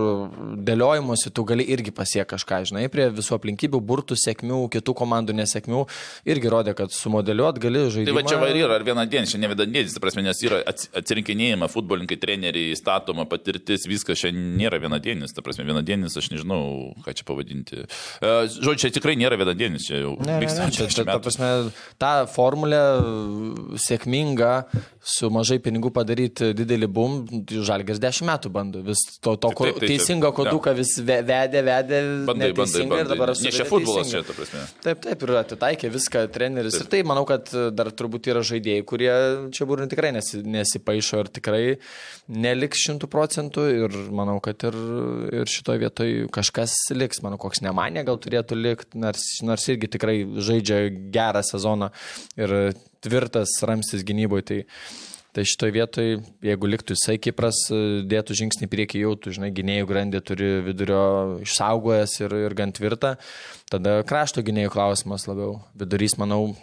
[0.67, 5.85] dėliojimuose tu gali irgi pasiekti kažką, žinai, prie visų aplinkybių, burtų sėkmių, kitų komandų nesėkmių,
[6.27, 8.09] irgi rodė, kad sumodeliuot gali žaisti.
[8.09, 10.59] Tai va čia va ir yra, ar vienadienis, čia ne vienadienis, ta prasme, nes yra
[10.67, 17.15] atsirinkinėjama, futbolininkai, treneriai, statoma patirtis, viskas čia nėra vienadienis, ta prasme, vienadienis, aš nežinau, ką
[17.15, 17.85] čia pavadinti.
[17.85, 20.67] E, žodžiu, čia tikrai nėra vienadienis, čia jau vyksta.
[20.75, 21.53] Čia, čia, ta prasme,
[22.03, 22.83] ta formulė
[23.79, 24.53] sėkminga,
[25.05, 28.81] su mažai pinigų padaryti didelį bum, Žalgės dešimt metų bando.
[28.85, 30.77] Vis to, to taip, taip, taip, teisingo koduką ja.
[30.79, 31.99] vis vedė, vedė.
[32.27, 32.99] Bandai, bandai, bandai.
[33.03, 33.43] Ir dabar aš.
[33.45, 34.63] Ne čia futbolas čia, ta prasme.
[34.85, 36.77] Taip, taip, ir atitaikė viską treneris.
[36.77, 36.87] Taip.
[36.87, 39.11] Ir tai manau, kad dar turbūt yra žaidėjai, kurie
[39.55, 41.63] čia būrų tikrai nesi, nesipaišo ir tikrai
[42.31, 43.67] neliks šimtų procentų.
[43.85, 44.79] Ir manau, kad ir,
[45.41, 47.23] ir šitoje vietoje kažkas liks.
[47.25, 51.91] Manau, koks nemanė gal turėtų likti, nors, nors irgi tikrai žaidžia gerą sezoną
[52.39, 52.55] ir
[53.05, 54.45] tvirtas ramstis gynyboje.
[54.45, 54.61] Tai
[55.35, 57.57] Tai šitoje vietoje, jeigu liktų jisai Kipras,
[58.07, 61.01] dėtų žingsnį priekį jau, tu žinai, gynėjų grandį turi vidurio
[61.43, 63.17] išsaugojęs ir, ir gan tvirtą,
[63.67, 65.57] tada krašto gynėjų klausimas labiau.
[65.75, 66.53] Vidurys, manau,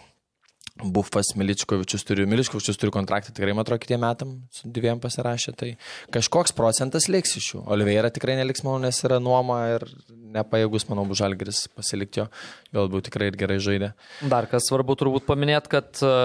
[0.81, 5.67] Bufas Miličkovičius turi, Miličkovičius turi kontraktą tikrai, man atrodo, kitiem metam su dviem pasirašė, tai
[6.13, 7.59] kažkoks procentas liks iš jų.
[7.75, 9.85] Oliveira tikrai neliks, manau, nes yra nuoma ir
[10.33, 12.25] nepajėgus, manau, bus žalgeris pasilikti jo,
[12.73, 13.91] galbūt tikrai ir gerai žaidė.
[14.31, 16.15] Dar kas svarbu turbūt paminėti, kad e,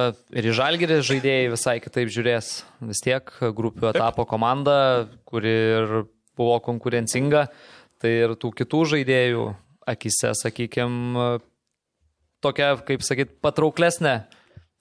[0.40, 2.50] ir į žalgerį žaidėjai visai kitaip žiūrės.
[2.88, 3.28] Vis tiek
[3.60, 4.78] grupių etapo komanda,
[5.28, 5.94] kuri ir
[6.40, 7.44] buvo konkurencinga,
[8.00, 9.44] tai ir tų kitų žaidėjų
[9.92, 11.36] akise, sakykime,
[12.44, 14.16] tokia, kaip sakyt, patrauklesnė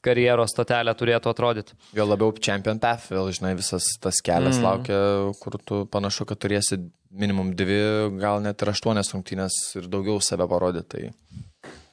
[0.08, 1.78] karjeros stotelė turėtų atrodyti.
[1.98, 4.66] Jo labiau Champion Path, vėl žinai, visas tas kelias mm.
[4.66, 5.02] laukia,
[5.44, 6.80] kur tu panašu, kad turėsi
[7.12, 7.82] minimum dvi,
[8.22, 10.88] gal net ir aštuonias rungtynės ir daugiau save parodyti.
[10.92, 11.44] Tai...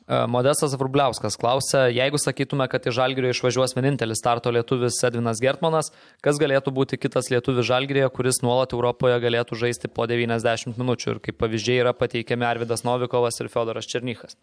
[0.04, 5.92] E, Modestas Vrubliauskas klausia, jeigu sakytume, kad iš Žalgirio išvažiuos vienintelis starto lietuvis Edvinas Gertmanas,
[6.24, 11.22] kas galėtų būti kitas lietuvis Žalgirėje, kuris nuolat Europoje galėtų žaisti po 90 minučių ir
[11.24, 14.36] kaip pavyzdžiai yra pateikiami Arvidas Novikovas ir Fedoras Černychas.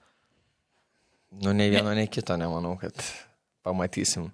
[1.41, 2.97] Nu, nei vieno, nei kito nemanau, kad
[3.65, 4.29] pamatysim.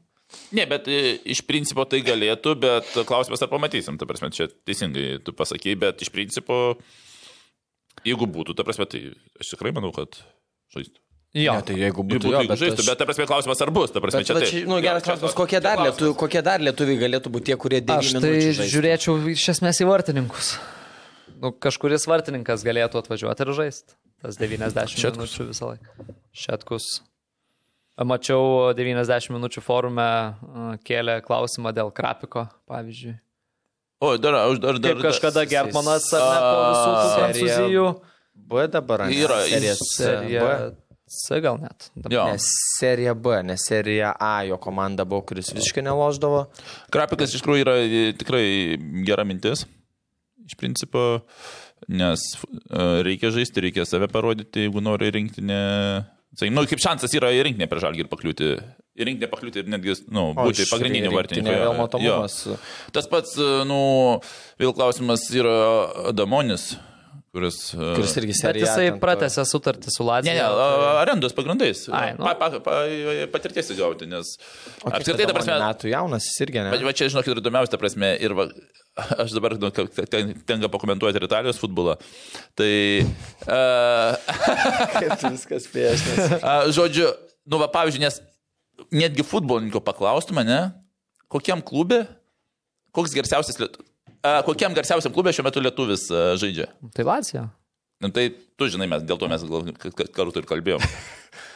[0.52, 5.22] Ne, bet e, iš principo tai galėtų, bet klausimas ar pamatysim, ta prasme, čia teisingai
[5.24, 6.76] tu pasakai, bet iš principo,
[8.08, 9.06] jeigu būtų, ta prasme, tai
[9.40, 10.20] aš tikrai manau, kad
[10.76, 11.00] žaistų.
[11.38, 12.88] Jo, Ne, tai jeigu Būtų, būtų, jo, jeigu bet, žaistų, aš...
[12.88, 14.62] bet ta prasme klausimas ar bus, ta prasme, Bet, čia bet tai.
[14.68, 18.12] nu, geras klausimas, kokie dar, lietuviai, kokie dar lietuviai galėtų būti tie, kurie 9 Aš
[18.16, 18.68] tai minučių žaistų?
[18.74, 20.54] žiūrėčiau iš esmės į vartininkus.
[21.44, 23.98] Nu, kažkuris vartininkas galėtų atvažiuoti ir žaisti.
[24.24, 25.20] Tas 90 Šetkus.
[25.20, 26.08] minučių visą laiką.
[26.34, 26.88] Šetkus.
[28.06, 30.10] Mačiau 90 minučių forume
[30.86, 33.16] kėlė klausimą dėl Krapiko, pavyzdžiui.
[33.98, 34.94] O, dar, aš dar, dar.
[34.94, 37.86] Kaip kažkada Gertmanas ar ne po visų tų prancūzijų.
[38.48, 39.18] B dabar, ne?
[39.18, 40.76] Yra, serija Serija B.
[41.08, 41.88] C gal net.
[41.96, 46.44] Ne, serija B, ne serija A, jo komanda buvo, kuris visiškai neloždavo.
[46.92, 48.44] Krapikas iš tikrųjų yra e, tikrai
[49.08, 49.64] gera mintis.
[50.48, 51.06] Iš principo,
[51.88, 55.62] nes e, reikia žaisti, reikia save parodyti, jeigu nori rinktinę.
[56.38, 58.50] Sakai, nu, kaip šansas yra į rinktinę prieš žalgį ir pakliūti.
[58.98, 61.50] Į rinktinę pakliūti ir netgi, nu, būti pagrindiniu vartininku.
[61.50, 61.78] Vėl Jo.
[61.80, 62.36] matomumas.
[62.94, 63.34] Tas pats,
[63.70, 63.80] nu,
[64.62, 65.56] vėl klausimas yra
[66.12, 66.76] Adamonis,
[67.34, 67.58] kuris.
[67.74, 68.66] e, Kuris irgi Bet serija.
[68.70, 70.34] jisai ten to- pratęsė sutartį su Ne, Latvija.
[70.34, 71.88] ne, a- arendos pagrindais.
[71.90, 72.24] Ai, nu.
[72.26, 72.76] pa, pa, pa,
[73.34, 74.38] patirties įgauti, nes
[74.86, 76.70] O apskritai, ta prasme, metų jaunas, jis irgi ne.
[76.72, 78.48] Bet va čia, žinokit, ir įdomiausia, ta prasme, ir va,
[79.24, 81.98] aš dabar nu, ten, tenka pakomentuoti ir Italijos futbolą.
[82.58, 82.72] Tai,
[83.46, 84.18] uh,
[85.00, 86.34] Kaip viskas spėjęs, nes.
[86.42, 87.12] uh, žodžiu,
[87.50, 88.20] nu, va, pavyzdžiui, nes
[88.94, 90.62] netgi futbolininko paklaustume, ne,
[91.32, 92.04] kokiam klube,
[92.96, 96.70] koks garsiausias, liet- uh, kokiam garsiausiam klube šiuo metu lietuvis uh, žaidžia.
[96.98, 97.48] Tai Latvija.
[98.04, 99.42] Nu, tai tu žinai, mes dėl to mes
[100.14, 100.84] kartu ir kalbėjom.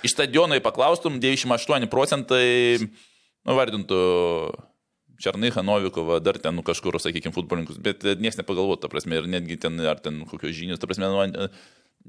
[0.01, 3.99] Iš stadiono į paklaustum, 98 procentai, nu, vardintų
[5.21, 9.59] Černychą, Novikovą, dar ten nu, kažkur, sakykime, futbolininkus, bet niekas nepagalvotų, ta prasme, ir netgi
[9.61, 11.47] ten, ar ten kokios žinios, ta prasme, nu,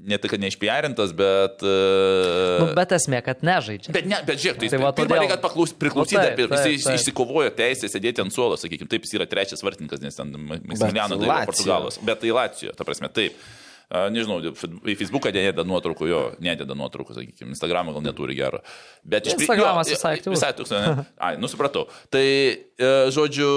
[0.09, 1.61] ne tai, kad neišpiarintas, bet...
[1.61, 3.93] Nu, Uh, bet esmė, kad nežaidžia.
[3.93, 6.39] Bet, ne, bet žiūrėk, tai, Tai tai pirmą todėl- reikia paklaus, priklausyti, Nu, nu, taip,
[6.41, 6.97] jis, taip, jis taip.
[7.01, 11.45] išsikovojo teisę sėdėti ant suolo, sakykime, taip, jis yra trečias vartininkas, nes ten Maksimiliano tai.
[11.45, 13.37] Portugalas, bet tai Lacijo, ta prasme, taip.
[14.13, 18.63] Nežinau, į Facebooką nededa nuotraukų, jo, nededa nuotraukų, sakykime, Instagramą gal neturi gero.
[19.05, 20.41] Bet iš Instagramas jo, visai aktyvus.
[20.41, 21.05] Visai ne?
[21.21, 21.85] Ai, nusipratau.
[22.13, 23.49] Tai, e, žodžiu,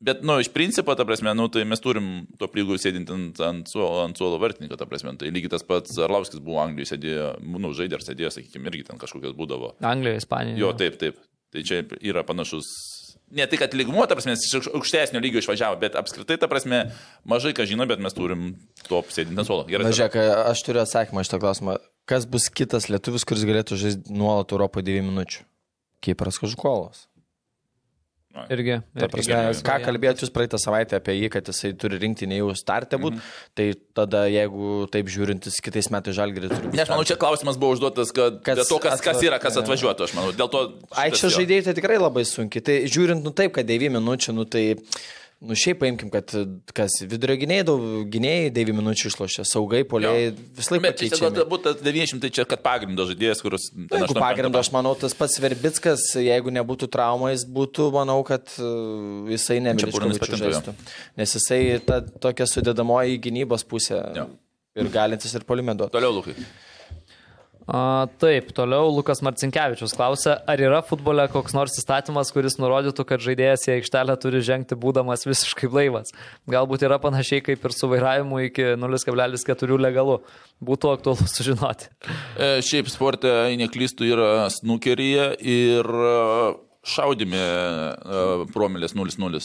[0.00, 3.68] bet, nu, iš principo, ta prasme, nu, tai mes turim to prigų sėdinti ant, ant,
[3.68, 5.12] suolo, ant suolo vartininką, ta prasme.
[5.20, 9.02] Tai lygiai tas pats Arlauskis buvo Anglijoje, sėdėjo, nu, žaidė ar sėdėjo, sakykime, irgi ten
[9.02, 9.74] kažkokios būdavo.
[9.84, 10.62] Anglijoje, Ispanijoje.
[10.64, 11.20] Jo, taip, taip.
[11.52, 12.68] Tai čia yra panašus.
[13.34, 16.86] Ne tai, kad lygmuo, ta prasme, iš aukštesnio lygio išvažiavo, bet apskritai, ta prasme,
[17.28, 18.54] mažai ką žino, bet mes turim
[18.86, 19.66] top sėdinti ant suolo.
[19.68, 19.84] Gerai.
[19.84, 20.16] Na, žiūrėk,
[20.48, 21.76] aš turiu atsakymą iš to klausimą.
[22.08, 25.44] Kas bus kitas lietuvis, kuris galėtų žaisti nuolat Europoje 9 minučių?
[26.04, 27.04] Kipras Kažukolas.
[28.54, 28.78] Irgi.
[28.96, 29.86] Irgi prasme, ką variantas.
[29.86, 33.18] kalbėjot jūs praeitą savaitę apie jį, kad jisai turi rinkti ne jau startę būt,
[33.58, 36.78] tai tada jeigu taip žiūrintis kitais metais žalgerį turi būti.
[36.78, 39.58] Ne, aš manau, čia klausimas buvo užduotas, kad Kas kas, to, kas, kas yra, kas
[39.60, 40.32] atvažiuotų, aš manau.
[40.36, 40.64] Dėl to...
[41.28, 41.34] jo.
[41.40, 42.64] žaidėjai tai tikrai labai sunkiai.
[42.64, 44.64] Tai žiūrint, nu taip, kad 9 minučių, nu tai,
[45.40, 46.32] nu šiaip paimkim, kad
[46.74, 51.36] kas vidurio gynėjai, daug gynėjai 9 minučių išlošia, saugai, poliai vis laik Bet čia pakeičiami.
[51.36, 53.68] galbūt tas 900, tai čia kad pagrindo žaidėjas, kuris...
[53.70, 58.18] ten Jeigu 85 pagrindo, aš manau, tas pats Verbickas, jeigu nebūtų trauma, jis būtų, manau,
[58.26, 59.60] kad uh, jisai
[60.42, 60.74] žaistų.
[61.22, 64.26] Nes jisai ta tokia sudėdamoji gynybos pusė Jo.
[64.78, 65.94] ir galintis ir polime duoti.
[65.94, 66.34] Toliau, Lukai.
[67.68, 73.20] A, taip, toliau Lukas Marcinkievičius klausia, ar yra futbole koks nors įstatymas, kuris nurodytų, kad
[73.20, 76.14] žaidėjas į aikštelę turi žengti būdamas visiškai blaivas.
[76.48, 80.22] Galbūt yra panašiai kaip ir su vairavimu iki 0,4 legalu.
[80.64, 81.90] Būtų aktualu sužinoti.
[82.40, 86.16] E, šiaip sporte, jei neklystų, yra snukeryje ir e,
[86.88, 88.24] šaudime e,
[88.56, 89.44] promilės 0-0.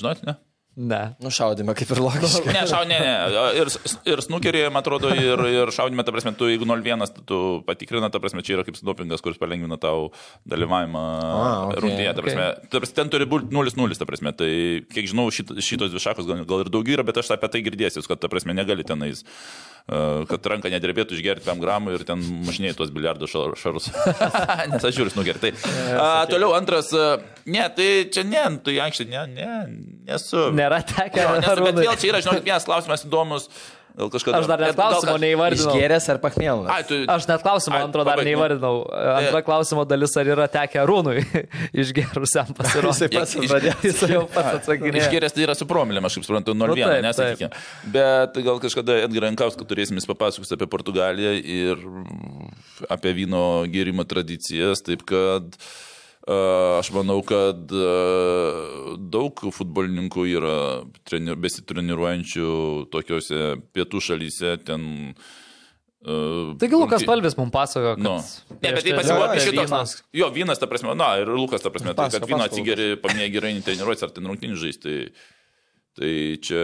[0.00, 0.38] Žinot, ne?
[0.72, 1.00] Ne.
[1.20, 2.52] Nušaudime kaip ir logiškai.
[2.54, 3.42] Ne, šau, ne, ne.
[3.60, 3.70] Ir,
[4.08, 8.08] ir snukerėje, man atrodo, ir, ir šaudime, ta prasme, tu jeigu 0-1, tu, tu patikrina,
[8.12, 10.08] ta prasme, čia yra kaip dopingas, kuris palengvina tau
[10.48, 12.14] dalyvavimą okei, rungtynėje.
[12.16, 14.32] Ta prasme, ta prasme, ten turi būti 0-0, ta prasme.
[14.40, 14.52] Tai,
[14.96, 17.64] kiek žinau, šit, šitos dvi šakos gal, gal ir daugiau yra, bet aš apie tai
[17.68, 19.71] girdėsiu, kad, ta prasme, negali tenais, uh,
[20.30, 23.90] kad ranka nedrebėtų išgerti 5 gramų ir ten mažinėjai tuos biliardo šar- šarus.
[24.72, 25.42] Nes aš žiūriu snukerį.
[25.42, 25.52] Tai,
[25.98, 27.18] a, toliau antras, a,
[27.50, 29.50] ne, tai čia ne, tai aikštė, ne, ne,
[30.08, 30.48] nesu.
[30.54, 31.24] Nėra tekę.
[31.26, 33.48] Jo, nes, bet vėl čia yra, žinok, vienas klausimas įdomus.
[33.92, 34.38] Gal kažkada.
[34.40, 35.72] Aš dar net klausimo neįvardinau.
[35.74, 36.70] Išgėręs ar pachmėlnas?
[36.72, 36.98] Ai, tu...
[37.12, 38.78] Aš net klausimo Ai, antro dar neįvardinau.
[39.12, 41.20] Antra klausimo dalis, ar yra tekę Rūnui
[41.82, 43.10] išgerusiam pasirodyti.
[43.18, 43.76] pats Iš- pradėjo.
[43.84, 45.02] Jis jau pats atsakinėjo.
[45.04, 47.62] Išgėręs tai yra su promilėm, aš kaip suprantu, 0,1, Nu, taip, nesakykime.
[47.98, 51.84] Bet gal kažkada Edgar Jankauskas turėsim jis papasakos apie Portugaliją ir
[52.92, 55.52] apie vyno gėrimo tradicijas, taip kad
[56.30, 57.72] aš manau, kad
[59.12, 60.56] daug futbolininkų yra
[61.08, 62.50] trenir, besitreniruojančių
[62.92, 65.14] tokiuose pietų šalyse, ten
[66.02, 68.02] Uh, Taigi Lukas Palvis mums pasako, kad...
[68.02, 68.16] Nu.
[68.58, 69.70] Ne, bet tai treniruotę šitoks.
[69.70, 69.92] vynas.
[70.18, 72.86] Jo, vynas, ta prasme, na ir Lukas, ta prasme, tai, kad Pasako, vyną pasako, atsigeri,
[73.04, 74.82] paminėjai gerai treniruotis ar ten rungtynį žaisti.
[74.82, 75.28] Tai,
[75.98, 76.60] tai čia,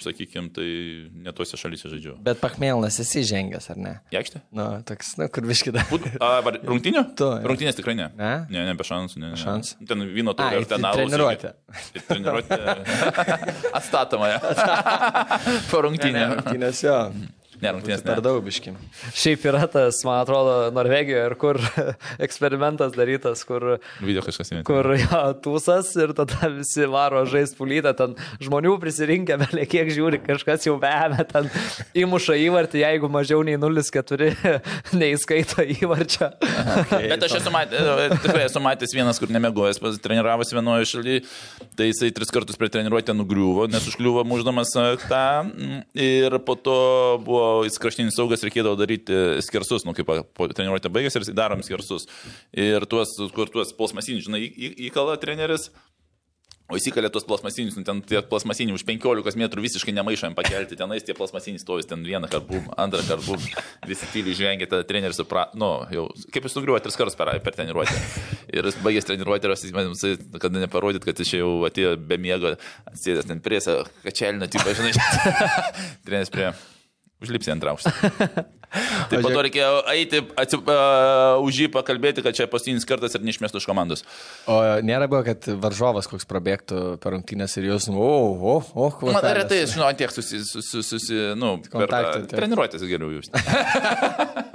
[0.00, 0.68] sakykime, tai
[1.12, 2.14] ne tuose šalyse žaidžiu.
[2.24, 3.92] Bet pachmėlnas esi žengęs, ar ne?
[4.14, 4.40] Jekštė?
[4.56, 5.84] Nu, toks, nu, kur viškida.
[5.90, 7.02] Fut- A, var- rungtynių?
[7.18, 7.44] Tu, jo.
[7.50, 8.08] Rungtynės tikrai ne.
[8.16, 8.32] Ne?
[8.48, 9.20] Ne, ne, be šansų.
[9.20, 9.40] Ne, ne.
[9.40, 9.84] šansų.
[9.90, 11.52] Ten vyno turi ir ten alaus treniruotė.
[11.52, 12.04] irgi.
[12.08, 12.60] Treniruotė.
[13.78, 14.32] Atstatoma.
[15.70, 16.24] Po rungtynė.
[16.38, 16.98] Rungtynės jo.
[17.64, 18.76] Ne, rungtynės Per daug biškim.
[19.16, 21.58] Šiaip yra tas, man atrodo, Norvegijoje, ir kur
[22.26, 24.64] eksperimentas darytas, kur, Video kažkas įmė.
[24.68, 30.20] kur jo tūsas ir tada visi varo žaisti pulytą, ten žmonių prisirinkę, belė kiek žiūri,
[30.26, 31.48] kažkas jau vemia, ten
[32.04, 34.60] įmuša įvartį, jeigu mažiau nei 0,4
[35.00, 36.30] neįskaito įvarčio.
[36.92, 41.24] Bet aš esu matęs, tikrai esu matęs vienas, kur nemegojęs, treniravosi vienoje šalyje,
[41.78, 46.58] tai jisai tris kartus prie treniruotę nugriuvo, nes užkliuvo muždamas a, tą mm, ir po
[46.60, 46.78] to
[47.24, 50.10] buvo jis kraštinis saugas, reikėdavo daryti skersus, nu kaip
[50.56, 52.08] treniruotę baigėsi ir darom skersus.
[52.50, 54.42] Ir tuos, kur tuos plasmasinius, žinai,
[54.90, 55.70] įkala treneris.
[56.72, 61.04] O įsikalė tos plasmasinius, nu ten tie plasmasiniai už 15 metrų visiškai nemaišom pakelti, tenais
[61.04, 63.44] tie plasmasiniai stovis, ten vieną kartą bum, antrą kartą bum,
[63.84, 67.58] visi tyliai žengė, tada treneris suprato, nu, jau, kaip jis nugriuvo tris kartus per, per
[67.58, 67.98] treniruotę.
[68.56, 72.56] Ir jis baigęs treniruotę ir jis, kad neparodyt, kad jis jau atėjo be miego,
[72.88, 74.96] atsėdęs ten prie savo kačelinio tipo, žinai,
[76.08, 76.54] treneris prie.
[77.22, 77.92] Užlipsi ant aukštą.
[79.10, 83.22] Tai po to reikėjo eiti, atsi, uh, už jį pakalbėti, kad čia pastinis kartas ir
[83.22, 84.02] neišmestų iš komandos.
[84.50, 89.12] O nėra buvo, kad varžovas koks prabėgtų per rungtynės ir jūs, o, o, o, kuo.
[89.14, 91.94] Man retai, žinau, tiek susi, susi, susi nu, per
[92.34, 93.30] treniruotės geriau jūs.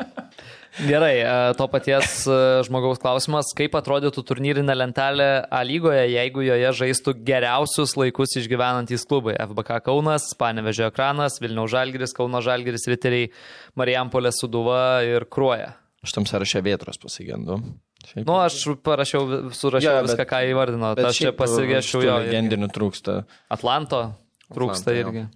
[0.88, 6.72] Gerai, e, to paties e, žmogaus klausimas, kaip atrodytų turnyrinė lentelė A lygoje, jeigu joje
[6.80, 13.28] žaistų geriausius laikus išgyvenantys klubai- FBK Kaunas, Panevežio ekranas, Vilniaus Žalgiris, Kauno Žalgiris, Riteriai,
[13.76, 15.74] Marijampolė Suduva ir Kruoja.
[16.04, 17.60] Aš tam sąraše vėtros pasigendu.
[18.08, 20.96] Šiaip- Nu, aš parašiau, surašiau Jo, bet- viską, ką įvardino.
[20.96, 22.16] Aš čia šiaip, pasigėšiau jo.
[22.24, 23.26] Legendinių trūksta.
[23.52, 24.16] Atlanto
[24.54, 25.04] trūksta Atlanto, jo.
[25.12, 25.30] irgi.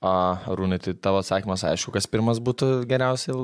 [0.00, 3.34] A, Rūnai, tai tavo atsakymas aišku, kas pirmas būtų geriausiai.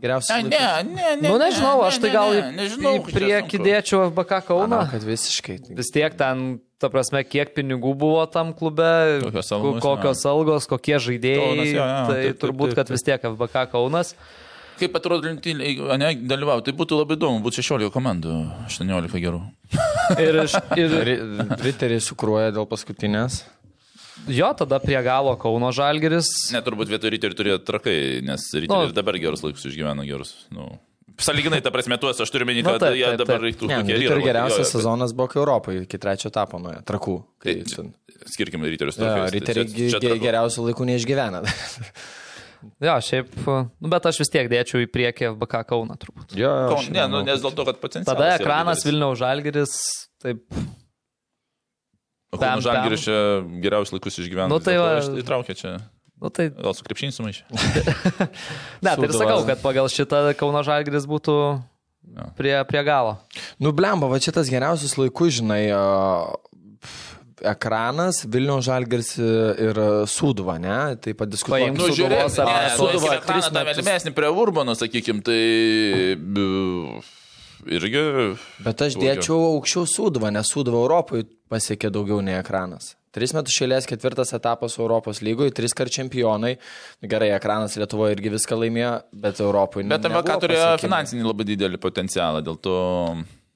[0.00, 0.42] Geriausiai.
[0.48, 0.58] Ne,
[0.88, 1.28] ne, ne.
[1.28, 4.68] Nu, nežinau, aš tai gal į, nežinau, į priekį dėčiau FBK Kauną.
[4.72, 5.58] Manau, kad visiškai.
[5.78, 8.88] Vis tiek ten, ta prasme, kiek pinigų buvo tam klube,
[9.22, 11.42] Kokios ko- algos, kokios algos, kokie žaidėjai.
[11.44, 12.96] Kaunas, jo, jo, tai taip, taip, turbūt, taip, kad taip.
[12.96, 14.14] vis tiek FBK Kaunas.
[14.80, 18.32] Kaip atrodo lenktynė, jeigu ne, dalyvauti, tai būtų labai įdomu, būtų 16 komandų,
[18.66, 19.42] 18 gerų.
[20.18, 20.40] Ir,
[20.80, 21.20] ir Ri-
[21.62, 23.42] Riteriai sukruoja dėl paskutinės.
[24.28, 26.28] Jo, tada prie galo Kauno Žalgeris.
[26.54, 28.88] Net turbūt vietoj ryterių turėjo trakai, nes ryteriai Nu.
[28.90, 30.34] ir dabar gerus laikus išgyvena gerus.
[30.50, 30.68] Nu.
[31.22, 34.00] Saliginai, ta prasme, tuos aš turiu menį, Nu, kad taip, jie dabar reiktų nu, yra,
[34.16, 36.80] ir geriausias jo, sezonas buvo Europoje, iki trečio etapo nuėjo.
[36.88, 37.16] Trakų.
[37.38, 37.94] Kai, Tai- ten-
[38.32, 39.30] Skirkime ryterius Jo, trakais.
[39.30, 41.42] tai Riteriai čia- čia geriausių laikų neišgyvena.
[42.78, 43.26] Jo, šiaip,
[43.82, 46.36] nu, bet aš vis tiek dėčiau į priekį FBK Kauną turbūt.
[46.38, 48.06] jo, jo, Kaun- Ne, nu, nes dėl to, kad potencialas.
[48.06, 48.84] Tada ekranas.
[48.86, 49.72] Vilniaus Žalgeris,
[50.22, 50.44] taip,
[52.32, 53.16] Kauno Žalgiris čia
[53.62, 54.48] geriausius laikus išgyvena.
[54.48, 55.74] Nu, tai va- aš Įtraukė čia.
[56.22, 57.44] nu tai, Gal su krepšiniu sumaišė.
[58.84, 59.20] ne, tai ir Sūduva.
[59.20, 61.36] sakau, kad pagal šitą Kauno Žalgeris būtų
[62.12, 62.24] Jo.
[62.36, 63.12] prie, prie galo.
[63.62, 65.68] Nu, blemba, va šitas geriausius laikus, žinai,
[66.82, 67.02] pf,
[67.52, 69.78] ekranas, Vilniaus Žalgiris ir
[70.10, 70.96] Sūduva, ne?
[70.98, 71.76] Tai padiskutuojam.
[71.76, 72.26] Paimk Nu, žiūrėk,
[72.74, 73.52] Sūduva tą metus.
[73.70, 75.38] metimesnį prie Urbano, sakykim, tai
[76.18, 77.02] b-
[77.66, 78.02] irgi.
[78.64, 79.14] Bet aš Daugiau.
[79.16, 82.94] dėčiau aukščiau Sūduvą, nes Sūduva Europoje pasiekė daugiau nei ekranas.
[83.12, 86.54] Tris metus šėlės ketvirtas etapas Europos lygoje, tris kart čempionai.
[87.04, 89.92] Gerai, ekranas Lietuvoje irgi viską laimėjo, bet Europoje ne.
[89.98, 92.76] Bet MVK turėjo finansinį labai didelį potencialą, dėl to.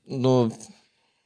[0.09, 0.51] Nu,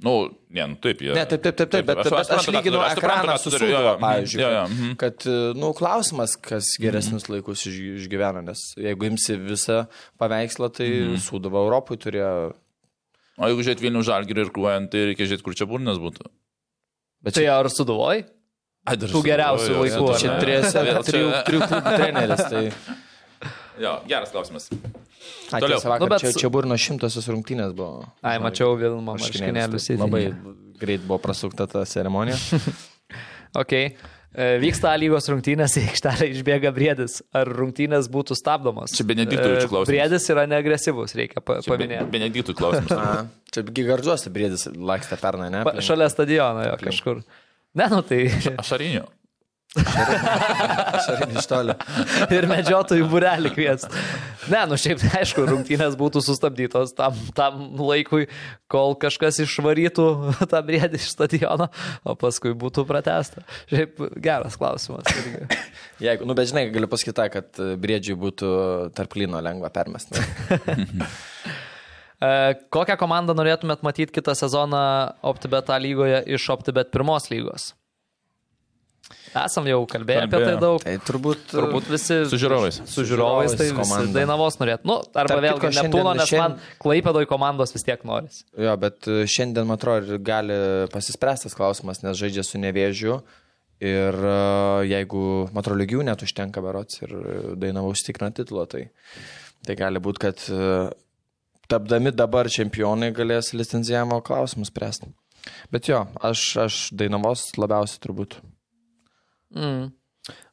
[0.00, 1.12] Nu, ne, nu, taip, jie.
[1.12, 3.50] ne, taip, taip, taip, taip, bet, bet aš ką lyginu tu- aš suprantu, ekraną su
[3.50, 4.40] jo, jo, mhm, pavyzdžiui.
[4.40, 4.94] jo, jo, kad- mhm.
[4.96, 5.26] Kad,
[5.60, 9.86] nu, klausimas, kas geresnius laikus iš- išgyvena, nes jeigu imsi visą
[10.18, 11.16] paveikslą, tai Mhm.
[11.20, 12.54] Sūduva Europoje turėjo.
[13.40, 16.28] O jeigu žiūrėt Vilnių žalgirį ir kuojant, tai reikia žiūrėti, kur čia burnas būtų.
[17.24, 18.24] Bet Tai čia, ar suduvoj?
[18.88, 22.44] Ai, dar Tų geriausių ar čia trijose, Vėl trijų, trijų klubų treneris.
[22.48, 22.66] Tai...
[23.80, 24.66] Jo, geras klausimas.
[25.48, 25.78] A, Toliau.
[25.80, 28.02] vakar, Nu, bet čia, čia burno šimtosios rungtynės buvo.
[28.20, 30.20] Ai, mačiau Vilmo Marškinėlius, tai Labai
[30.80, 32.36] greit buvo prasukta ta ceremonija.
[33.60, 33.72] Ok.
[34.30, 37.18] E, Vyksta A lygos rungtynės, į aikštelę išbėga briedis.
[37.34, 38.94] Ar rungtynės būtų stabdomos?
[38.94, 39.90] Čia Benediktovičių E, klausimas.
[39.90, 42.06] Briedis yra neagresyvus, reikia pa paminėti.
[42.14, 42.94] Benediktų klausimas.
[43.00, 45.64] A, čia gigardžiuosi briedis lakstė pernai, ne?
[45.66, 47.24] Pa, šalia stadiono jo kažkur.
[47.78, 48.24] Ne, nu tai
[48.58, 49.08] Ašariniu.
[51.04, 51.74] Šarin iš toli.
[52.34, 53.84] ir medžiotojų burelį kvies.
[54.50, 58.26] Ne, nu šiaip aišku, rungtynės būtų sustabdytos tam, tam laikui,
[58.70, 60.08] kol kažkas išvarytų
[60.50, 61.70] tą briedį iš stadiono,
[62.02, 63.46] o paskui būtų pratesta.
[63.70, 65.06] Šiaip geras klausimas.
[66.02, 68.52] Jeigu, nu, bet žinai, galiu pasakyti, kad briedžiui būtų
[68.98, 70.18] tarp lyno lengva permesti.
[72.20, 74.80] E, Kokią komandą norėtumėt matyti kitą sezoną
[75.24, 77.70] OptiBet A lygoje iš OptiBet pirmos lygos?
[79.30, 80.82] Esam jau kalbėję apie tai daug.
[80.82, 82.16] Tai turbūt, Turbūt visi.
[82.30, 82.80] Su žiūrovais.
[82.90, 84.14] Su žiūrovais tai visi komanda.
[84.16, 84.88] Dainavos norėtų.
[84.90, 88.42] Nu, arba Tarp vėlgi Neptūno, nes man šiandien- Klaipėdoj komandos vis tiek norisi.
[88.58, 90.56] Jo, bet e, šiandien, man atrodo, ir gali
[90.90, 93.20] pasispręstas klausimas, nes žaidžia su nevėžiu.
[93.80, 94.34] Ir e,
[94.90, 95.22] jeigu,
[95.54, 97.14] man atrodo, lygių net užtenka berots ir
[97.56, 98.88] dainavo užtikrina titulą, tai,
[99.64, 100.90] tai gali būti, kad e,
[101.70, 105.14] tapdami dabar čempionai galės licenzijavimo klausimus spręsti.
[105.72, 108.40] Bet jo, aš, aš dainavos labiausiai turbūt.
[109.56, 109.90] Mm.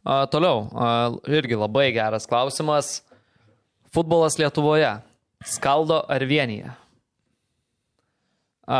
[0.03, 0.89] A, toliau, a,
[1.29, 3.01] irgi labai geras klausimas.
[3.93, 4.97] Futbolas Lietuvoje.
[5.45, 6.71] Skaldo ar vienyje?
[8.67, 8.79] A,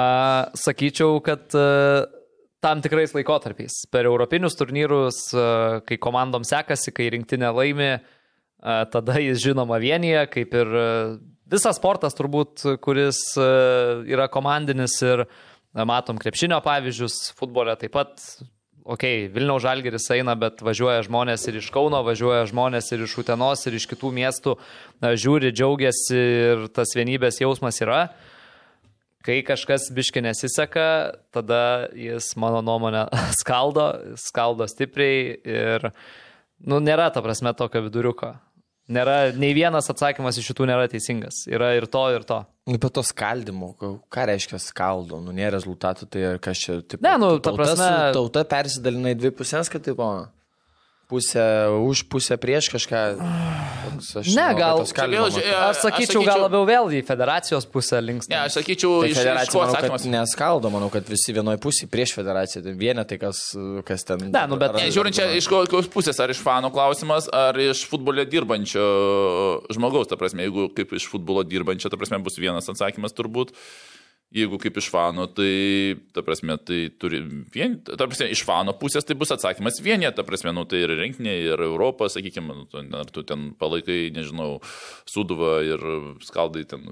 [0.58, 2.08] sakyčiau, kad a,
[2.64, 3.84] tam tikrais laikotarpiais.
[3.92, 10.26] Per europinius turnyrus, a, kai komandom sekasi, kai rinktinė laimi, a, tada jis žinoma vienyje,
[10.34, 10.90] kaip ir a,
[11.52, 13.52] visas sportas turbūt, kuris a,
[14.08, 15.28] yra komandinis ir
[15.76, 18.24] na, matom krepšinio pavyzdžius, futbole taip pat
[18.88, 19.04] ok,
[19.36, 23.76] Vilniaus žalgeris eina, bet važiuoja žmonės ir iš Kauno, važiuoja žmonės ir iš Utenos, ir
[23.76, 24.56] iš kitų miestų,
[25.04, 28.08] žiūri, džiaugiasi ir tas vienybės jausmas yra.
[29.28, 30.88] Kai kažkas biški nesiseka,
[31.36, 33.10] tada jis, mano nuomonė,
[33.42, 33.90] skaldo,
[34.24, 35.90] skaldo stipriai ir,
[36.64, 38.38] nu, nėra ta prasme tokio viduriuko.
[38.88, 41.42] Nėra, nei vienas atsakymas iš šitų nėra teisingas.
[41.52, 42.38] Yra ir to, ir to.
[42.72, 43.74] Nu, bet to skaldimo,
[44.12, 48.46] ką reiškia skaldo, nu, nėra rezultatų, tai kas čia, taip, Ne, nu, ta prasme- Tauta
[48.48, 50.28] persidalina į dvi pusės, kad taip, o,
[51.08, 53.00] pusę už, pusę prieš kažką.
[53.88, 55.48] Toks, aš Ne, gal- skaldimo Čia vėl.
[55.48, 58.28] E, Aš aš sakyčiau, gal sakyčiau- labiau vėl į federacijos pusę links.
[58.28, 60.04] Ne, aš sakyčiau, Tai iš, kad atsakymas.
[60.06, 63.56] neskaldo, manau, kad visi vienoje pusėje prieš federaciją, tai vienetai, kas,
[63.88, 64.20] kas ten.
[64.32, 67.88] Ne, nu, bet- Ne, žiūrint čia iš kokios pusės, ar iš fano klausimas, ar iš
[67.88, 68.84] futbole dirbančio
[69.72, 73.56] žmogaus, ta prasme, jeigu kaip iš futbolo dirbančio, ta prasme, bus vienas atsakymas turbūt.
[74.38, 77.24] Jeigu kaip iš fano, tai, ta prasme, tai turi
[77.54, 80.94] vien, ta prasme, iš fano pusės tai bus atsakymas vienė, ta prasme, nu, tai ir
[81.00, 84.60] rinkinė, ir Europą, sakykime, nu, tu- ar tu ten palaikai, nežinau,
[85.10, 85.88] Suduvą ir
[86.28, 86.86] skaldai ten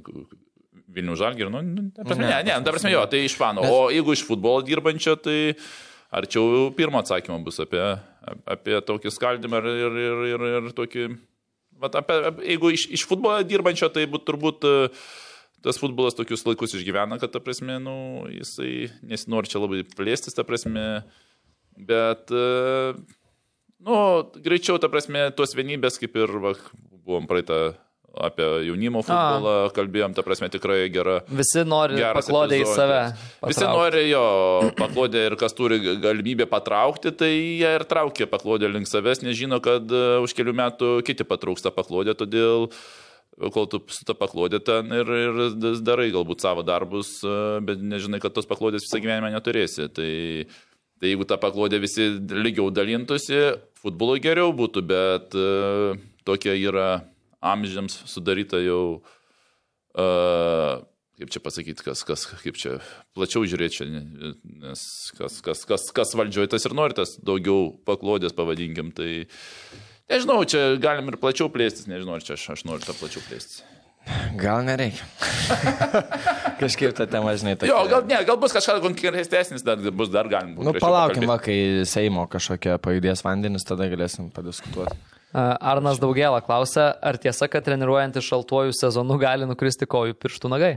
[0.95, 3.65] Vilnių žalgirį, nu, nu, ta prasme, ne, ne, ta prasme, jo, tai iš fano.
[3.67, 5.53] O jeigu iš futbolo dirbančio, tai
[6.15, 7.83] arčiau pirmo atsakymo bus apie,
[8.47, 11.07] apie tokį skaldimą ir, ir, ir, ir, ir tokį...
[11.83, 14.75] Vat apie, apie, jeigu iš, iš futbolo dirbančio, tai būt, turbūt e,
[15.65, 17.97] tas futbolas tokius laikus išgyvena, kad, ta prasme, nu,
[18.29, 21.01] jisai nesinori čia labai plėstis, ta prasme,
[21.75, 22.93] bet, e,
[23.85, 23.97] nu,
[24.45, 26.53] greičiau, ta prasme, tos vienybės, kaip ir va,
[27.05, 27.73] buvom praeitą
[28.15, 31.17] apie jaunimo futbolą, kalbėjom, ta prasme, tikrai gera.
[31.27, 32.99] Visi nori paklodę į save.
[33.43, 33.75] Visi patraukt.
[33.75, 34.25] nori jo
[34.77, 39.91] paklodę ir kas turi galimybę patraukti, tai jie ir traukia paklodę link savęs, nežino, kad
[39.91, 42.69] e, už kelių metų kiti patrauks tą paklodę, todėl
[43.53, 47.35] kol tu su tą paklodė ten ir, ir darai galbūt savo darbus, e,
[47.65, 49.89] bet nežinai, kad tos paklodės visą gyvenimą neturėsi.
[49.95, 50.11] Tai,
[51.01, 53.41] tai jeigu tą paklodę visi lygiau dalintųsi,
[53.81, 56.89] futbolui geriau būtų, bet e, tokia yra
[57.45, 58.85] amžiams sudaryta jau
[59.95, 60.81] Uh,
[61.15, 62.73] kaip čia pasakyti, kas, kas, kaip čia
[63.15, 64.81] plačiau žiūrėti nes
[65.15, 69.23] kas, kas, kas, kas valdžioje tas ir nori, tas daugiau paklodės pavadinkim, tai
[70.11, 73.63] nežinau, čia galim ir plačiau plėstis, nežinau, ar čia aš, aš noriu tą plačiau plėstis.
[74.37, 75.05] Gal nereikia.
[76.61, 77.71] Kažkaip ta tema, žinai, tokia.
[77.71, 80.53] Jo, gal ne, gal bus kažkas konkretesnis, dar bus dar galim.
[80.61, 84.93] Nu, palaukim, va, kai Seimo kažkokia pajudės vandenis, tada galėsim padiskutuoti.
[85.33, 90.53] A, Arnas Daugėla klausia, ar tiesa, kad treniruojant iš šaltuoju sezonu gali nukristi kojų pirštų
[90.53, 90.71] nagai?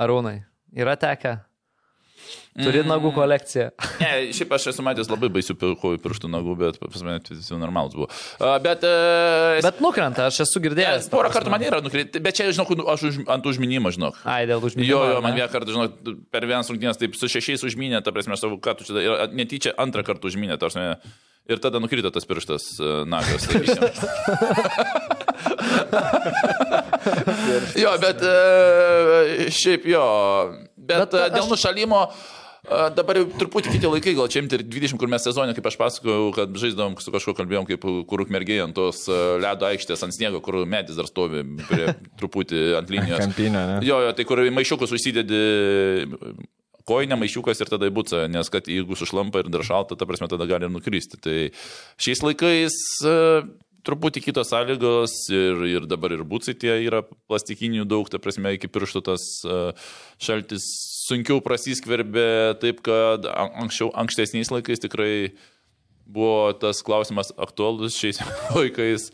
[0.00, 0.38] Arūnai,
[0.78, 1.34] yra tekę?
[2.58, 3.68] Turi nagų kolekciją.
[4.02, 7.94] Ne, šiaip aš esu matęs labai baisių kojų pirštų nagų, bet pas mane visi normalus
[7.96, 8.06] buvo.
[8.38, 8.84] Uh, bet...
[8.86, 11.08] Uh, Bet nukrenta, aš esu girdėjęs.
[11.08, 14.20] Ne, porą kartų man yra nukreipti, bet čia, žinok, aš už, ant užminimo, žinok.
[14.28, 14.90] Ai, dėl užmigimo.
[14.90, 15.98] Jo, jo, man vieną kartą, žinok,
[16.34, 19.34] per vienas rungtynės taip su šešiais užminė, ta prasme, aš savo, ką tu čia, ir
[19.38, 20.94] netyčia antrą kartą užminė, ta prasme,
[21.50, 23.48] ir tada nukrito tas pirštas uh, nagas.
[23.48, 23.82] sakykim.
[27.82, 30.04] jo, bet uh, šiaip jo,
[30.76, 32.02] bet, Bet bet aš- dėl nušalimo.
[32.08, 32.36] A,
[32.68, 35.78] Dabar jau truputį kiti laikai, gal čia imti ir 20, kur mes sezonė, kaip aš
[35.80, 40.42] pasakojau, kad žaisdavom su kažkuo kalbėjom, kaip kur ukmergėjai ant tos ledo aikštės, ant sniego,
[40.44, 43.24] kur medis dar stovi, prie, truputį ant linijos.
[43.24, 43.80] Kampinė, ne?
[43.88, 45.42] Jo, jo, tai kur maišiukus užsidedi
[46.88, 50.28] koinę maišiukas ir tada į bucą, nes kad jeigu sušlampa ir dar šalta, ta prasme
[50.30, 51.20] tada gali ir nukristi.
[51.20, 51.36] Tai
[52.00, 52.78] šiais laikais
[53.86, 58.70] truputį kitos sąlygos ir, ir dabar ir bucai tie yra plastikinių daug, ta prasme iki
[58.72, 59.58] pirštų tas e,
[60.22, 60.66] šaltis
[61.08, 65.12] sunkiau prasiskverbė, taip kad an- anksčiau, ankstesniais laikais tikrai
[66.08, 68.20] buvo tas klausimas aktualus šiais
[68.58, 69.10] laikais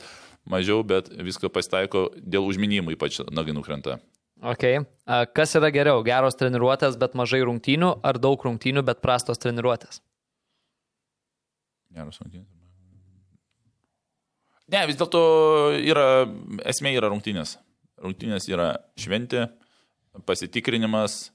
[0.48, 3.98] mažiau, bet visko pasitaiko dėl užminimų, ypač nagai nukrenta.
[4.44, 4.82] Okay.
[5.08, 6.02] A, Kas yra geriau?
[6.04, 10.02] Geros treniruotės, bet mažai rungtynių, ar daug rungtynių, bet prastos treniruotės?
[11.94, 12.53] Geras rungtynės.
[14.72, 15.20] Ne, vis dėlto
[15.84, 16.24] yra,
[16.70, 17.58] esmė yra rungtynės.
[18.00, 18.70] Rungtynės yra
[19.00, 19.48] šventė,
[20.28, 21.28] pasitikrinimas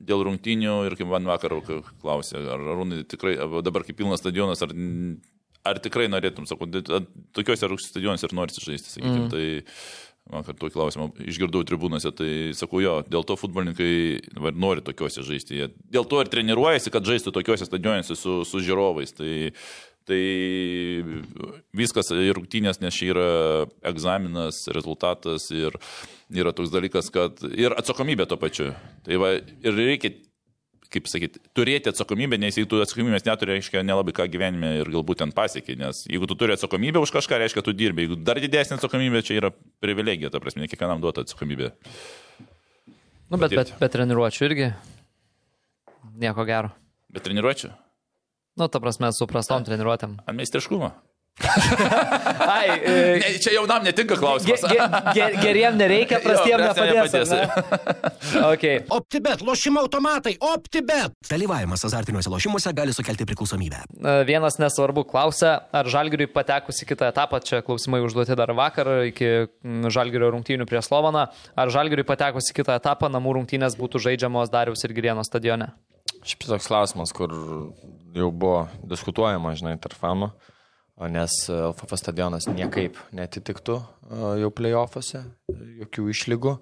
[0.00, 4.72] dėl rungtynių ir kaip man vakar klausė, ar Arūnai tikrai, dabar kaip pilnas stadionas, ar,
[5.68, 6.68] ar tikrai norėtum, sakau,
[7.36, 9.28] tokiuose stadionuose ir norisi žaisti, sakykime.
[9.28, 9.30] Mm.
[9.34, 9.44] Tai
[10.32, 15.66] vakar tokį klausimą išgirdau tribūnose, tai sakau jo, dėl to futbolininkai nori tokiuose žaisti.
[15.92, 19.12] Dėl to ir treniruojasi, kad žaistų tokiuose stadionuose su, su žiūrovais.
[19.18, 19.32] Tai,
[20.08, 20.20] tai
[21.76, 23.30] viskas ir rungtynės, nes čia yra
[23.90, 25.76] egzaminas, rezultatas ir
[26.34, 28.70] yra toks dalykas, kad ir atsakomybė to pačiu.
[29.06, 30.12] Tai va, ir reikia,
[30.94, 35.22] kaip sakyti, turėti atsakomybę, nes jeigu tu atsakomybės neturi, reiškia nelabai ką gyvenime ir galbūt
[35.22, 38.06] ten pasiekiai, nes jeigu tu turi atsakomybę už kažką, reiškia, tu dirbi.
[38.06, 39.50] Jeigu dar didesnė atsakomybė, čia yra
[39.82, 41.72] privilegija, ta prasme, kiekvienam duota atsakomybė.
[43.32, 43.78] Nu, bet, bet, Patirti.
[43.80, 44.68] bet treniruočių irgi
[46.22, 46.70] nieko gero.
[47.14, 47.72] Bet treniruočiau,
[48.56, 50.18] Nu, ta prasme, su prastom treniruotėm.
[50.26, 50.92] ant meistriškumo.
[52.46, 54.60] Ai, e, Ne, čia jaunam netinka klausimas.
[54.70, 54.78] ge,
[55.16, 56.94] ge, geriem nereikia, prastiem nepadės.
[56.94, 57.30] nepadės.
[57.34, 57.48] Ne?
[58.54, 58.80] Okay.
[58.90, 61.12] OptiBet, lošimo automatai, OptiBet.
[61.28, 63.82] Dalyvavimas azartiniuose lošimuose gali sukelti priklausomybę.
[63.98, 68.90] E, Vienas nesvarbu klausia, ar Žalgiriui patekus į kitą etapą, čia klausimai užduoti dar vakar
[69.10, 69.32] iki
[69.94, 71.26] Žalgirio rungtynių prie Slovaną,
[71.58, 75.72] ar Žalgiriui patekus į kitą etapą namų rungtynės būtų žaidžiamos Dariaus ir Girieno stadione?
[76.24, 77.32] Šiaip toks klausimas, kur
[78.16, 80.30] jau buvo diskutuojama, žinai, tarp fanų,
[81.12, 85.20] nes LFF stadionas niekaip netitiktų a, jau playoffuose,
[85.82, 86.54] jokių išlygų.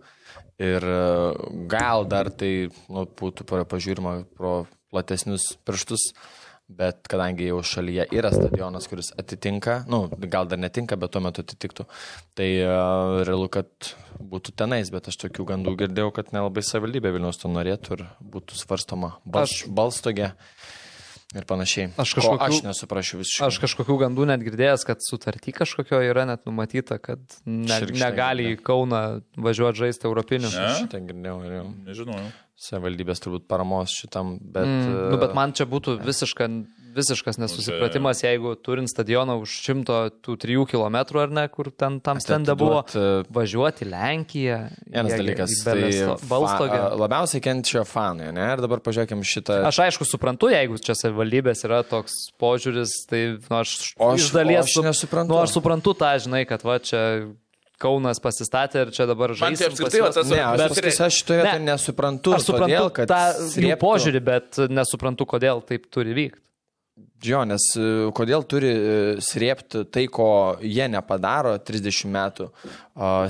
[0.63, 1.01] Ir a,
[1.71, 2.53] gal dar tai
[2.91, 6.11] nu, būtų pa- pažiūrima pro platesnius pirštus,
[6.79, 11.45] bet kadangi jau šalyje yra stadionas, kuris atitinka, nu, gal dar netinka, bet tuo metu
[11.45, 11.87] atitiktų,
[12.39, 12.77] tai a,
[13.29, 13.93] realu, kad
[14.23, 18.59] būtų tenais, bet aš tokių gandų girdėjau, kad nelabai savivaldybė Vilnius to norėtų ir būtų
[18.61, 19.17] svarstoma.
[19.25, 20.33] Bal, Aš- balstogė
[21.35, 21.91] ir panašiai.
[21.97, 23.47] Aš Ko kažkokių- aš nesuprašiau visiškai.
[23.47, 28.51] Aš kažkokių gandų net girdėjęs, kad sutarty kažkokio yra net numatyta, kad ne, Širkštai negali
[28.57, 30.51] į Kauną važiuoti žaisti europinių.
[30.53, 30.69] Ne?
[30.83, 32.21] Šitą girdėjau ir jau Nežinau.
[32.59, 34.67] savivaldybės turbūt paramos šitam, bet...
[34.67, 36.49] Mm, nu, bet man čia būtų visiška,
[36.95, 42.21] visiškas nesusipratimas, jeigu turint stadioną už šimto tų trijų kilometrų ar ne, kur ten tam
[42.23, 44.59] stende buvo, e, važiuoti Lenkiją.
[44.93, 45.81] Vienas dalykas, tai
[46.79, 48.47] a, labiausiai kenčia fanai, ne?
[48.55, 49.61] Ir dabar pažiūrėkime šitą...
[49.71, 54.33] Aš aišku suprantu, jeigu čia savivaldybės yra toks požiūris, tai nu, aš, O aš- iš
[54.37, 55.33] dalies aš sup- nesuprantu.
[55.35, 57.03] Nu, aš suprantu tą, žinai, kad va čia
[57.83, 61.39] Kaunas pasistatė ir čia dabar Man tai apskritai tas- Ne, aš, bet- pasakysiu, aš šitoje
[61.43, 61.73] vietoje Ne.
[61.73, 63.23] nesuprantu, Aš suprantu todėl, kad tą
[63.59, 66.39] jų požiūrį, bet nesuprantu, kodėl taip turi vykti.
[67.23, 67.85] Jo, nes e,
[68.17, 72.49] kodėl turi e, srėpti tai, ko jie nepadaro 30 metų,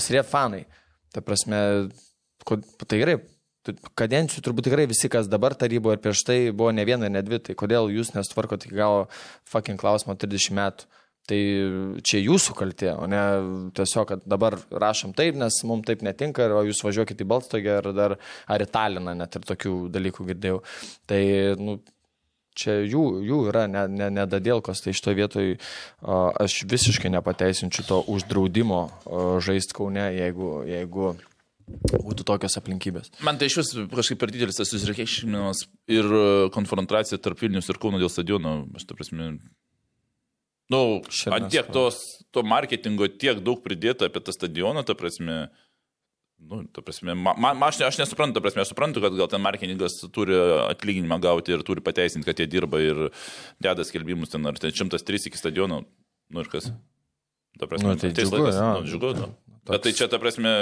[0.01, 0.65] srėp fanai.
[1.13, 1.59] Ta prasme,
[2.49, 3.19] kod, tai gerai,
[3.99, 7.39] kadencijų turbūt tikrai visi, kas dabar taryboje ir prieš tai buvo ne viena, ne dvi,
[7.47, 9.07] tai kodėl jūs nesutvarkote iki galo
[9.53, 10.91] fucking klausimą 30 metų.
[11.31, 11.39] Tai
[12.03, 13.21] čia jūsų kaltė, o ne
[13.79, 17.87] tiesiog, kad dabar rašom taip, nes mums taip netinka, o jūs važiuokite į Balstogę ar,
[17.95, 18.15] dar,
[18.51, 20.59] ar į Taliną, net ir tokių dalykų girdėjau.
[21.07, 21.21] Tai,
[21.63, 21.77] nu,
[22.59, 25.59] čia jų, jų yra nedadėlkos, ne, ne tai šitoje vietoje
[26.45, 28.85] aš visiškai nepateisinčiau to uždraudimo
[29.45, 31.13] žaisti kaune, jeigu, jeigu
[31.93, 33.13] būtų tokios aplinkybės.
[33.25, 36.09] Man tai iš vis kažkaip per didelis tas susireikšminimas ir
[36.55, 38.63] konfrontacija tarp Vilnius ir Kauno dėl stadiono.
[38.77, 39.35] Aš ta prasme.
[40.73, 41.03] Nu,
[41.35, 42.01] ant tiek tos,
[42.33, 45.47] to marketingo tiek daug pridėta apie tą stadioną, ta prasme.
[46.51, 50.35] Nu, prasme, ma, ma, aš, aš nesuprantu, prasme, aš suprantu, kad gal ten marketingas turi
[50.67, 53.07] atlyginimą gauti ir turi pateisinti, kad jie dirba ir
[53.63, 55.83] deda skelbimus ten, ar ten 103 iki stadiono,
[56.33, 56.69] nu ir kas.
[57.61, 58.69] Ta prasme, Nu, tai džiugu, laikas, jo.
[58.75, 59.31] nu, džiugu, nu.
[59.71, 60.53] Bet tai čia, ta prasme,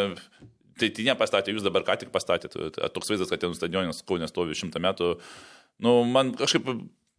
[0.80, 2.70] tai tai nepastatė, jūs dabar ką tik pastatėte.
[2.92, 5.14] Toks vaizdas, kad ten stadionas Kaunė stovi šimtą metų.
[5.80, 6.68] Nu, man kažkaip,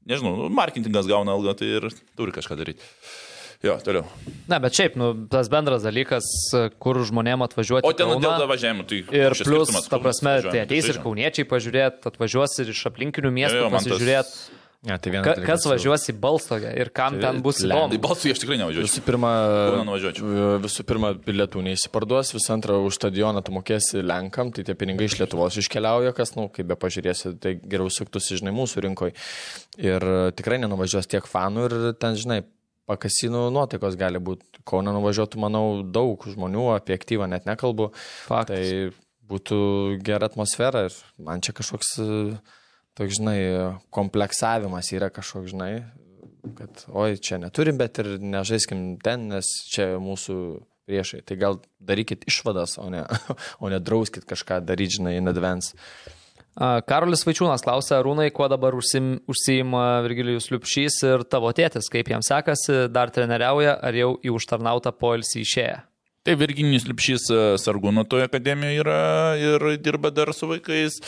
[0.08, 1.90] nežinau, nu, marketingas gauna algą, tai ir
[2.20, 2.92] turi kažką daryti.
[3.62, 4.06] Jo, toliau.
[4.50, 6.26] Na, bet šiaip, nu, tas bendras dalykas,
[6.82, 7.86] kur žmonėm atvažiuoti.
[7.86, 8.32] O ten į Kauną.
[8.42, 10.56] dėl važiavimo, tai Ir plus, ta prasme, važiuojam?
[10.56, 15.12] tai ateis ir kauniečiai pažiūrėti, atvažiuos ir iš aplinkinių miestų man tas- pasižiūrėti, Ja, tai
[15.14, 17.92] vienas ka, kas važiuos į Balstogę ir kam ten bus įdomu.
[17.94, 18.88] Tai balsui aš tikrai nevažiuoju.
[18.88, 19.30] Visų pirma,
[20.64, 25.20] visų pirma, bilietų neįsiparduos, visų antra, už stadioną tu mokėsi Lenkam, tai tie pinigai iš
[25.20, 29.14] Lietuvos iškeliauja, kas, na, nu, kaip be pažiūrėsi, tai geriau suktųsi, žinai, mūsų rinkoje.
[29.78, 30.02] Ir
[30.34, 32.42] tikrai nenuvažiuos tiek fanų ir ten, žinai,
[32.91, 34.47] pakasinų nuotaikos gali būti.
[34.68, 37.89] Kauna nuvažiuotų, manau, daug žmonių, apie aktyvą net nekalbu.
[38.27, 38.59] Faktas.
[38.61, 39.61] Tai būtų
[40.03, 42.19] gera atmosfera ir man čia kažkoks, e,
[42.99, 43.39] toks, žinai,
[43.95, 45.72] kompleksavimas yra kažkoks, žinai,
[46.57, 50.38] kad oi, čia neturim, bet ir nežaiskim ten, nes čia mūsų
[50.89, 51.22] priešai.
[51.27, 53.05] Tai gal darykit išvadas, o ne,
[53.63, 55.77] o ne drauskit kažką daryti, žinai, in advance.
[56.60, 62.26] Karolis Vaičiūnas klausia, Rūnai, kuo dabar užsim, užsijima Virgilijus Liupšys ir tavo tėtis, kaip jam
[62.26, 65.80] sekasi, dar treneriauja, ar jau į užtarnautą poilsį išėję?
[66.22, 68.98] Tai Virginijus Lipšys e, sargūno toje akademijoje yra
[69.41, 70.99] ir dirba dar su vaikais,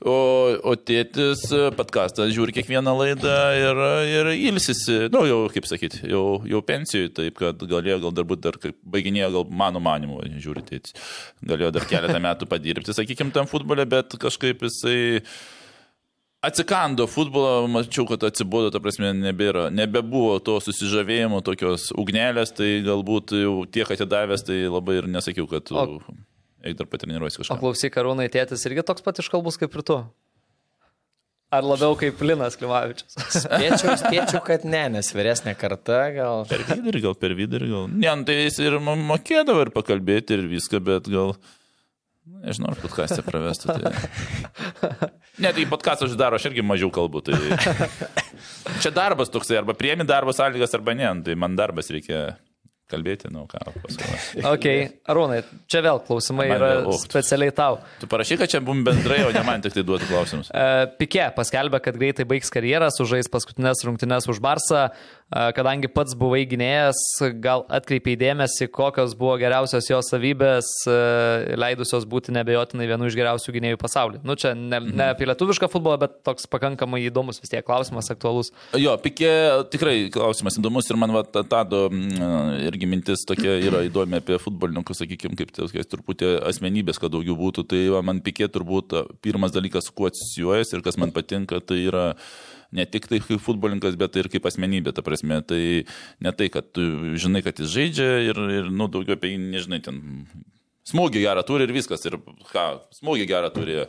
[0.00, 0.14] o,
[0.56, 6.00] o tėtis e, podkastą žiūri kiekvieną laidą ir, ir ilsisi, na nu, jau, kaip sakyti,
[6.08, 8.56] jau, jau pensijoje, taip kad galėjo gal dar būti, dar
[8.94, 10.96] baiginėjo, gal mano manimu, žiūri tėtis,
[11.44, 15.20] galėjo dar keletą metų padirbti, sakykime, tam futbole, bet kažkaip jisai
[16.44, 23.32] atsikando futbolo, mačiau, kad atsibodo, ta prasme, nebėra, nebebuvo to susižavėjimo, tokios ugnelės, tai galbūt
[23.40, 25.86] jau tiek atidavęs, tai labai ir nesakiau, kad O-
[26.64, 27.58] eik dar patreniruosi O kažką.
[27.62, 29.98] klausyk, Karūnai, tėtis irgi toks pat iškalbus kaip ir tu?
[31.54, 33.14] Ar labiau kaip Linas Klimavičius?
[33.44, 36.46] Spėčiau, spėčiau, kad ne, nes vyresnė karta gal.
[36.50, 37.84] Per vidurį, gal per vidurį, gal.
[37.92, 41.36] Ne, nu, tai jis ir mo- mokėdavo ir pakalbėti ir viską, bet gal...
[42.42, 43.76] Nežinau, ar podcast'e pravestų.
[43.76, 45.10] Tai...
[45.42, 47.24] Ne, tai podcast'ą aš daro, aš irgi mažiau kalbu.
[47.26, 47.38] Tai...
[48.82, 51.10] Čia darbas toksai, arba priemi darbo sąlygas, arba ne.
[51.26, 52.36] Tai man darbas reikia
[52.90, 54.42] kalbėti, nu ką, paskui.
[54.44, 54.66] Ok,
[55.10, 55.40] Arūnai,
[55.70, 56.98] čia vėl klausimai Man yra vėl, o.
[57.00, 57.78] specialiai tau.
[58.00, 60.50] Tu parašy, kad čia bum bendrai, o ne man tik tai duoti klausimus.
[60.52, 64.90] E, Pikė paskelbė, kad greitai baigs karjerą, sužais paskutinės rungtynes už Barsą.
[65.34, 66.98] Kadangi pats buvai gynėjas,
[67.42, 70.68] gal atkreipiai dėmesį, kokios buvo geriausios jo savybės,
[71.58, 74.20] leidusios būti nebejotinai vienu iš geriausių gynėjų pasaulyje.
[74.22, 74.94] Nu, čia ne, Mhm.
[74.94, 78.52] ne apie lietuvišką futbolą, bet toks pakankamai įdomus vis tiek klausimas, aktualus.
[78.78, 84.20] Jo, pikė, tikrai klausimas įdomus ir man va, ta- tado irgi mintis tokia yra įdomi
[84.22, 87.66] apie futbolininkus, sakykime, kaip tokias truputį asmenybės, kad daugiau būtų.
[87.66, 92.14] Tai va, man pikė turbūt pirmas dalykas, kuo atsisijuojas ir kas man patinka, tai yra
[92.74, 95.40] ne tik tai kaip futbolininkas, bet ir kaip asmenybė, ta prasme.
[95.46, 95.60] Tai
[96.26, 99.80] ne tai, kad tu žinai, kad jis žaidžia ir, ir nu, daugiau apie jį nežinai,
[99.84, 100.00] ten
[100.90, 102.04] smūgį gerą turi ir viskas.
[102.08, 102.18] Ir
[102.50, 102.66] ką,
[102.98, 103.84] smūgį gerą turi.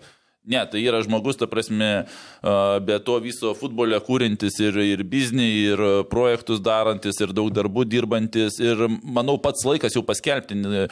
[0.45, 2.05] Ne, tai yra žmogus, ta prasme,
[2.85, 5.81] be to viso futbole kūrintis ir, ir biznį, ir
[6.11, 8.59] projektus darantis, ir daug darbų dirbantis.
[8.61, 10.85] Ir manau, pats laikas jau paskelbti a,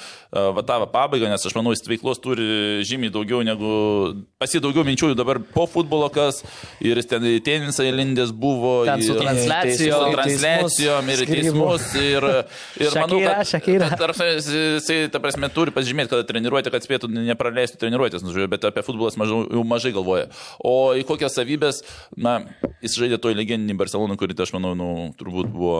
[0.57, 3.73] va tą va pabaigą, nes aš manau, jis veiklos turi žymiai daugiau negu,
[4.41, 6.41] pasi daugiau minčių dabar po futbolo kas,
[6.81, 8.73] ir jis ten į tenisą įlindęs buvo.
[8.89, 10.07] Ten su ir- transliacijom.
[10.09, 11.87] su transliacijom ir teismus.
[12.01, 12.29] Ir,
[12.81, 13.21] ir manau,
[13.53, 18.25] Shakira, kad, kad tarp- jisai, ta prasme, turi pasižymėti, kad treniruotė, kad spėtų nepraleisti treniruotės,
[18.25, 20.29] nu, bet apie futbolas mažiau, jau mažai galvoja.
[20.63, 21.81] O į kokias savybės,
[22.15, 22.39] na,
[22.83, 24.89] jis žaidė toj legendinį Barceloną, kurį, tai aš manau, nu,
[25.19, 25.77] turbūt buvo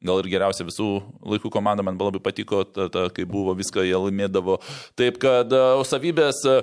[0.00, 0.88] gal ir geriausia visų
[1.28, 4.58] laikų komanda, man labai patiko, ta, ta, kai buvo viską jie laimėdavo.
[4.96, 6.60] Taip kad, e, o savybės, e,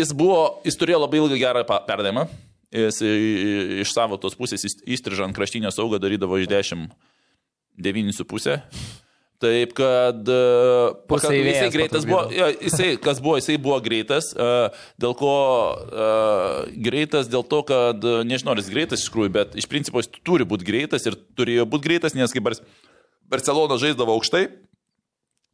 [0.00, 2.26] jis buvo, jis turėjo labai ilgą gerą perdavimą.
[2.74, 6.90] Jis iš savo tos pusės įs- įstrižą ant kraštinio saugą darydavo iš 10
[7.80, 8.58] 9,5.
[9.38, 10.38] Taip, kad e,
[11.06, 14.48] pakankamai jisai greitas buvo, jo, jisai, kas buvo, jisai buvo greitas, e,
[14.98, 15.34] dėl ko
[15.78, 16.08] e,
[16.88, 20.46] greitas, dėl to, kad, nežinau, ar jis greitas iš tikrųjų, bet iš principo jis turi
[20.48, 22.58] būti greitas ir turėjo būti greitas, nes kai Bar-
[23.30, 24.42] Barcelona žaisdavo aukštai,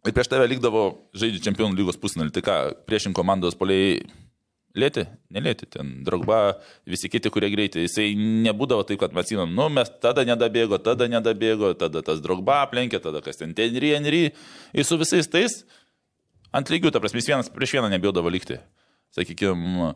[0.09, 0.87] ir prieš tave likdavo
[1.17, 2.57] žaidži čempionų lygos pusnalį, tai ką,
[2.89, 4.01] priešin komandos poliai
[4.79, 6.59] lėti, nelėti, ten drogba,
[6.91, 11.09] visi kiti, kurie greitai, jisai nebūdavo taip, kad mes žinom, nu, mes tada nedabėgo, tada
[11.11, 14.25] nedabėgo, tada tas drogba aplenkė, tada kas ten tenry, enry,
[14.75, 15.63] ir su visais tais
[16.55, 18.59] ant lygių, ta prasme, jis vienas prieš vieną nebėdavo likti.
[19.15, 19.93] Sakykime,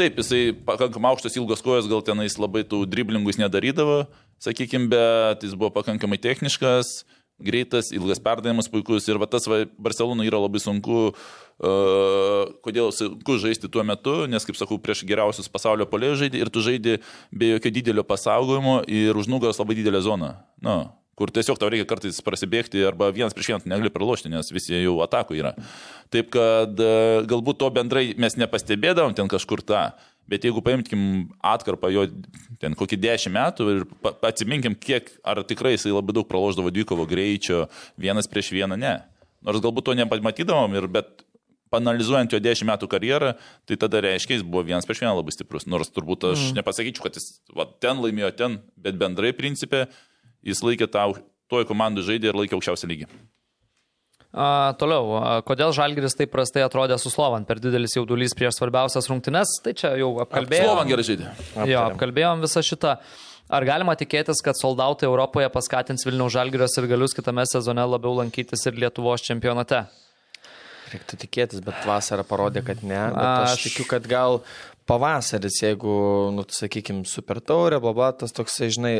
[0.00, 4.06] taip, jisai pakankamai aukštas ilgos kojos, gal tenais labai tų driblingus nedarydavo,
[4.40, 7.02] sakykime, bet jis buvo pakankamai techniškas,
[7.44, 13.38] greitas, ilgas perdavimas puikus ir va tas va, Barcelonui yra labai sunku, uh, kodėl sunku
[13.42, 17.00] žaisti tuo metu, nes, kaip sakau, prieš geriausius pasaulio polėjus žaidži ir tu žaidži
[17.32, 20.34] be jokio didelio pasaugojimo ir už nugaros labai didelė zona.
[20.64, 20.82] Nu,
[21.20, 24.96] kur tiesiog tau reikia kartais prasibėgti arba vienas prieš vieną negali pralošti, nes visi jau
[25.04, 25.52] atakų yra.
[26.08, 26.94] Taip kad e,
[27.28, 29.90] galbūt to bendrai mes nepastebėdavom ten kažkur tą,
[30.30, 32.04] Bet jeigu paimkim atkarpą jo
[32.62, 33.86] ten kokį dešimt metų ir
[34.26, 37.64] atsiminkim, kiek, ar tikrai jisai labai daug praloždavo dvikovo greičio,
[37.98, 39.00] vienas prieš vieną, ne.
[39.42, 41.24] Nors galbūt to nepamatydavom, ir, bet
[41.72, 43.32] panalizuojant jo 10 metų karjerą,
[43.68, 45.68] tai tada reiškia, jis buvo vienas prieš vieną labai stiprus.
[45.70, 46.60] Nors turbūt aš mm.
[46.60, 49.86] nepasakyčiau, kad jis va, ten laimėjo ten, bet bendrai principė
[50.46, 51.06] jis laikė tą,
[51.50, 53.10] toj komandai žaidė ir laikė aukščiausią lygį.
[54.30, 57.42] A, toliau, a, kodėl Žalgiris taip prastai atrodė su Slovan?
[57.48, 60.68] Per didelis jaudulys prieš svarbiausias rungtynes, tai čia jau apkalbėjome.
[60.68, 61.32] Slovan gerai žaidė.
[61.66, 62.94] Jo, apkalbėjom visą šitą.
[63.50, 68.62] Ar galima tikėtis, kad soldautai Europoje paskatins Vilniaus Žalgiris ir galius kitame sezone labiau lankytis
[68.70, 69.82] ir Lietuvos čempionate?
[70.92, 73.00] Reiktų tikėtis, bet vasara parodė, kad ne.
[73.10, 74.38] Bet aš, aš tikiu, kad gal
[74.90, 75.96] pavasaris, jeigu,
[76.36, 78.94] nu, sakykime, super taurė, bla, tas toksai, žinai,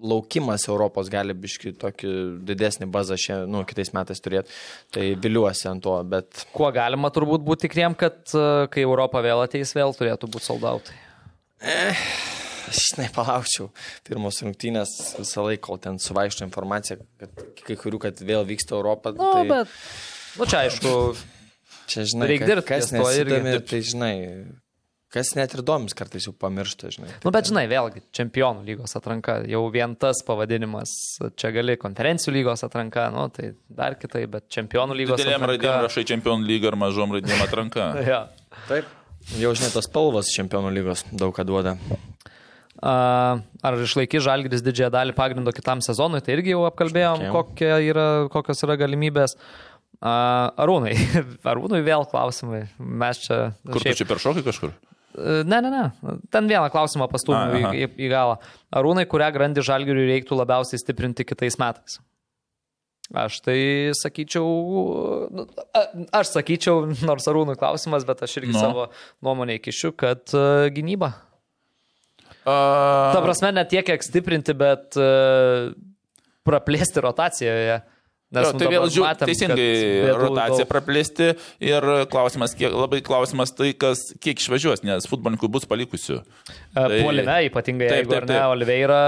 [0.00, 2.12] laukimas Europos gali biški tokį
[2.48, 4.52] didesnį bazą šie, nu, kitais metais turėti.
[4.94, 6.44] Tai viliuosi ant to, bet...
[6.56, 10.96] Kuo galima turbūt būti tikriem, kad e, kai Europa vėl ateis, vėl turėtų būti soldautai?
[11.60, 12.04] Eh,
[12.70, 13.68] aš žinai, palaukčiau.
[14.08, 19.12] Pirmos rungtynės visą laiką, kol ten suvaištų informacija, kad kai kurių, kad vėl vyksta Europą.
[19.18, 19.44] Nu, tai...
[19.50, 19.76] bet...
[20.38, 20.96] Nu, čia aišku.
[21.90, 24.14] Čia, žinai, reikia dirbti, kas nesidomi, tai žinai,
[25.10, 27.08] Kas net ir domis kartais jau pamiršta, žinai.
[27.10, 30.92] Na, nu, bet žinai, vėlgi, čempionų lygos atranka, jau vien tas pavadinimas,
[31.34, 35.56] čia gali konferencijų lygos atranka, nu, tai dar kitai, bet čempionų lygos Didelėm atranka.
[35.56, 37.88] Didelėm raidėm rašai čempionų lygą ar mažom raidėm atranka.
[38.12, 38.20] ja.
[38.68, 38.92] Taip.
[39.40, 41.74] Jau žinai, tos spalvos čempionų lygos daug ką duoda.
[42.80, 47.26] Ar išlaikys Žalgris didžiąją dalį pagrindo kitam sezonui, tai irgi jau apkalbėjom,
[47.82, 49.34] yra, kokios yra galimybės.
[50.00, 50.94] Arūnai,
[51.50, 52.62] Arūnai vėl klausimai.
[52.78, 53.40] Mes čia...
[53.66, 53.98] Kur šiaip...
[53.98, 54.72] tu čia per šokį kažkur?
[55.18, 56.12] Ne, ne, ne.
[56.30, 58.36] Ten vieną klausimą pastumiu į, į, į galą.
[58.78, 61.98] Arūnai, kurią grandį žalgiriui reiktų labiausiai stiprinti kitais metais?
[63.10, 63.58] Aš tai
[63.98, 64.46] sakyčiau,
[65.34, 65.46] nu,
[66.14, 68.60] aš sakyčiau, nors arūnų klausimas, bet aš irgi no.
[68.62, 68.84] savo
[69.26, 71.10] nuomonę įkišiu, kad uh, gynyba.
[72.44, 73.10] Uh...
[73.10, 75.72] Ta prasme, ne tiek, kiek stiprinti, bet uh,
[76.46, 77.80] praplėsti rotacijoje.
[78.30, 81.32] Nes, jo, tai vėl žiūrėjau, teisingai rotaciją praplėsti
[81.66, 86.20] ir klausimas, kiek, labai klausimas tai, kas, kiek išvažiuos, nes futbolininkų bus palikusių.
[86.46, 88.36] Tai, Puolime, ypatingai, taip, jeigu taip, taip.
[88.36, 89.00] ne Oliveira,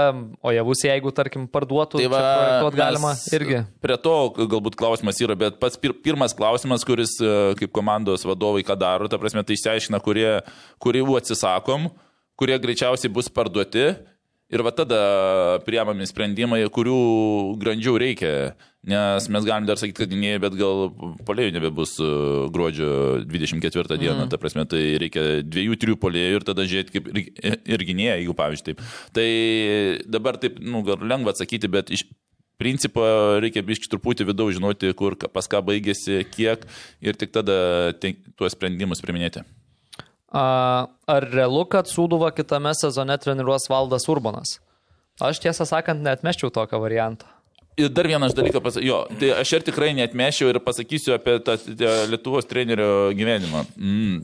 [0.43, 2.23] o javus, jeigu, tarkim, parduotų, tai va,
[2.75, 3.63] galima irgi.
[3.85, 8.65] Prie to galbūt klausimas yra, bet pats pir, pirmas klausimas, kuris e, kaip komandos vadovai
[8.67, 10.33] ką daro, ta prasme, tai išsiaiškina, kurie,
[10.83, 11.93] kurių atsisakom,
[12.35, 13.93] kurie greičiausiai bus parduoti
[14.53, 14.99] Ir va tada
[15.65, 16.99] priemami sprendimai, kurių
[17.61, 18.31] grandžių reikia.
[18.83, 20.89] Nes mes galim dar sakyti, kad gynėjai, bet gal
[21.23, 22.09] polėjų nebebus e,
[22.51, 22.89] gruodžio
[23.31, 24.25] 24 dieną.
[24.25, 24.31] Mm.
[24.33, 28.35] Ta prasme, tai reikia dviejų, trijų polėjų ir tada žiūrėti kaip ir, ir gynėjai, jeigu
[28.37, 28.83] pavyzdžiui taip.
[29.15, 29.27] Tai
[30.17, 32.03] dabar taip, nu, gal lengva atsakyti, bet iš
[32.59, 33.07] principo
[33.41, 36.67] reikia biški truputį vidau žinoti, kur pas ką baigėsi, kiek
[37.01, 37.55] ir tik tada
[38.03, 39.47] tuos sprendimus priminėti.
[40.33, 44.57] Ar realu, kad Sūduva kitame sezone treniruos Valdas Urbanas?
[45.21, 47.27] Aš tiesą sakant, netmeščiau tokio varianto.
[47.77, 48.77] Ir dar vienas dalykas, pas...
[48.81, 51.55] jo, tai aš ir tikrai netmešiau ir pasakysiu apie tą
[52.09, 53.63] Lietuvos trenerio gyvenimą.
[53.77, 54.19] Mm.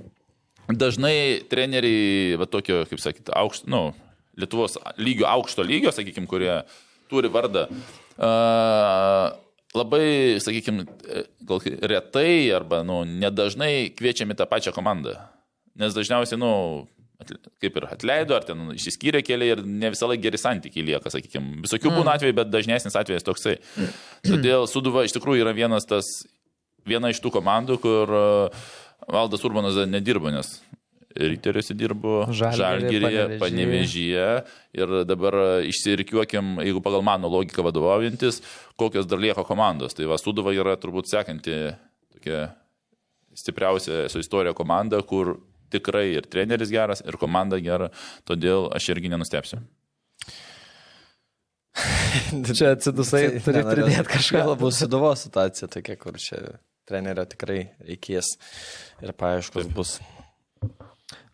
[0.77, 3.81] Dažnai treneriai, va tokio, kaip sakyti, aukšto, nu,
[4.37, 6.59] Lietuvos lygio, aukšto lygio, sakykime, kurie
[7.09, 9.31] turi vardą, uh,
[9.77, 10.05] labai,
[10.45, 10.85] sakykime,
[11.49, 15.17] gal retai arba, nu, nedažnai kviečiami tą pačią komandą.
[15.79, 16.51] Nes dažniausiai, nu,
[17.59, 21.61] kaip ir atleido, ar ten išsiskyrė keliai ir ne visą laiką geri santykiai lieka, sakykime.
[21.65, 22.15] Visokių būna mm.
[22.15, 23.57] atvejų, bet dažnesnis atvejas toksai.
[24.27, 26.09] Todėl Suduva iš tikrųjų yra vienas tas,
[26.87, 28.25] viena iš tų komandų, kur e,
[29.11, 30.57] Valdas Urbanas nedirbo, nes
[31.19, 34.27] Ryteriuose dirbo, Žalgirėje, Panevežyje
[34.77, 35.35] ir dabar
[35.65, 38.43] išsirikiuokim, jeigu pagal mano logiką vadovaujantis,
[38.79, 39.97] kokios dar lieka komandos.
[39.97, 41.57] Tai va, Suduva yra turbūt sekanti
[42.13, 42.51] tokia
[43.35, 45.39] stipriausia su istorija komanda, kur
[45.73, 47.91] tikrai ir treneris geras, ir komanda gera,
[48.29, 49.61] todėl aš irgi nenustepsiu.
[52.57, 54.45] čia atsidusai, tai turi pridėti kažką.
[54.53, 56.41] Labiau suduvo situacija tokia, kur čia
[56.89, 58.35] trenerio tikrai reikės
[59.03, 59.99] ir paaiškus bus.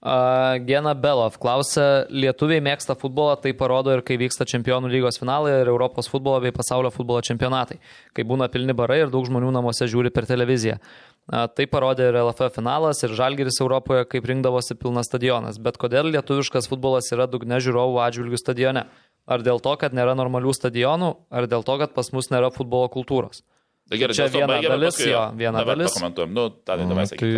[0.05, 5.55] Uh, Gena Belov klausia, lietuviai mėgsta futbolą, tai parodo ir kai vyksta čempionų lygos finalai
[5.63, 7.79] ir Europos futbolo bei pasaulio futbolo čempionatai,
[8.13, 10.77] kai būna pilni barai ir daug žmonių namuose žiūri per televiziją.
[11.25, 15.57] Tai parodė ir LFF finalas, ir Žalgeris Europoje, kaip rinkdavosi pilnas stadionas.
[15.57, 18.85] Bet kodėl lietuviškas futbolas yra dugne žiūrovų atžvilgių stadione?
[19.25, 22.91] Ar dėl to, kad nėra normalių stadionų, ar dėl to, kad pas mus nėra futbolo
[22.93, 23.41] kultūros?
[23.89, 25.97] Tai gerai, čia viena baigėme, dalis, jo, viena dalis.
[26.01, 27.31] Nu, mm, tai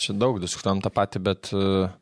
[0.00, 1.92] čia daug diskutuojam tą patį, bet uh,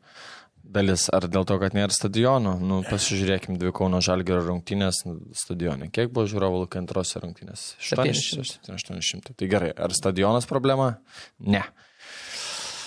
[0.69, 2.55] dalis, ar dėl to, kad nėra stadionų.
[2.61, 5.01] Nu, pasižiūrėkim, dvi Kauno Žalgerio rungtynės
[5.41, 5.89] stadionė.
[5.93, 7.73] Kiek buvo žiūrovų laikant antrose rungtynės?
[7.81, 8.61] 800.
[8.69, 9.35] 800.
[9.39, 10.93] Tai gerai, ar stadionas problema?
[11.39, 11.63] Ne.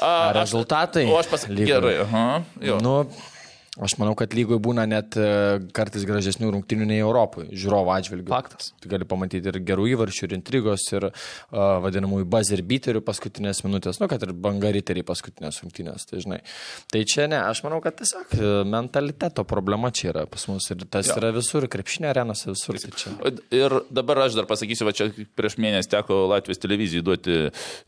[0.02, 1.66] A, rezultatai O aš pasakysiu.
[1.68, 2.26] Gerai, aha.
[2.64, 2.80] Jo.
[2.82, 2.94] Nu,
[3.80, 5.24] aš manau, kad lygoje būna net e,
[5.72, 8.28] kartais gražesnių rungtynių nei Europoje, žiūrovo atžvilgiu.
[8.28, 8.74] Faktas.
[8.84, 11.14] Tu gali pamatyti ir gerų įvarčių, ir intrigos, ir uh,
[11.80, 16.40] vadinamųjų buzzer beaterių paskutinės minutės, nu, kad ir banga riteriai paskutinės rungtynės, tai žinai.
[16.92, 20.84] Tai čia ne, aš manau, kad tiesiog e, mentaliteto problema čia yra pas mus ir
[20.92, 21.16] tas Jo.
[21.22, 22.76] yra visur, krepšinė arenose visur.
[22.76, 23.16] Tai čia.
[23.56, 25.08] Ir dabar aš dar pasakysiu, va čia
[25.38, 27.40] prieš mėnesį teko Latvijos televizijai duoti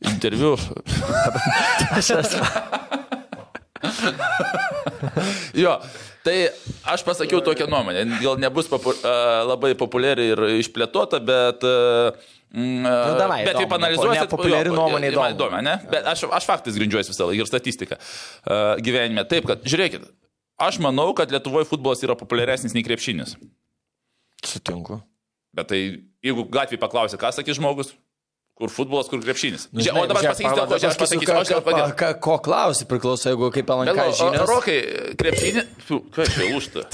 [0.08, 0.56] interviu.
[5.64, 5.74] jo,
[6.26, 6.36] tai
[6.94, 8.04] aš pasakiau tokią nuomonę.
[8.22, 8.94] Gal nebus popu,
[9.50, 11.64] labai populiari ir išplėtota, bet...
[11.64, 15.30] Mm, Nu, davai, bet įdomu, kaip analizuosit, nepopuliari jo, nuomonė įdomu.
[15.34, 15.72] įdomu, ne?
[15.90, 19.24] Bet aš, aš faktais grindžiuosi visą laiką ir statistiką uh, gyvenime.
[19.26, 20.04] Taip, kad žiūrėkit,
[20.62, 23.34] aš manau, kad Lietuvoje futbolas yra populiaresnis nei krepšinis.
[24.46, 25.00] Sutinku.
[25.54, 25.80] Bet tai
[26.22, 27.90] jeigu gatvėje paklausė, ką sakys žmogus,
[28.54, 29.68] kur futbolas, kur krepšinis.
[29.74, 31.94] Nu, žinai, o dabar pasakysiu, dėl ko, aš pasakysiu, aš dėl ką- kodėl.
[31.98, 33.78] ką- Ko klausi, priklauso, jeigu kaip o,
[34.20, 34.46] žinias.
[34.50, 34.78] Rokai,
[35.18, 36.86] krepšinį, Fiu, kas čia lūšta?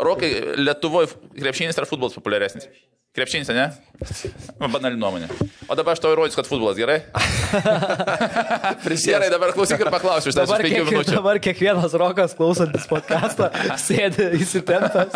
[0.00, 2.64] Rokai, Lietuvoje krepšinis ar futbolas populiaresnis?
[3.12, 3.66] Krepšinis, ne?
[4.70, 5.26] Banali nuomonė.
[5.68, 7.00] O dabar aš tau įrodysiu, kad futbolas gerai.
[8.86, 11.16] Gerai, dabar klausyk ir paklausiu iš tavęs Dabar, kiek, minučių.
[11.18, 13.50] dabar kiekvienas rokas klausantis podcastą
[13.82, 15.10] sėdi įsitempęs.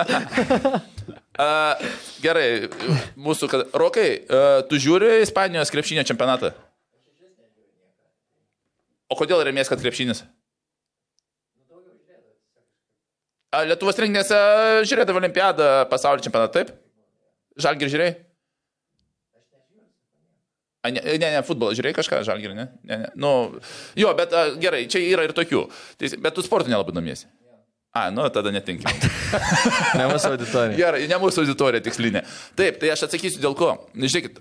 [1.35, 1.75] Uh,
[2.23, 2.69] gerai,
[3.19, 3.65] mūsų, kad...
[3.75, 6.53] Rokai, uh, tu žiūri Ispanijos krepšinio čempionatą?
[9.11, 10.23] O kodėl remės, kad krepšinis?
[13.55, 14.39] A, Lietuvos rinktinėse
[14.87, 16.73] žiūrėdavo olimpiadą, pasaulio čempionatą, taip?
[17.59, 18.15] Žalgir žiūrėjai?
[20.85, 22.67] A, ne, ne, ne, futbolą žiūrėjai kažką, žalgirį, ne?
[22.85, 23.13] ne, ne.
[23.19, 23.31] Nu,
[23.99, 25.67] jo, bet a, gerai, čia yra ir tokių.
[25.99, 27.27] Tai, bet tu sportų nelabai domiesi.
[27.95, 28.91] A, nu, tada netinkim.
[29.99, 30.75] Ne mūsų auditorija.
[30.79, 32.25] Gerai, ne mūsų auditorija tikslinė.
[32.59, 33.69] Taip, tai aš atsakysiu dėl ko.
[33.95, 34.41] Žiūrėkit,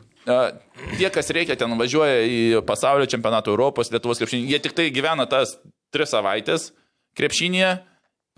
[0.97, 5.27] tie, kas reikia, ten važiuoja į pasaulio čempionato Europos, Lietuvos krepšinį, jie tik tai gyvena
[5.29, 5.53] tas
[5.93, 6.71] tris savaitės
[7.17, 7.75] krepšinėje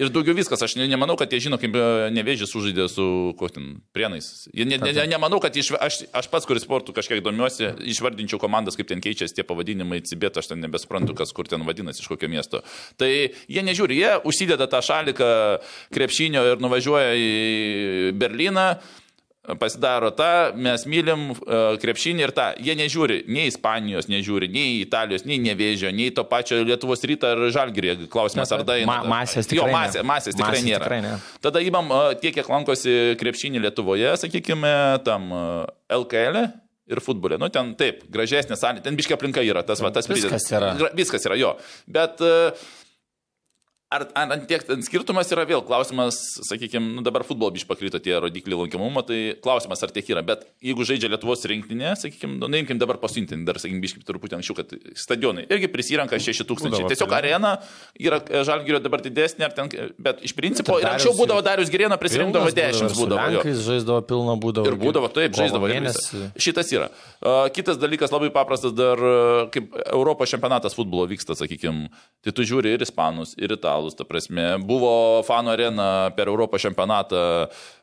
[0.02, 0.64] ir daugiau viskas.
[0.66, 1.84] Aš ne, nemanau, kad jie žino, kaip e,
[2.16, 3.06] nevėžys sužaidė su
[3.40, 4.48] kotin prienais.
[4.54, 8.78] Ne, ne, ne, nemanau, kad iš, aš, aš pats, kuris sportų kažkiek domiuosi, išvardinčiau komandas,
[8.80, 12.30] kaip ten keičiasi tie pavadinimai, cibėt, aš ten nebesuprantu, kas kur ten vadinasi, iš kokio
[12.32, 12.64] miesto.
[13.00, 15.32] Tai jie nežiūri, jie užsideda tą šaliką
[15.96, 17.34] krepšinio ir nuvažiuoja į
[18.20, 18.70] Berliną
[19.62, 20.28] pasidaro tą,
[20.58, 22.48] mes mylim uh, krepšinį ir tą.
[22.64, 27.44] Jie nežiūri nei Ispanijos, nežiūri nei Italijos, nei Nevėžio, nei to pačio Lietuvos ryto ar
[27.54, 28.08] Žalgirį.
[28.12, 28.88] Klausimas, ar daina.
[28.90, 30.08] Ma- masės Jo, tikrai masė, ne.
[30.12, 30.84] masės tikrai Masės nėra.
[30.88, 31.16] tikrai ne.
[31.46, 34.76] Tada įmam uh, tiek, kiek lankosi krepšinį Lietuvoje, sakykime,
[35.08, 35.30] tam
[35.90, 36.46] LKL.
[36.86, 37.40] Ir futbolė.
[37.42, 40.68] Nu, ten taip, gražesnė salė, ten biškia aplinka yra, tas va, tas Viskas prideda- yra.
[40.78, 41.56] Gra- Viskas yra, jo.
[41.90, 42.54] Bet uh,
[43.96, 46.18] Ar, ant tiek ten skirtumas yra vėl klausimas,
[46.48, 50.24] sakykime, nu dabar futbolo biš pakrito tie rodikliai lankiamumo, tai klausimas, ar tiek yra.
[50.26, 54.58] Bet jeigu žaidžia Lietuvos rinktinė, sakykime, nu, neimkim dabar pasintinti, dar, sakykime, biškai truputį anksčiau,
[54.62, 56.86] kad stadionai irgi prisirenka 6 tūkstančiai.
[56.86, 57.20] Būdavo Tiesiog pilna.
[57.22, 57.54] arena
[58.00, 62.50] yra e, žalgirio dabar didesnė, ten, bet iš principo, ir anksčiau būdavo Darius Gerėna prisirinkdavo
[62.50, 63.28] Pilnas 10 ir su būdavo.
[63.36, 64.70] Lenkais žaisdavo pilna būdavo.
[64.70, 65.70] Ir būdavo, taip, žaisdavo.
[66.42, 66.90] Šitas yra.
[67.22, 71.90] Uh, kitas dalykas labai paprastas, dar uh, kaip Europos čempionatas futbolo vyksta, sakykime,
[72.26, 74.58] tai tu žiūri ir ispanus, ir italus, ta prasme.
[74.66, 75.88] Buvo fanų arena
[76.18, 77.22] per Europos čempionatą,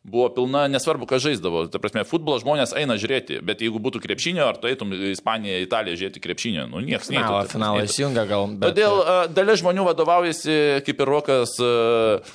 [0.02, 1.68] buvo pilna, nesvarbu, ką žaisdavo.
[1.70, 5.62] Ta prasme, futbolo žmonės eina žiūrėti, bet jeigu būtų krepšinio, ar tu eitum į Ispaniją,
[5.62, 7.46] Italiją žiūrėti krepšinio, nu niekas neįtų.
[7.54, 7.92] Finalą neitų.
[7.94, 8.50] įsijungia gal.
[8.56, 12.32] Bet, Todėl uh, dalis žmonių vadovaujasi, kaip ir Rokas, uh,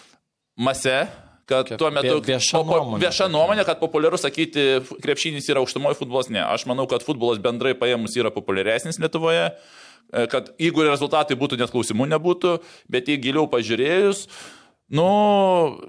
[0.55, 1.07] mase,
[1.47, 3.01] kad tuo metu vie- vieša nuomonė.
[3.05, 6.41] vieša nuomonė, kad populiaru sakyti, krepšinis yra aukštumoje, futbolas ne.
[6.43, 11.73] Aš manau, kad futbolas bendrai paėmus yra populiaresnis Lietuvoje, e, kad jeigu rezultatai būtų, net
[11.73, 12.57] klausimų nebūtų,
[12.93, 14.27] bet jei giliau pažiūrėjus,
[14.87, 15.03] Nu,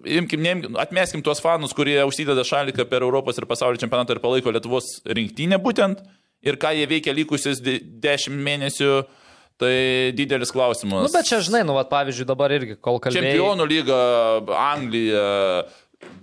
[0.03, 4.51] imkim, neimkim, atmeskim tuos fanus, kurie užsideda šaliką per Europos ir pasaulio čempionatą ir palaiko
[4.51, 6.01] Lietuvos rinktinę būtent,
[6.43, 8.91] ir ką jie veikia likusius de- dešimt mėnesių,
[9.59, 11.07] tai didelis klausimas.
[11.07, 13.37] Nu, bet čia, žinai, nu, vat, pavyzdžiui, dabar irgi, kol kalbėjai.
[13.39, 13.99] Čempionų lyga,
[14.67, 15.23] Anglija,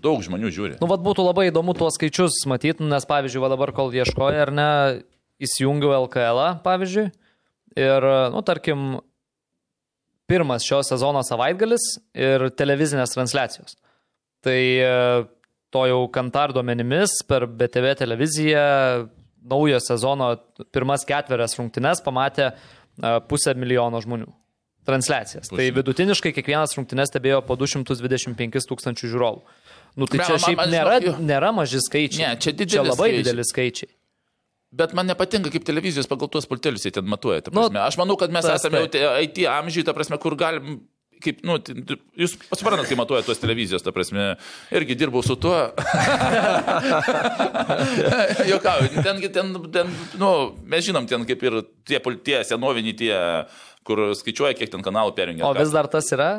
[0.03, 0.77] daug žmonių žiūri.
[0.83, 4.51] Nu, vad būtų labai įdomu tuos skaičius matyti, nes, pavyzdžiui, va dabar, kol ieškoja ar
[4.51, 4.69] ne,
[5.39, 7.07] įsijungiau LKL, pavyzdžiui,
[7.79, 8.99] ir, nu, tarkim,
[10.29, 11.83] pirmas šio sezono savaitgalis
[12.17, 13.75] ir televizinės transliacijos.
[14.45, 14.93] Tai e,
[15.73, 18.63] to jau kantar duomenimis per BTV televiziją
[19.45, 20.31] naujo sezono
[20.73, 22.55] pirmas ketverias rungtynes pamatė e,
[23.29, 24.31] pusę milijono žmonių.
[24.85, 25.49] Transliacijas.
[25.49, 29.39] Tai vidutiniškai kiekvienas rungtynes stebėjo po 225 tūkstančių žiūrovų.
[29.97, 32.21] Nu, tai Be, čia man- šiaip man, nėra, žinok, nėra maži skaičiai.
[32.21, 33.23] Ne, čia Čia labai skaičiai.
[33.23, 33.89] dideli skaičiai.
[34.75, 37.39] Bet man nepatinka, kaip televizijos pagal tuos pultelius jie ten matuoja.
[37.55, 37.61] Nu.
[37.79, 38.99] Aš manau, kad mes tas esame jau taip.
[38.99, 40.65] te- IT amžiai, ta prasme, kur galim.
[41.23, 41.53] Kaip, nu,
[42.19, 44.23] jūs suprantate, kaip matuoja tuos televizijos, ta prasme,
[44.75, 45.55] irgi dirbau su tuo.
[48.51, 49.87] Jokauju, ten, ten, ten,
[50.19, 50.29] nu,
[50.67, 53.15] mes žinom, ten kaip ir tie, tie senoviniai, tie
[53.85, 55.45] kur skaičiuoja, kiek ten kanalų perjungia.
[55.47, 56.29] O vis dar tas yra?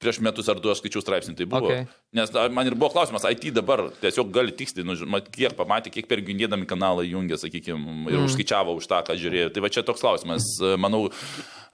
[0.00, 1.68] Prieš metus ar du aš skaičiau straipsnį, tai buvo.
[1.68, 1.86] Okay.
[2.16, 4.96] Nes man ir buvo klausimas, IT dabar tiesiog gali tiksliai, nu,
[5.28, 8.26] kiek pamatė, kiek per gindėdami kanalą jungia, sakykime, ir mm.
[8.26, 9.52] užskaičiavo už tą, ką žiūrėjo.
[9.54, 10.48] Tai va čia toks klausimas.
[10.80, 11.06] Manau,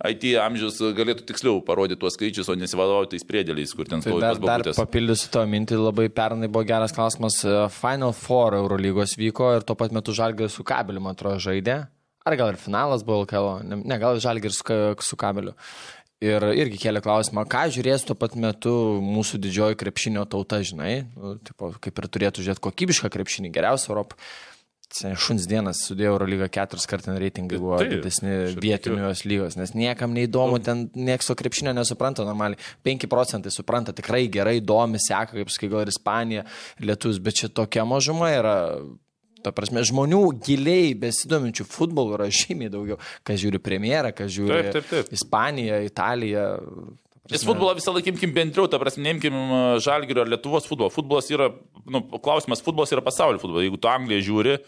[0.04, 4.24] IT amžius galėtų tiksliau parodyti tuos skaičius, o nesivadovauti tais priedėliais, kur ten Tai stovi
[4.26, 4.80] dar, pas dar babutės.
[4.82, 7.40] papildysiu to mintį, labai pernai buvo geras klausimas.
[7.78, 11.84] Final Four Eurolygos vyko ir tuo pat metu Žalgiris su kabeliu, man atrodo, žaidė.
[12.26, 15.54] Ar gal ir finalas buvo LKL, ne, ne gal Žalgiris su, su kabeliu.
[16.24, 18.72] Ir irgi kėlė klausimą, ką žiūrės tuo pat metu
[19.04, 24.16] mūsų didžioji krepšinio tauta, žinai, nu, tipo, kaip ir turėtų žiūrėti kokybišką krepšinį, geriausią Europą.
[24.96, 30.60] Šuns dienas sudėjo Eurolygą keturis kartus reitingai buvo Taip, didesni vietinios lygos, nes niekam neįdomu,
[30.64, 32.62] ten nieks to krepšinio nesupranta normaliai.
[32.86, 36.46] 5 procentai supranta tikrai gerai, domi, seka, kaip sakai, gal ir Ispanija,
[36.78, 38.56] ir Lietuvus, bet čia tokia mažuma yra.
[39.46, 42.96] Ta prasme, žmonių giliai besidominčių futbolu yra žymiai daugiau.
[43.26, 45.12] Kas žiūri premjerą, kas žiūri Taip, taip, taip.
[45.14, 46.46] Ispaniją, Italiją.
[47.30, 49.36] Nes futbolą visą laiką imkim bendriau, ta prasme, neimkim
[49.82, 50.90] Žalgirio ar Lietuvos futbolą.
[50.94, 51.52] Futbolas yra,
[51.86, 53.66] nu, klausimas, futbolas yra pasaulio futbolas.
[53.66, 54.58] Jeigu tu Angliją žiūri,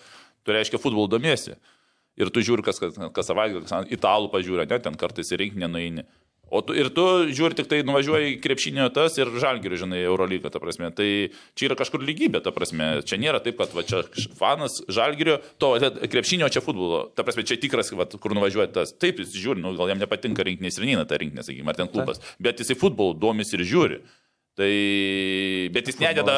[0.46, 1.56] tu reiškia futbolu domiesi.
[2.18, 5.70] Ir tu žiūri, kas, kas, kas savaitgalį, kas italų pažiūrė, ne, ten kartais į rinkinį
[5.70, 6.06] nueini.
[6.50, 10.52] O tu, ir tu žiūri tik tai nuvažiuoji į krepšinio tas ir žalgirių, žinai, Eurolygą,
[10.52, 10.88] ta prasme.
[10.96, 11.08] Tai
[11.58, 12.90] čia yra kažkur lygybė, ta prasme.
[13.08, 14.04] Čia nėra taip, kad va, čia
[14.38, 15.74] fanas žalgirio, to
[16.08, 17.02] krepšinio čia futbolo.
[17.12, 18.94] Ta prasme, čia tikras, va, kur nuvažiuoja tas.
[18.96, 21.92] Taip, jis žiūri, nu, gal jam nepatinka rinkinės ir neina ta rinkinė, sakykime, ar ten
[21.92, 22.22] klubas.
[22.40, 24.00] Bet jisai futbolu domis ir žiūri.
[24.58, 24.72] Tai,
[25.70, 26.34] bet jis nededa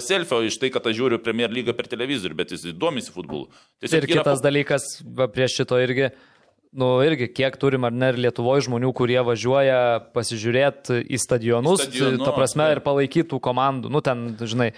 [0.00, 3.50] selfio iš tai, kad aš žiūriu Premier lygą per televizorių, bet jis domisi futbolu.
[3.84, 6.08] Ir kitas dalykas, va, prieš šito irgi,
[6.72, 9.78] nu irgi, kiek turim ar ne ir Lietuvoje žmonių, kurie važiuoja
[10.14, 12.76] pasižiūrėti į stadionus, Į stadionus, ta prasme, taip.
[12.78, 14.70] ir palaikytų komandų, nu ten, žinai,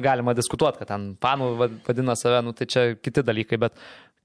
[0.00, 3.76] galima diskutuoti, kad ten fanų va- vadina save, nu tai čia kiti dalykai, bet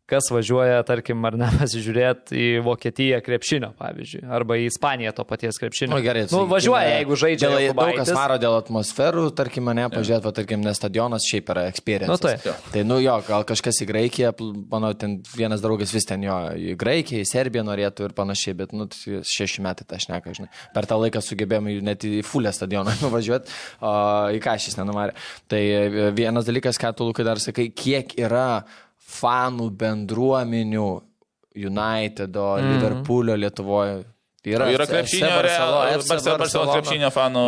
[0.10, 5.60] kas važiuoja, tarkim, ar ne pasižiūrėti į Vokietiją krepšinio, pavyzdžiui, arba į Ispaniją to paties
[5.62, 5.94] krepšinio.
[5.96, 7.52] Nu, gerai, nu, važiuoja, jeigu žaidžia.
[7.52, 11.66] Dėl, daug kas varo dėl atmosferų, tarkim, mane pažiūrėti, va, tarkim, nes stadionas šiaip yra
[11.72, 12.12] experience.
[12.12, 12.68] Nu, taip.
[12.74, 14.34] Tai, nu jo, gal kažkas į Graikiją,
[14.72, 18.76] manau, ten vienas draugas vis ten jo, į Graikiją, į Serbiją norėtų ir panašiai, bet,
[18.76, 20.52] nu, tai šeši metai tą šneka, žinai.
[20.76, 23.96] Per tą laiką sugebėjome net į fulę stadioną nuvažiuoti, o
[24.36, 25.16] į ką šis nenumarė.
[25.52, 28.64] Tai e, vienas dalykas, ką tu, Lukai, dar sakai, kiek yra
[29.12, 30.90] fanų bendruomenių
[31.52, 32.72] Unitedo, mm.
[32.72, 34.02] Liverpoolio Lietuvoje.
[34.42, 35.28] Yra, yra krepšinio,
[36.10, 37.44] Barcelonas krepšinio fanų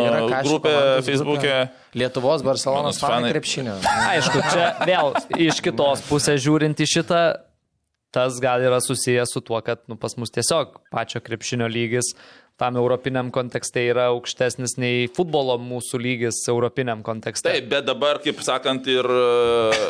[0.46, 1.56] grupė Facebook'e.
[1.98, 3.32] Lietuvos fanai fanai.
[3.32, 3.74] krepšinio.
[4.12, 5.10] Aišku, čia vėl
[5.48, 7.22] iš kitos pusės žiūrint į šitą,
[8.14, 12.12] tas gal yra susijęs su tuo, kad nu, pas mus tiesiog pačio krepšinio lygis
[12.60, 17.50] tam europiniam kontekste yra aukštesnis nei futbolo mūsų lygis europiniam kontekste.
[17.50, 19.80] Taip, bet dabar, kaip sakant, ir e,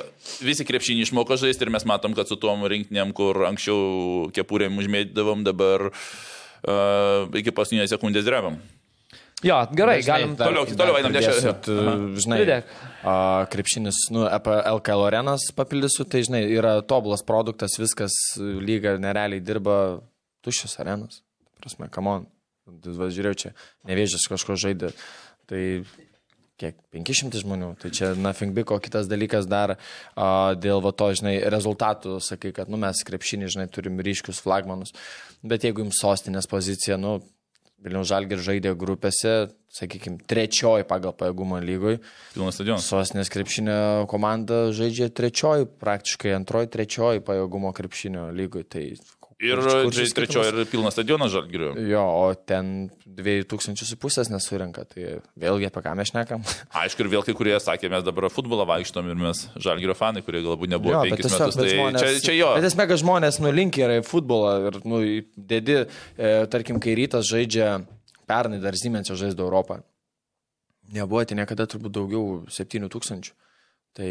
[0.44, 5.44] visi krepšinį išmoko žaisti ir mes matom, kad su tom rinktinėm, kur anksčiau kepurėm užmėtydavom,
[5.44, 8.56] dabar uh, iki paskutinės sekundės drebam.
[9.44, 10.34] Jo, gerai, Žinai, galim.
[10.38, 11.12] dar- toliau- toliau einam,
[11.60, 11.74] tu,
[12.16, 12.64] Žinai, Pridėk.
[13.04, 19.44] a, krepšinis, nu, apie LKL arenas papildysiu, tai žinai, yra tobulas produktas, viskas lyga nerealiai
[19.44, 20.00] dirba
[20.40, 21.20] tuščios arenos.
[21.60, 22.24] Prasme, kamon.
[22.64, 23.54] Žiūrėjau, čia
[23.88, 24.92] nevėžės kažko žaidė.
[25.50, 25.62] Tai
[26.60, 31.10] kiek 500 žmonių, tai čia nothing big, o kitas dalykas dar a, dėl va to,
[31.18, 34.94] žinai, rezultatų, sakai, kad, nu, mes krepšinį, žinai, turim ryškius flagmanus,
[35.42, 37.18] bet jeigu jums sostinės pozicija, nu,
[37.84, 39.32] Vilniaus Žalgir žaidė grupėse,
[39.74, 41.98] sakykime, trečioji pagal pajėgumą lygoj,
[42.32, 42.86] Pilnas stadionas.
[42.88, 48.86] sostinės krepšinio komanda žaidžia trečioji, praktiškai antroji, trečioji pajėgumo krepšinio lygoj, tai
[49.42, 49.60] Ir
[50.14, 51.72] trečioji ir pilnas stadionas žalgiriu.
[51.90, 56.44] Jo, o ten 2000 pusės nesurinka, tai vėlgi apie ką mes šnekam.
[56.84, 60.44] Aišku, ir vėl kai kurie sakė, mes dabar futbolą vaikštom ir mes žalgirio fanai, kurie
[60.44, 61.58] galbūt nebuvo Jo, penkis metus.
[61.58, 62.52] bet Tai čia, čia jo.
[62.58, 65.02] Bet esmė, kad žmonės nulinkia yra į futbolą ir, nu,
[65.34, 67.74] dedi, e, tarkim, kai rytas žaidžia,
[68.30, 69.82] pernai dar Siemensio žaisdo Europą.
[70.94, 73.32] Nebuvo tai niekada turbūt daugiau 7000.
[73.94, 74.10] Tai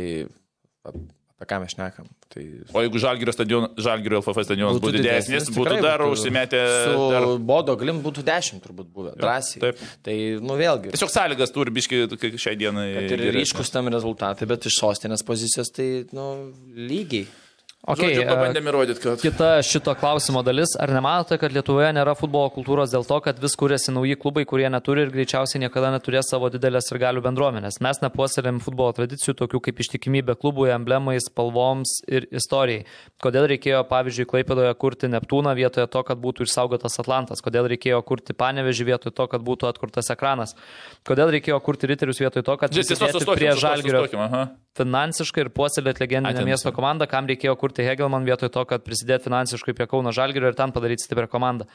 [1.43, 2.07] apie ką mes šnekam.
[2.33, 2.43] Tai
[2.73, 6.63] O jeigu žalgirio, stadion, žalgirio LFF stadionas būtų didesnis, būtų tikrai dar užsimetę.
[6.87, 7.27] Su Dar...
[7.53, 9.13] Bodo galim būtų 10 turbūt buvę.
[9.19, 9.61] Drąsiai.
[9.61, 9.83] taip.
[10.05, 10.93] Tai, nu vėlgi.
[10.95, 12.03] Tiesiog sąlygas turi biški
[12.41, 12.87] šiai dienai.
[13.03, 16.29] Ir ryškus tam rezultatai, bet iš sostinės pozicijos tai, nu,
[16.73, 17.27] lygiai.
[17.83, 19.19] Okay, Žodžiu, pabandėme įrodyti, kad...
[19.19, 23.57] Kita šito klausimo dalis, ar nematote, kad Lietuvoje nėra futbolo kultūros dėl to, kad vis
[23.59, 27.81] kūrėsi nauji klubai, kurie neturi ir greičiausiai niekada neturės savo didelės ir galių bendruomenės?
[27.83, 32.85] Mes nepuoselėm futbolo tradicijų, tokių kaip ištikimybė klubui, emblemai, spalvoms ir istorijai.
[33.19, 37.43] Kodėl reikėjo, pavyzdžiui, Klaipėdoje kurti Neptūną vietoje to, kad būtų išsaugotas Atlantas?
[37.43, 40.55] Kodėl reikėjo kurti Panevežį vietoje to, kad būtų atkurtas ekranas?
[41.03, 44.07] Kodėl reikėjo kurti Riterius vietoje to, kad sustokim, prie Žalgirio
[44.77, 49.73] finansiškai ir puoselėti legendinę miesto komandą, kam reikėjo kurti Hegelman vietoj to, kad prisidėti finansiškai
[49.73, 51.65] prie Kauno Žalgirio ir ten padaryti stiprią komandą.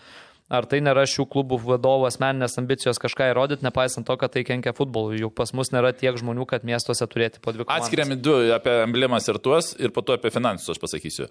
[0.48, 4.72] ar tai nėra šių klubų vadovų asmeninės ambicijos kažką įrodyti, nepaisant to, kad tai kenkia
[4.76, 7.84] futbolui, juk pas mus nėra tiek žmonių, kad miestuose turėti po dvi komandas.
[7.84, 11.28] Atskiriami du apie emblemas ir tuos, ir po to apie finansus aš pasakysiu.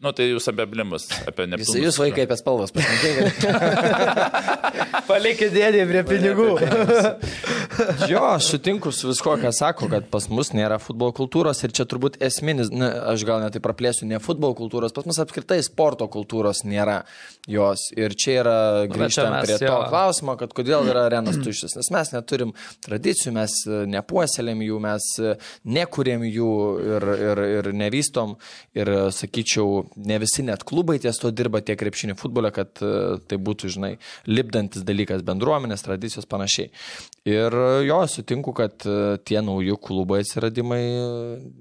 [0.00, 1.80] Nu, tai jūs apie emblemas, apie Jūs, Neptūnus.
[1.84, 3.50] jūs vaikai apie spalvas, pasimokėkite.
[5.10, 6.46] Palikit dėdį prie pinigų.
[8.08, 11.86] Jo, aš sutinku su visko, ką sako, kad pas mus nėra futbolo kultūros ir čia
[11.88, 16.62] turbūt esminis, na, aš gal netai praplėsiu, ne futbolo kultūros, pas mus apskritai sporto kultūros
[16.68, 17.00] nėra
[17.50, 17.88] jos.
[17.98, 18.56] Ir čia yra
[18.86, 19.78] čia grįžtam mes prie to jo.
[19.92, 22.54] klausimo, kad kodėl yra arenas tuščias, nes mes neturim
[22.86, 23.56] tradicijų, mes
[23.96, 25.10] nepuoselėm jų, mes
[25.78, 26.52] nekūrėm jų
[26.96, 28.36] ir, ir, ir nevystom.
[28.76, 33.38] Ir sakyčiau, ne visi net klubai ties to dirba tiek krepšinį futbolę, kad e, tai
[33.40, 33.92] būtų, žinai,
[34.28, 36.70] lipdantis dalykas bendruomenės, tradicijos panašiai.
[37.28, 40.82] Ir e, jo, sutinku, kad e, tie nauji klubai atsiradimai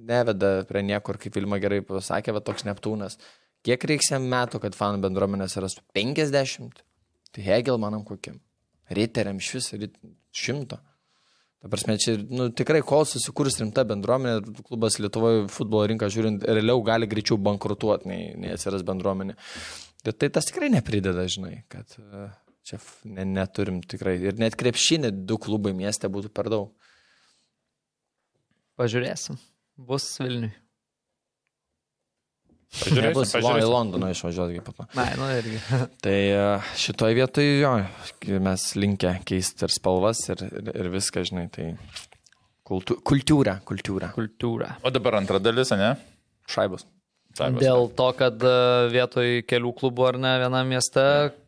[0.10, 3.20] neveda prie niekur, kaip Vilma gerai pasakė, va toks Neptūnas.
[3.66, 5.84] Kiek reiks jam metų, kad fanų bendruomenės rastų?
[5.98, 6.84] 50?
[7.36, 8.40] Tai Hegelmanam kokiam?
[8.90, 9.74] Riteriam iš vis
[10.34, 10.80] šimto.
[11.60, 16.80] Ta prasme, čia nu, tikrai, kol susikūrus rimta bendruomenė, klubas Lietuvoje futbolo rinką žiūrint, realiau
[16.88, 19.36] gali greičiau bankrutuoti, nei, nei atsiras bendruomenė.
[20.08, 22.30] Bet tai tas tikrai neprideda, žinai, kad e,
[22.64, 22.80] čia
[23.12, 24.16] ne, neturim tikrai.
[24.24, 26.72] Ir net krepšinė du klubai mieste būtų per daug.
[28.80, 29.36] Pažiūrėsim.
[29.76, 30.54] Bus Vilniui.
[32.70, 33.64] Pažiūrėsim, Nebus į.
[33.66, 34.86] Londoną išvažiuoti kaip po to.
[34.94, 35.58] Na, nu irgi.
[36.06, 36.44] Tai e,
[36.78, 37.72] šitoje vietoje jo,
[38.46, 41.72] mes linkę keisti ir spalvas, ir, ir, ir viską, žinai, tai
[42.70, 44.12] kultu, kultūra, kultūra.
[44.14, 44.76] Kultūra.
[44.86, 45.96] O dabar antra dalis, ne?
[46.50, 46.86] Šaibus.
[47.38, 47.62] Saibas.
[47.62, 48.54] Dėl to, kad e,
[48.94, 51.04] vietoj kelių klubų ar ne vienam mieste,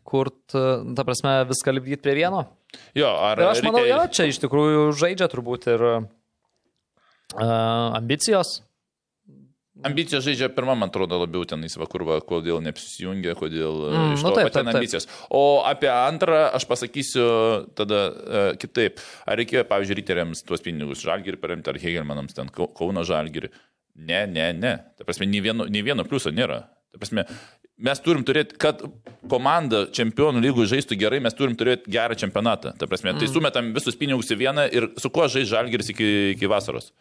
[0.07, 0.65] kurt, e,
[0.97, 2.43] ta prasme, viską lipdyti prie vieno.
[2.97, 6.03] Jo, ar Ir aš manau, reikia- jo, čia iš tikrųjų žaidžia turbūt ir uh,
[7.97, 8.61] ambicijos.
[9.87, 14.13] Ambicijos žaidžia pirmą, man atrodo, labiau ten įsiva, kur va, kodėl neapsijungia, kodėl mm, Mm,
[14.17, 14.75] iš nu to taip, taip, taip, taip.
[14.75, 15.07] ambicijos.
[15.33, 17.25] O apie antrą aš pasakysiu
[17.77, 19.01] tada uh, kitaip.
[19.25, 23.49] Ar reikėjo, pavyzdžiui, riteriams tuos pinigus žalgirį paremti, ar Hegelmanams ten Kau- Kauno žalgirį?
[24.01, 24.75] Ne, ne, ne.
[24.97, 26.61] Ta prasme, nei vieno, nei vieno pliuso nėra.
[26.93, 27.25] Ta prasme,
[27.83, 28.83] mes turim turėti, kad
[29.31, 32.73] komanda čempionų lygų žaistų gerai, mes turim turėti gerą čempionatą.
[32.77, 36.49] Ta prasme, tai sumetam visus pinigus į vieną ir su kuo žais žalgeris iki, iki
[36.51, 36.91] vasaros.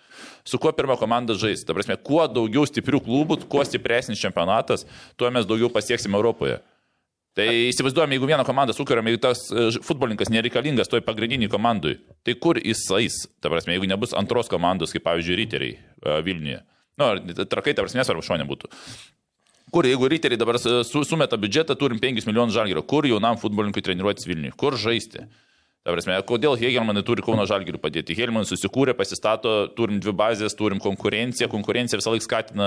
[0.48, 1.65] Su kuo pirma komanda žais.
[1.66, 4.86] Ta prasme, kuo daugiau stiprių klubų, kuo stipresnis čempionatas,
[5.20, 6.61] tuo mes daugiau pasieksime Europoje.
[7.39, 11.94] Tai įsivaizduojame, jeigu vieną komandą sukuriam, jeigu tas e, futbolininkas nereikalingas toj pagrindiniai komandai,
[12.27, 16.59] tai kur jisais, ta prasme, jeigu nebus antros komandos, kaip pavyzdžiui, riteriai e, Vilniuje.
[16.98, 18.73] Nu, ar trakai, ta prasme, nesvarbu, šonė būtų.
[19.71, 24.27] Kur, jeigu riteriai dabar su, sumeta biudžetą, turim 5 milijonus žalgerio, kur jaunam futbolininkui treniruotis
[24.27, 25.29] Vilniuje, kur žaisti?
[25.81, 28.13] Ta prasme, kodėl Hegelmanai turi Kauno žalgirių padėti?
[28.13, 32.67] Hegelmanai susikūrė, pasistato, turim dvi bazės, turim konkurenciją, konkurencija visą laiką skatina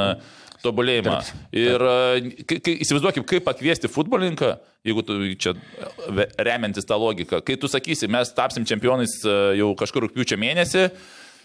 [0.64, 1.20] tobulėjimą.
[1.54, 4.50] Ir e, kai, kai, įsivaizduokim, kaip pakviesti futbolininką,
[4.90, 9.70] jeigu tu čia e, remiantis tą logiką, kai tu sakysi, mes tapsim čempionais e, jau
[9.78, 10.88] kažkur rūpiučio mėnesį,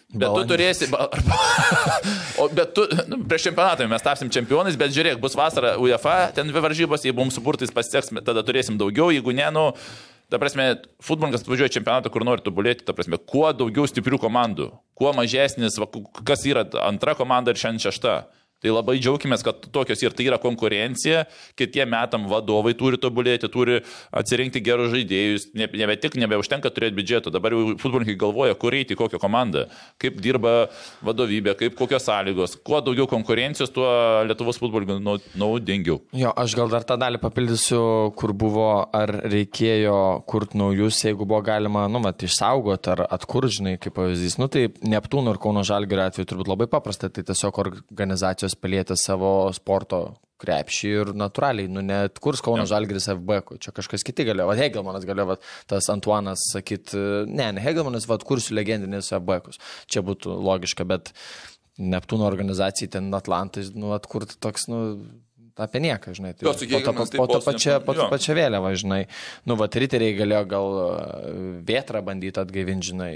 [0.08, 0.48] Bet tu Balandį.
[0.48, 0.86] turėsi,
[2.40, 6.48] o bet tu, nu, prieš čempionatą mes tapsim čempionais, bet žiūrėk, bus vasara UEFA, ten
[6.48, 9.66] dvi varžybos, jeigu mums supurtais pasiseks, tada turėsim daugiau, jeigu ne, nu,
[10.32, 10.70] ta prasme,
[11.04, 15.76] futbolininkas atvažiuoja į čempionatą, kur nori tobulėti, ta prasme, kuo daugiau stiprių komandų, kuo mažesnis,
[15.76, 15.90] va,
[16.24, 18.16] kas yra antra komanda ir šiandien šešta.
[18.58, 21.24] Tai labai džiaugiamės, kad tokios ir tai yra konkurencija,
[21.58, 23.76] kitiem metam vadovai turi tobulėti, turi
[24.18, 28.96] atsirinkti gerus žaidėjus, ne, nebe tik nebeužtenka turėti biudžeto, dabar jau futbolininkai galvoja, kur eiti,
[28.98, 29.66] kokią komandą,
[30.02, 30.54] kaip dirba
[31.06, 33.86] vadovybė, kaip kokios sąlygos, kuo daugiau konkurencijos, tuo
[34.26, 36.00] Lietuvos futbolininkų nau- naudingiau.
[36.18, 37.80] Jo, aš gal dar tą dalį papildysiu,
[38.18, 43.76] kur buvo, ar reikėjo kurti naujus, jeigu buvo galima, nu, mat, išsaugoti ar atkurti, žinai,
[43.78, 44.38] kaip pavyzdys.
[44.42, 49.50] Nu, tai Neptūno ir Kauno Žalgirio atveju turbūt labai paprasta, tai tiesiog organizacijos palietė savo
[49.56, 52.70] sporto krepšį ir natūraliai, nu, net kurs Kauno Jo.
[52.76, 55.36] Žalgiris FB, čia kažkas kiti galėjo, va, Hegelmanas galėjo, va,
[55.70, 56.94] tas Antuanas sakyt,
[57.26, 59.58] ne, ne Hegelmanas, va, atkursiu legendinės FB, -kus.
[59.90, 61.12] čia būtų logiška, bet
[61.78, 64.78] Neptūno organizacijai ten Atlantais, nu, atkurti toks, nu,
[65.64, 66.32] apie nieką, žinai.
[66.38, 69.00] Tai Jo, po to, Hegelmans tai po to pačia, po to pačia vėliava, žinai.
[69.48, 70.88] Nu, va, riteriai galėjo gal e,
[71.68, 73.10] vėtrą bandyti atgaivinti, žinai,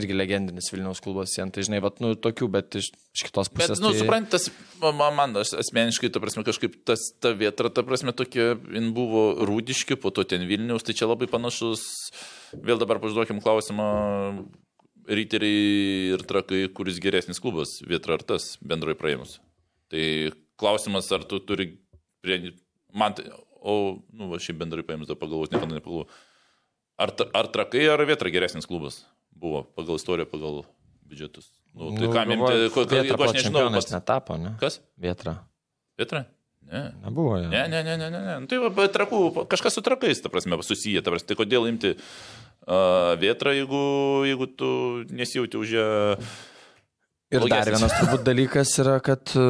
[0.00, 3.64] irgi legendinis Vilniaus klubas, jien, tai, žinai, va, nu, tokių, bet iš, iš kitos Bet,
[3.64, 3.82] pusės.
[3.84, 4.02] nu, tai...
[4.02, 4.48] suprantas,
[4.82, 9.30] man, man aš asmeniškai, ta prasme, kažkaip tas, ta vieta, ta prasme, tokia, jin buvo
[9.48, 11.86] rūdiški, po to ten Vilnius, tai čia labai panašus.
[12.50, 13.90] Vėl dabar pažduokim klausimą,
[15.10, 19.38] ryteriai ir trakai, kuris geresnis klubas, vietra ar tas, bendrai praėmus.
[19.90, 20.04] Tai
[20.60, 21.72] klausimas, ar tu turi
[22.24, 22.52] prie...
[22.96, 23.28] Man, tai,
[23.60, 26.10] o, nu, va, šiaip bendrai paėmus, dar pagalvoti, niekada nepagalvoju.
[27.00, 30.62] Ar, ar trakai, ar vietra geresnis klubas buvo pagal istoriją, pagal
[31.08, 31.48] biudžetus?
[31.72, 33.88] Nu, tai Nu, kam Vėtra jeigu aš nežinau, pas...
[33.92, 34.52] netapo, ne?
[34.60, 34.80] kas?
[35.00, 35.38] Vėtra.
[36.00, 36.26] Vietra?
[36.70, 36.82] Ne.
[37.04, 37.38] Nebuvo.
[37.38, 37.48] jo.
[37.50, 38.20] Ne, ne, ne, ne, ne.
[38.26, 38.34] ne.
[38.42, 41.30] Nu, Tai va, trakų, kažkas su trakais, ta prasme, susiję, ta prasme.
[41.30, 43.82] Tai kodėl imti uh, vietrą, jeigu,
[44.28, 44.70] jeigu tu
[45.10, 45.88] nesijauti už ją.
[47.30, 49.42] Ir dar vienas turbūt dalykas yra, kad e,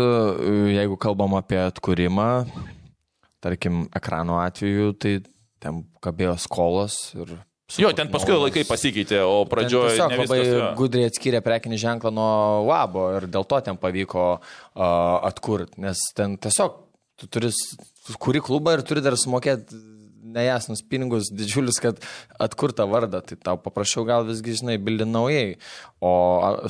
[0.74, 2.26] jeigu kalbam apie atkūrimą,
[3.40, 5.14] tarkim, ekrano atveju, tai
[5.64, 7.38] ten kabėjo skolos ir...
[7.80, 12.30] Jo, ten paskui laikai pasikeitė, o pradžioje Tiesiog labai viskas, gudriai atskyrė prekinį ženklą nuo
[12.66, 14.82] Wabo ir dėl to ten pavyko uh,
[15.30, 16.80] atkurti, nes ten tiesiog
[17.20, 17.52] tu turi,
[18.20, 19.78] kuri klubą ir turi dar sumokėti
[20.34, 22.00] nejasnus pinigus didžiulius, kad
[22.40, 25.54] atkurta vardą, tai tau paprašiau gal visgi, žinai, bildinti naujai.
[26.00, 26.12] O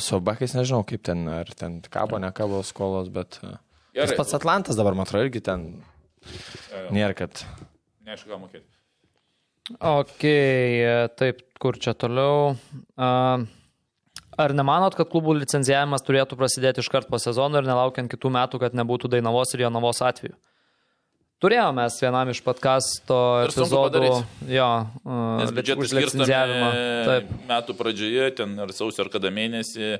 [0.03, 3.41] su bakais nežinau, kaip ten, ar ten kabo, nekabo skolos, bet...
[3.45, 3.59] uh,
[3.91, 4.17] Tas Gerai.
[4.21, 5.65] pats Atlantas dabar, man atrodo, irgi ten
[6.95, 7.43] nėra, kad...
[8.07, 8.67] Neaišku, ką mokėti.
[9.77, 12.55] Ok, e, taip, kur čia toliau.
[12.95, 13.11] A,
[14.41, 18.77] Ar nemanot, kad klubų licencijavimas turėtų prasidėti iškart po sezono ir nelaukiant kitų metų, kad
[18.79, 20.33] nebūtų Dainavos ir Jonavos atveju?
[21.41, 24.09] Turėjome mes vienam iš podkasto epizodų.
[24.53, 24.71] Jo,
[25.41, 26.67] Nes uh, biudžetas licencijavimą.
[27.07, 27.31] Taip.
[27.31, 29.95] skirstame metų pradžioje, ten ar sausio ar kada mėnesį.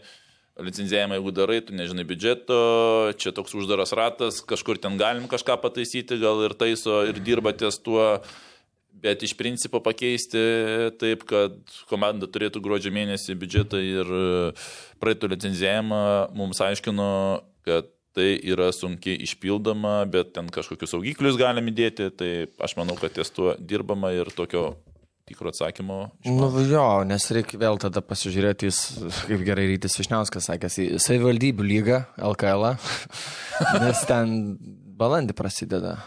[0.61, 2.57] Licencijavimą, jeigu darai, tu nežinai biudžeto,
[3.17, 7.79] čia toks uždaras ratas, kažkur ten galim kažką pataisyti, gal ir taiso ir dirba ties
[7.81, 8.19] tuo,
[9.01, 10.43] bet iš principo pakeisti
[11.01, 11.57] taip, kad
[11.89, 14.13] komanda turėtų gruodžio mėnesį biudžetą ir
[15.01, 16.03] praeitų licencijavimą,
[16.37, 17.09] mums aiškino,
[17.65, 22.31] kad tai yra sunkiai išpildoma, bet ten kažkokius saugiklius galim įdėti, tai
[22.63, 24.73] aš manau, kad ties tuo dirbama ir tokio
[25.31, 25.99] tikro atsakymo.
[26.27, 28.81] Nu jo, nes reikia vėl tada pasižiūrėti, jis,
[29.29, 32.01] kaip gerai Rytis Višniauskas sakė, į savivaldybių lygą,
[32.33, 32.73] LKL,
[33.85, 34.35] nes ten
[35.01, 35.99] balandį prasideda.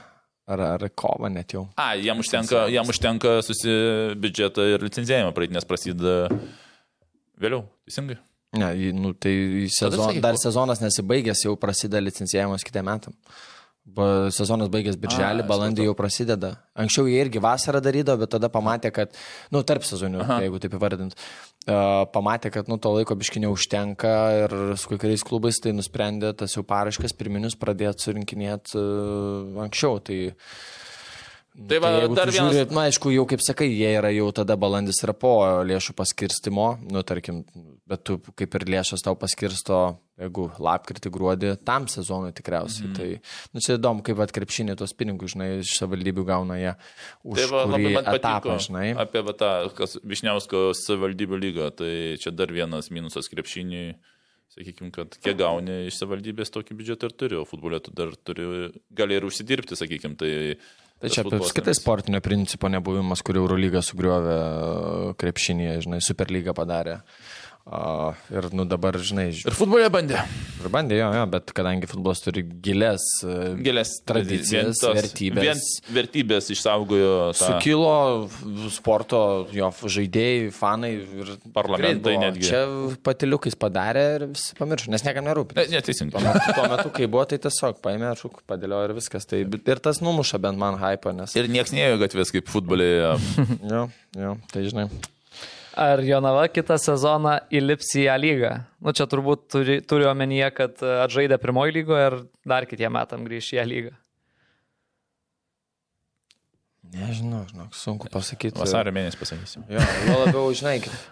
[0.43, 1.61] Ar, ar kova net jau.
[1.79, 3.71] A, jam užtenka, jam užtenka susi
[4.19, 6.27] biudžetą ir licencijavimą praeiti, nes prasideda
[7.39, 8.17] vėliau, teisingai.
[8.53, 13.13] Ne, nu, tai sezon, sakyk, dar sezonas nesibaigęs, jau prasideda licencijavimas kitą metą.
[14.31, 16.53] Sezonas baigęs birželį, balandį jau prasideda.
[16.79, 19.17] Anksčiau jie irgi vasarą darydavo, bet tada pamatė, kad,
[19.51, 24.13] nu, tarp sezonių, jeigu taip įvardint, uh, pamatė, kad, nu, to laiko biškinė užtenka
[24.45, 29.99] ir su kai kuriais klubais tai nusprendė tas jau paraškas pirminius pradėti surinkinėti uh, anksčiau.
[30.05, 30.19] Tai,
[31.53, 32.55] Tai va, jeigu dar vienas.
[32.55, 35.35] Žiūri, na, aišku, jau kaip sakai, jie yra jau tada balandis yra po
[35.69, 37.43] lėšų paskirstimo, nu, tarkim,
[37.89, 39.81] bet tu kaip ir lėšas tau paskirsto,
[40.17, 42.87] jeigu lapkritį, gruodį, tam sezonui tikriausiai.
[42.89, 42.95] Mm.
[42.97, 46.73] Tai, nu, čia įdomu, kaip atkrepšinė tos pinigus, žinai, iš savivaldybių gauna jie
[47.21, 48.87] už Tai va, labai man etapą, patiko žinai.
[49.05, 51.69] apie va, tą kas, Višniausko savivaldybių lygą.
[51.77, 51.93] Tai
[52.23, 53.93] čia dar vienas minusas krepšiniui.
[54.53, 58.67] Sakykime, kad kiek gauni iš savivaldybės tokį biudžetą ir turi, o futbolė tu dar turi,
[58.93, 60.17] gali ir užsidirbti, sakykime.
[60.19, 60.29] Tai,
[61.03, 67.01] Tai čia futbolas apskritai sportinio principo nebuvimas, kur Eurolyga sugriovė e, krepšinėje, žinai, Superlyga padarė.
[67.63, 70.17] Uh, ir, nu, dabar, žinai, ž- Ir futbolė bandė.
[70.59, 75.45] ir bandė jo, jo, bet kadangi futbolas turi gilės, e, Gėlės Tradicijas, vertybės.
[75.47, 75.61] Vien
[75.95, 78.27] vertybės išsaugojo tą Sukilo
[78.67, 79.21] sporto
[79.55, 82.49] jo žaidėjai, fanai ir Parlamentai netgi.
[82.49, 82.61] Čia
[83.07, 85.55] patiliukais padarė ir visi pamiršo, nes niekam nerūpi.
[85.61, 86.19] Ne, neteisingai.
[86.19, 89.23] Tuo tuo metu, kai buvo, tai tiesiog paėmė šūk, padėliojo ir viskas.
[89.31, 91.39] Tai, ir tas numuša bent man hype, nes...
[91.39, 93.15] Ir nieks neėjo gatvės kaip futbolėje.
[93.73, 93.87] Jo,
[94.19, 94.89] jo, tai žinai.
[95.73, 98.51] Ar Jonava kitą sezoną įlips į A lygą?
[98.83, 103.23] Nu, čia turbūt turi, turi omenyje, kad e, atžaidė pirmoji lygoje ir dar kitiem metam
[103.25, 103.93] grįš į A lygą.
[106.93, 108.59] Nežinau, žinok, sunku pasakyti.
[108.59, 109.63] Vasario mėnesį pasakysim.
[109.71, 111.07] Jo, jo labiau, žinai, kit-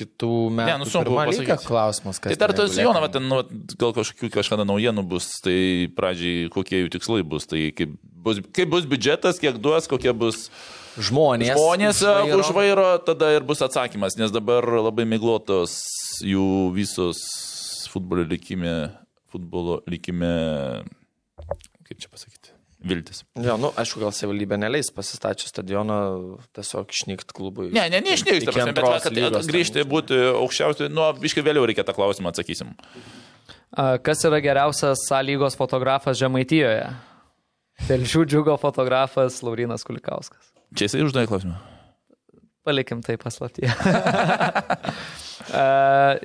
[0.00, 0.78] kitų metų.
[0.82, 1.68] nu, sunku pasakyti.
[1.68, 3.42] Klausimas, kas Tai dar tas Jonava, ten nu,
[3.78, 8.72] gal kažkokių kažkada naujienų bus, tai pradžiai kokie jų tikslai bus, tai kaip bus, kaip
[8.72, 10.48] bus biudžetas, kiek duos, kokie bus
[10.98, 11.54] Žmonės.
[11.54, 12.38] žmonės už vairo.
[12.42, 15.76] už vairo, tada ir bus atsakymas, nes dabar labai miglotos
[16.26, 17.20] jų visos
[17.92, 18.90] futbolo likime,
[19.30, 20.32] futbolo likime,
[21.86, 22.52] kaip čia pasakyti,
[22.82, 23.22] viltis.
[23.38, 26.00] Jo, nu, aišku, gal savivaldybė neleis pasistačius stadioną
[26.56, 27.70] tiesiog išnykt klubui.
[27.74, 32.34] Ne, ne, neišnyks, bet kad lygos grįžti, būti aukščiausiai, nu, biškai vėliau reikia tą klausimą
[32.34, 32.74] atsakysim.
[33.70, 36.88] A, Kas yra geriausias A lygos fotografas Žemaitijoje?
[37.88, 40.49] Telšių džiugo fotografas Laurinas Kulikauskas.
[40.76, 41.56] Čia jisai uždavė klausimą.
[42.66, 43.72] Palikim tai paslaptyje.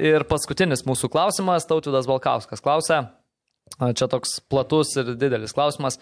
[0.10, 3.02] ir paskutinis mūsų klausimas, Tautvidas Balkauskas klausia,
[3.80, 6.00] a, čia toks platus ir didelis klausimas.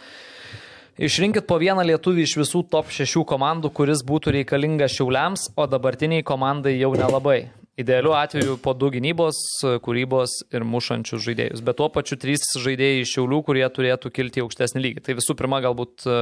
[0.94, 6.26] Išrinkit po vieną lietuvį iš visų top šešių komandų, kuris būtų reikalingas šiauliams, o dabartiniai
[6.26, 7.48] komandai jau nelabai.
[7.74, 9.38] Idealiu atveju po du gynybos,
[9.82, 11.64] kūrybos ir mušančius žaidėjus.
[11.66, 15.02] Bet tuo pačiu trys žaidėjai iš šiaulių, kurie turėtų kilti į aukštesnį lygį.
[15.08, 16.18] Tai visų pirma, galbūt e,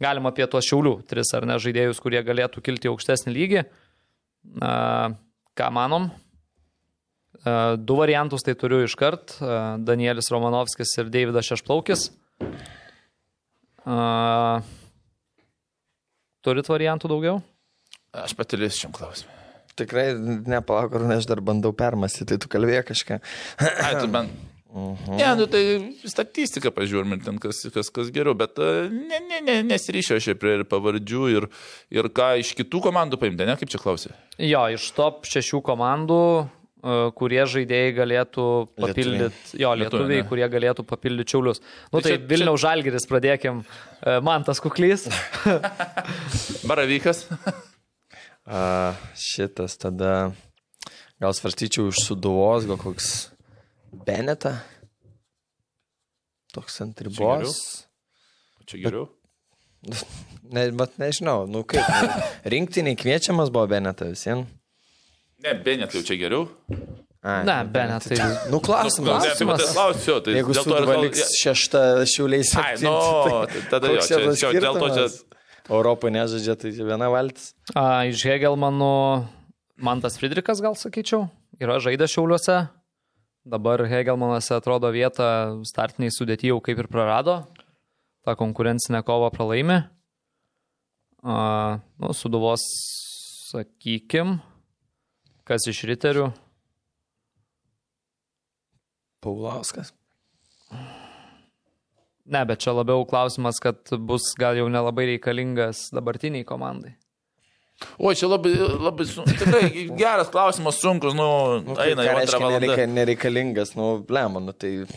[0.00, 3.66] galima apie tuos šiaulių tris ar ne žaidėjus, kurie galėtų kilti į aukštesnį lygį.
[5.60, 6.08] Ką manom?
[7.44, 9.36] A, Du variantus tai turiu iškart.
[9.44, 12.08] A, Danielis Romanovskis ir Davidas Šešplaukis.
[16.44, 17.40] Turit variantų daugiau?
[18.24, 19.43] Aš patilės šiam klausimui.
[19.74, 20.12] Tikrai
[20.46, 23.20] nepalauk, ar aš dar bandau permastyti, tai tu kalbėjai kažką.
[23.58, 24.30] Ai, tu bent.
[24.74, 25.60] Ne, nu tai
[26.10, 30.26] statistiką pažiūrim ir ten kas, kas, kas geriau, bet e, ne, ne, ne, nesiryšiu aš
[30.26, 31.46] čia prie pavardžių ir,
[31.94, 34.10] ir ką iš kitų komandų paimti, ne, kaip čia klausė.
[34.42, 38.46] Jo, iš top šešių komandų, e, kurie žaidėjai galėtų
[38.82, 40.28] papildyti, jo, Lietuviai, lietuviai, ne?
[40.32, 41.62] kurie galėtų papildyti čiaulius.
[41.92, 43.62] Nu Tai tai, čia- Vilniaus Žalgeris pradėkim,
[44.04, 45.06] E, man tas kuklys.
[46.66, 47.28] Baravykas.
[48.44, 50.32] A, šitas tada
[51.20, 53.30] gal svarstyčiau iš suduvos, gal koks
[54.04, 54.58] Beneta.
[56.54, 57.58] Toks ant ribos.
[58.68, 59.08] Čia geriau.
[60.54, 61.80] Ne, bet nežinau, nu kaip.
[61.88, 64.44] Nu, rinktiniai kviečiamas buvo Beneta visiems.
[65.44, 66.44] Ne, Benet jau čia geriau.
[67.24, 69.24] Ne, Benet, tai Nu, klausimas.
[69.24, 71.80] Ne, tai va, tai klausiu, tai Jeigu dėl to ir liks šešta
[72.12, 72.52] šiauliais.
[72.60, 72.92] Ai, nu,
[73.48, 75.06] tai tada jo, koks čia, čia, dėl to čia.
[75.70, 77.54] Europoje nežaidžia, tai viena valtis.
[77.72, 79.24] A, iš Hegelmanų
[79.80, 82.58] Mantas Friedrichas, gal sakyčiau, yra žaidęs šiauliuose.
[83.44, 87.42] Dabar Hegelmanas atrodo vietą startiniai sudėti jau kaip ir prarado.
[88.24, 89.82] Ta konkurencinė kova pralaimi.
[91.24, 92.64] A, nu, suduvos,
[93.50, 94.38] sakykim,
[95.48, 96.28] kas iš riterių.
[99.24, 99.92] Paulauskas.
[102.24, 106.94] Ne, bet čia labiau klausimas, kad bus gal jau nelabai reikalingas dabartiniai komandai.
[107.98, 109.26] O, čia labai, labai sun...
[109.28, 109.66] tikrai
[109.98, 111.26] geras klausimas, sunkus, nu,
[111.58, 112.60] Nu, nu tai eina jau antrą valandą.
[112.62, 114.72] nereika, nereikalingas, nu, blemo, nu tai...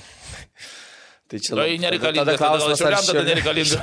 [1.28, 3.74] Tai čia Tai lab- nereikalingas, tada gal Šiauliam tada nereikalingas.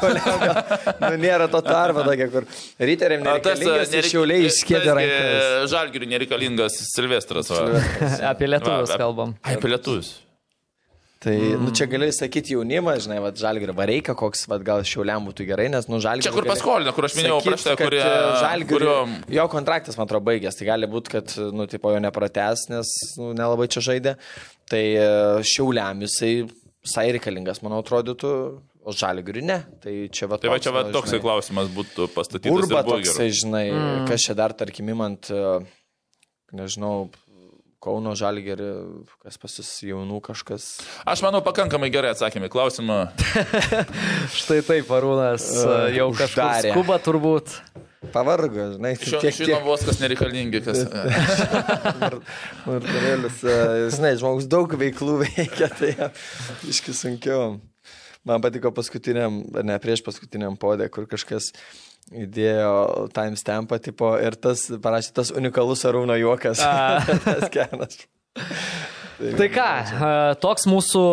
[1.02, 2.46] nu, nėra to tarpo tokia, kur
[2.80, 5.44] ryteriam tas, nereikalingas, tai šiauliai išskėdė tas, rankas.
[5.44, 7.50] e, Žalgiriui nereikalingas Silvestras.
[7.52, 7.82] va.
[8.30, 9.36] Apie lietuvius kalbam.
[9.44, 10.14] Apie lietuvius.
[11.24, 15.46] Tai, nu, čia gali sakyti jaunimą, žinai, va, žalgirio vareika, koks, va, gal šiauliam būtų
[15.48, 16.28] gerai, nes, nu, žalgirio.
[16.28, 18.02] Čia kur paskolino, kur aš minėjau prieš tai, kurie...
[18.42, 18.96] Žalgirio.
[18.98, 22.90] kurio- Jo kontraktas, man atrodo, baigęs, tai gali būti, kad, nu, tipo, jo neprates, nes,
[23.16, 24.18] nu, nelabai čia žaidė.
[24.68, 25.08] Tai e,
[25.48, 26.34] šiauliam jisai,
[26.84, 28.34] visai reikalingas, manau, atrodytų,
[28.84, 29.62] o žalgirio ne.
[29.80, 32.52] Tai čia va Tai va čia va va, toksai žinai, klausimas būtų pastatytas.
[32.52, 33.38] Urba toksai, gerai.
[33.40, 34.04] žinai, mm.
[34.12, 35.56] kas čia dar, tarkim, imant, e,
[36.60, 37.06] nežinau,
[37.84, 38.68] Kauno žalgerį,
[39.20, 40.68] kas pasis jaunų kažkas.
[41.04, 43.00] Aš manau, pakankamai gerai atsakėme į klausimą.
[44.40, 46.72] Štai taip, Arūnas e, jau uždarė.
[46.72, 47.58] skuba turbūt.
[48.14, 49.66] Pavargo, žinai, Šio, tiek, žinom tiek.
[49.68, 50.82] vos kas nereikalingi, kas...
[52.66, 53.44] Martinėlis,
[53.96, 55.92] žinai, žmogus daug veiklų veikia, tai
[56.68, 57.56] iški sunkiau.
[58.24, 61.50] Man patiko paskutiniam, ne prieš paskutiniam podė, kur kažkas
[62.12, 66.60] įdėjo timestampą tipo ir tas parašė tas unikalus arūno juokas.
[67.24, 68.02] Tas geras.
[69.14, 70.08] Tai ką, e,
[70.42, 71.04] toks mūsų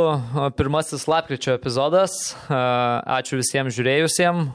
[0.58, 2.34] pirmasis lapkričio epizodas.
[2.50, 4.50] Ačiū visiems žiūrėjusiems.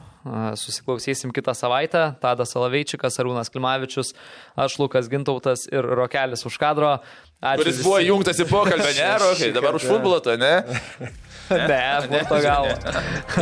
[0.59, 2.01] Susiklausysim kitą savaitę.
[2.19, 4.13] Tadas Salaveičikas, Arūnas Klimavičius,
[4.59, 6.97] aš Lukas Gintautas ir Rokelis už kadro.
[7.39, 7.61] Ačiū.
[7.61, 9.49] Kuris buvo įjungtas į pokalbį, ne, Rokai?
[9.55, 10.53] Dabar už futbolą to, ne?
[11.49, 12.67] Ne, Portugalą.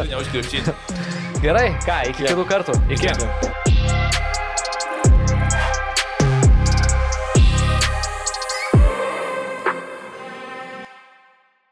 [0.10, 0.72] Neužkirpčyti.
[1.41, 2.77] Gerai, ką, iki kitų kartų.
[2.94, 3.14] Iki.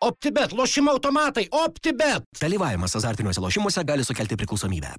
[0.04, 2.26] OptiBet, lošimo automatai, OptiBet.
[2.42, 4.98] Dalyvavimas azartiniuose lošimuose gali sukelti priklausomybę.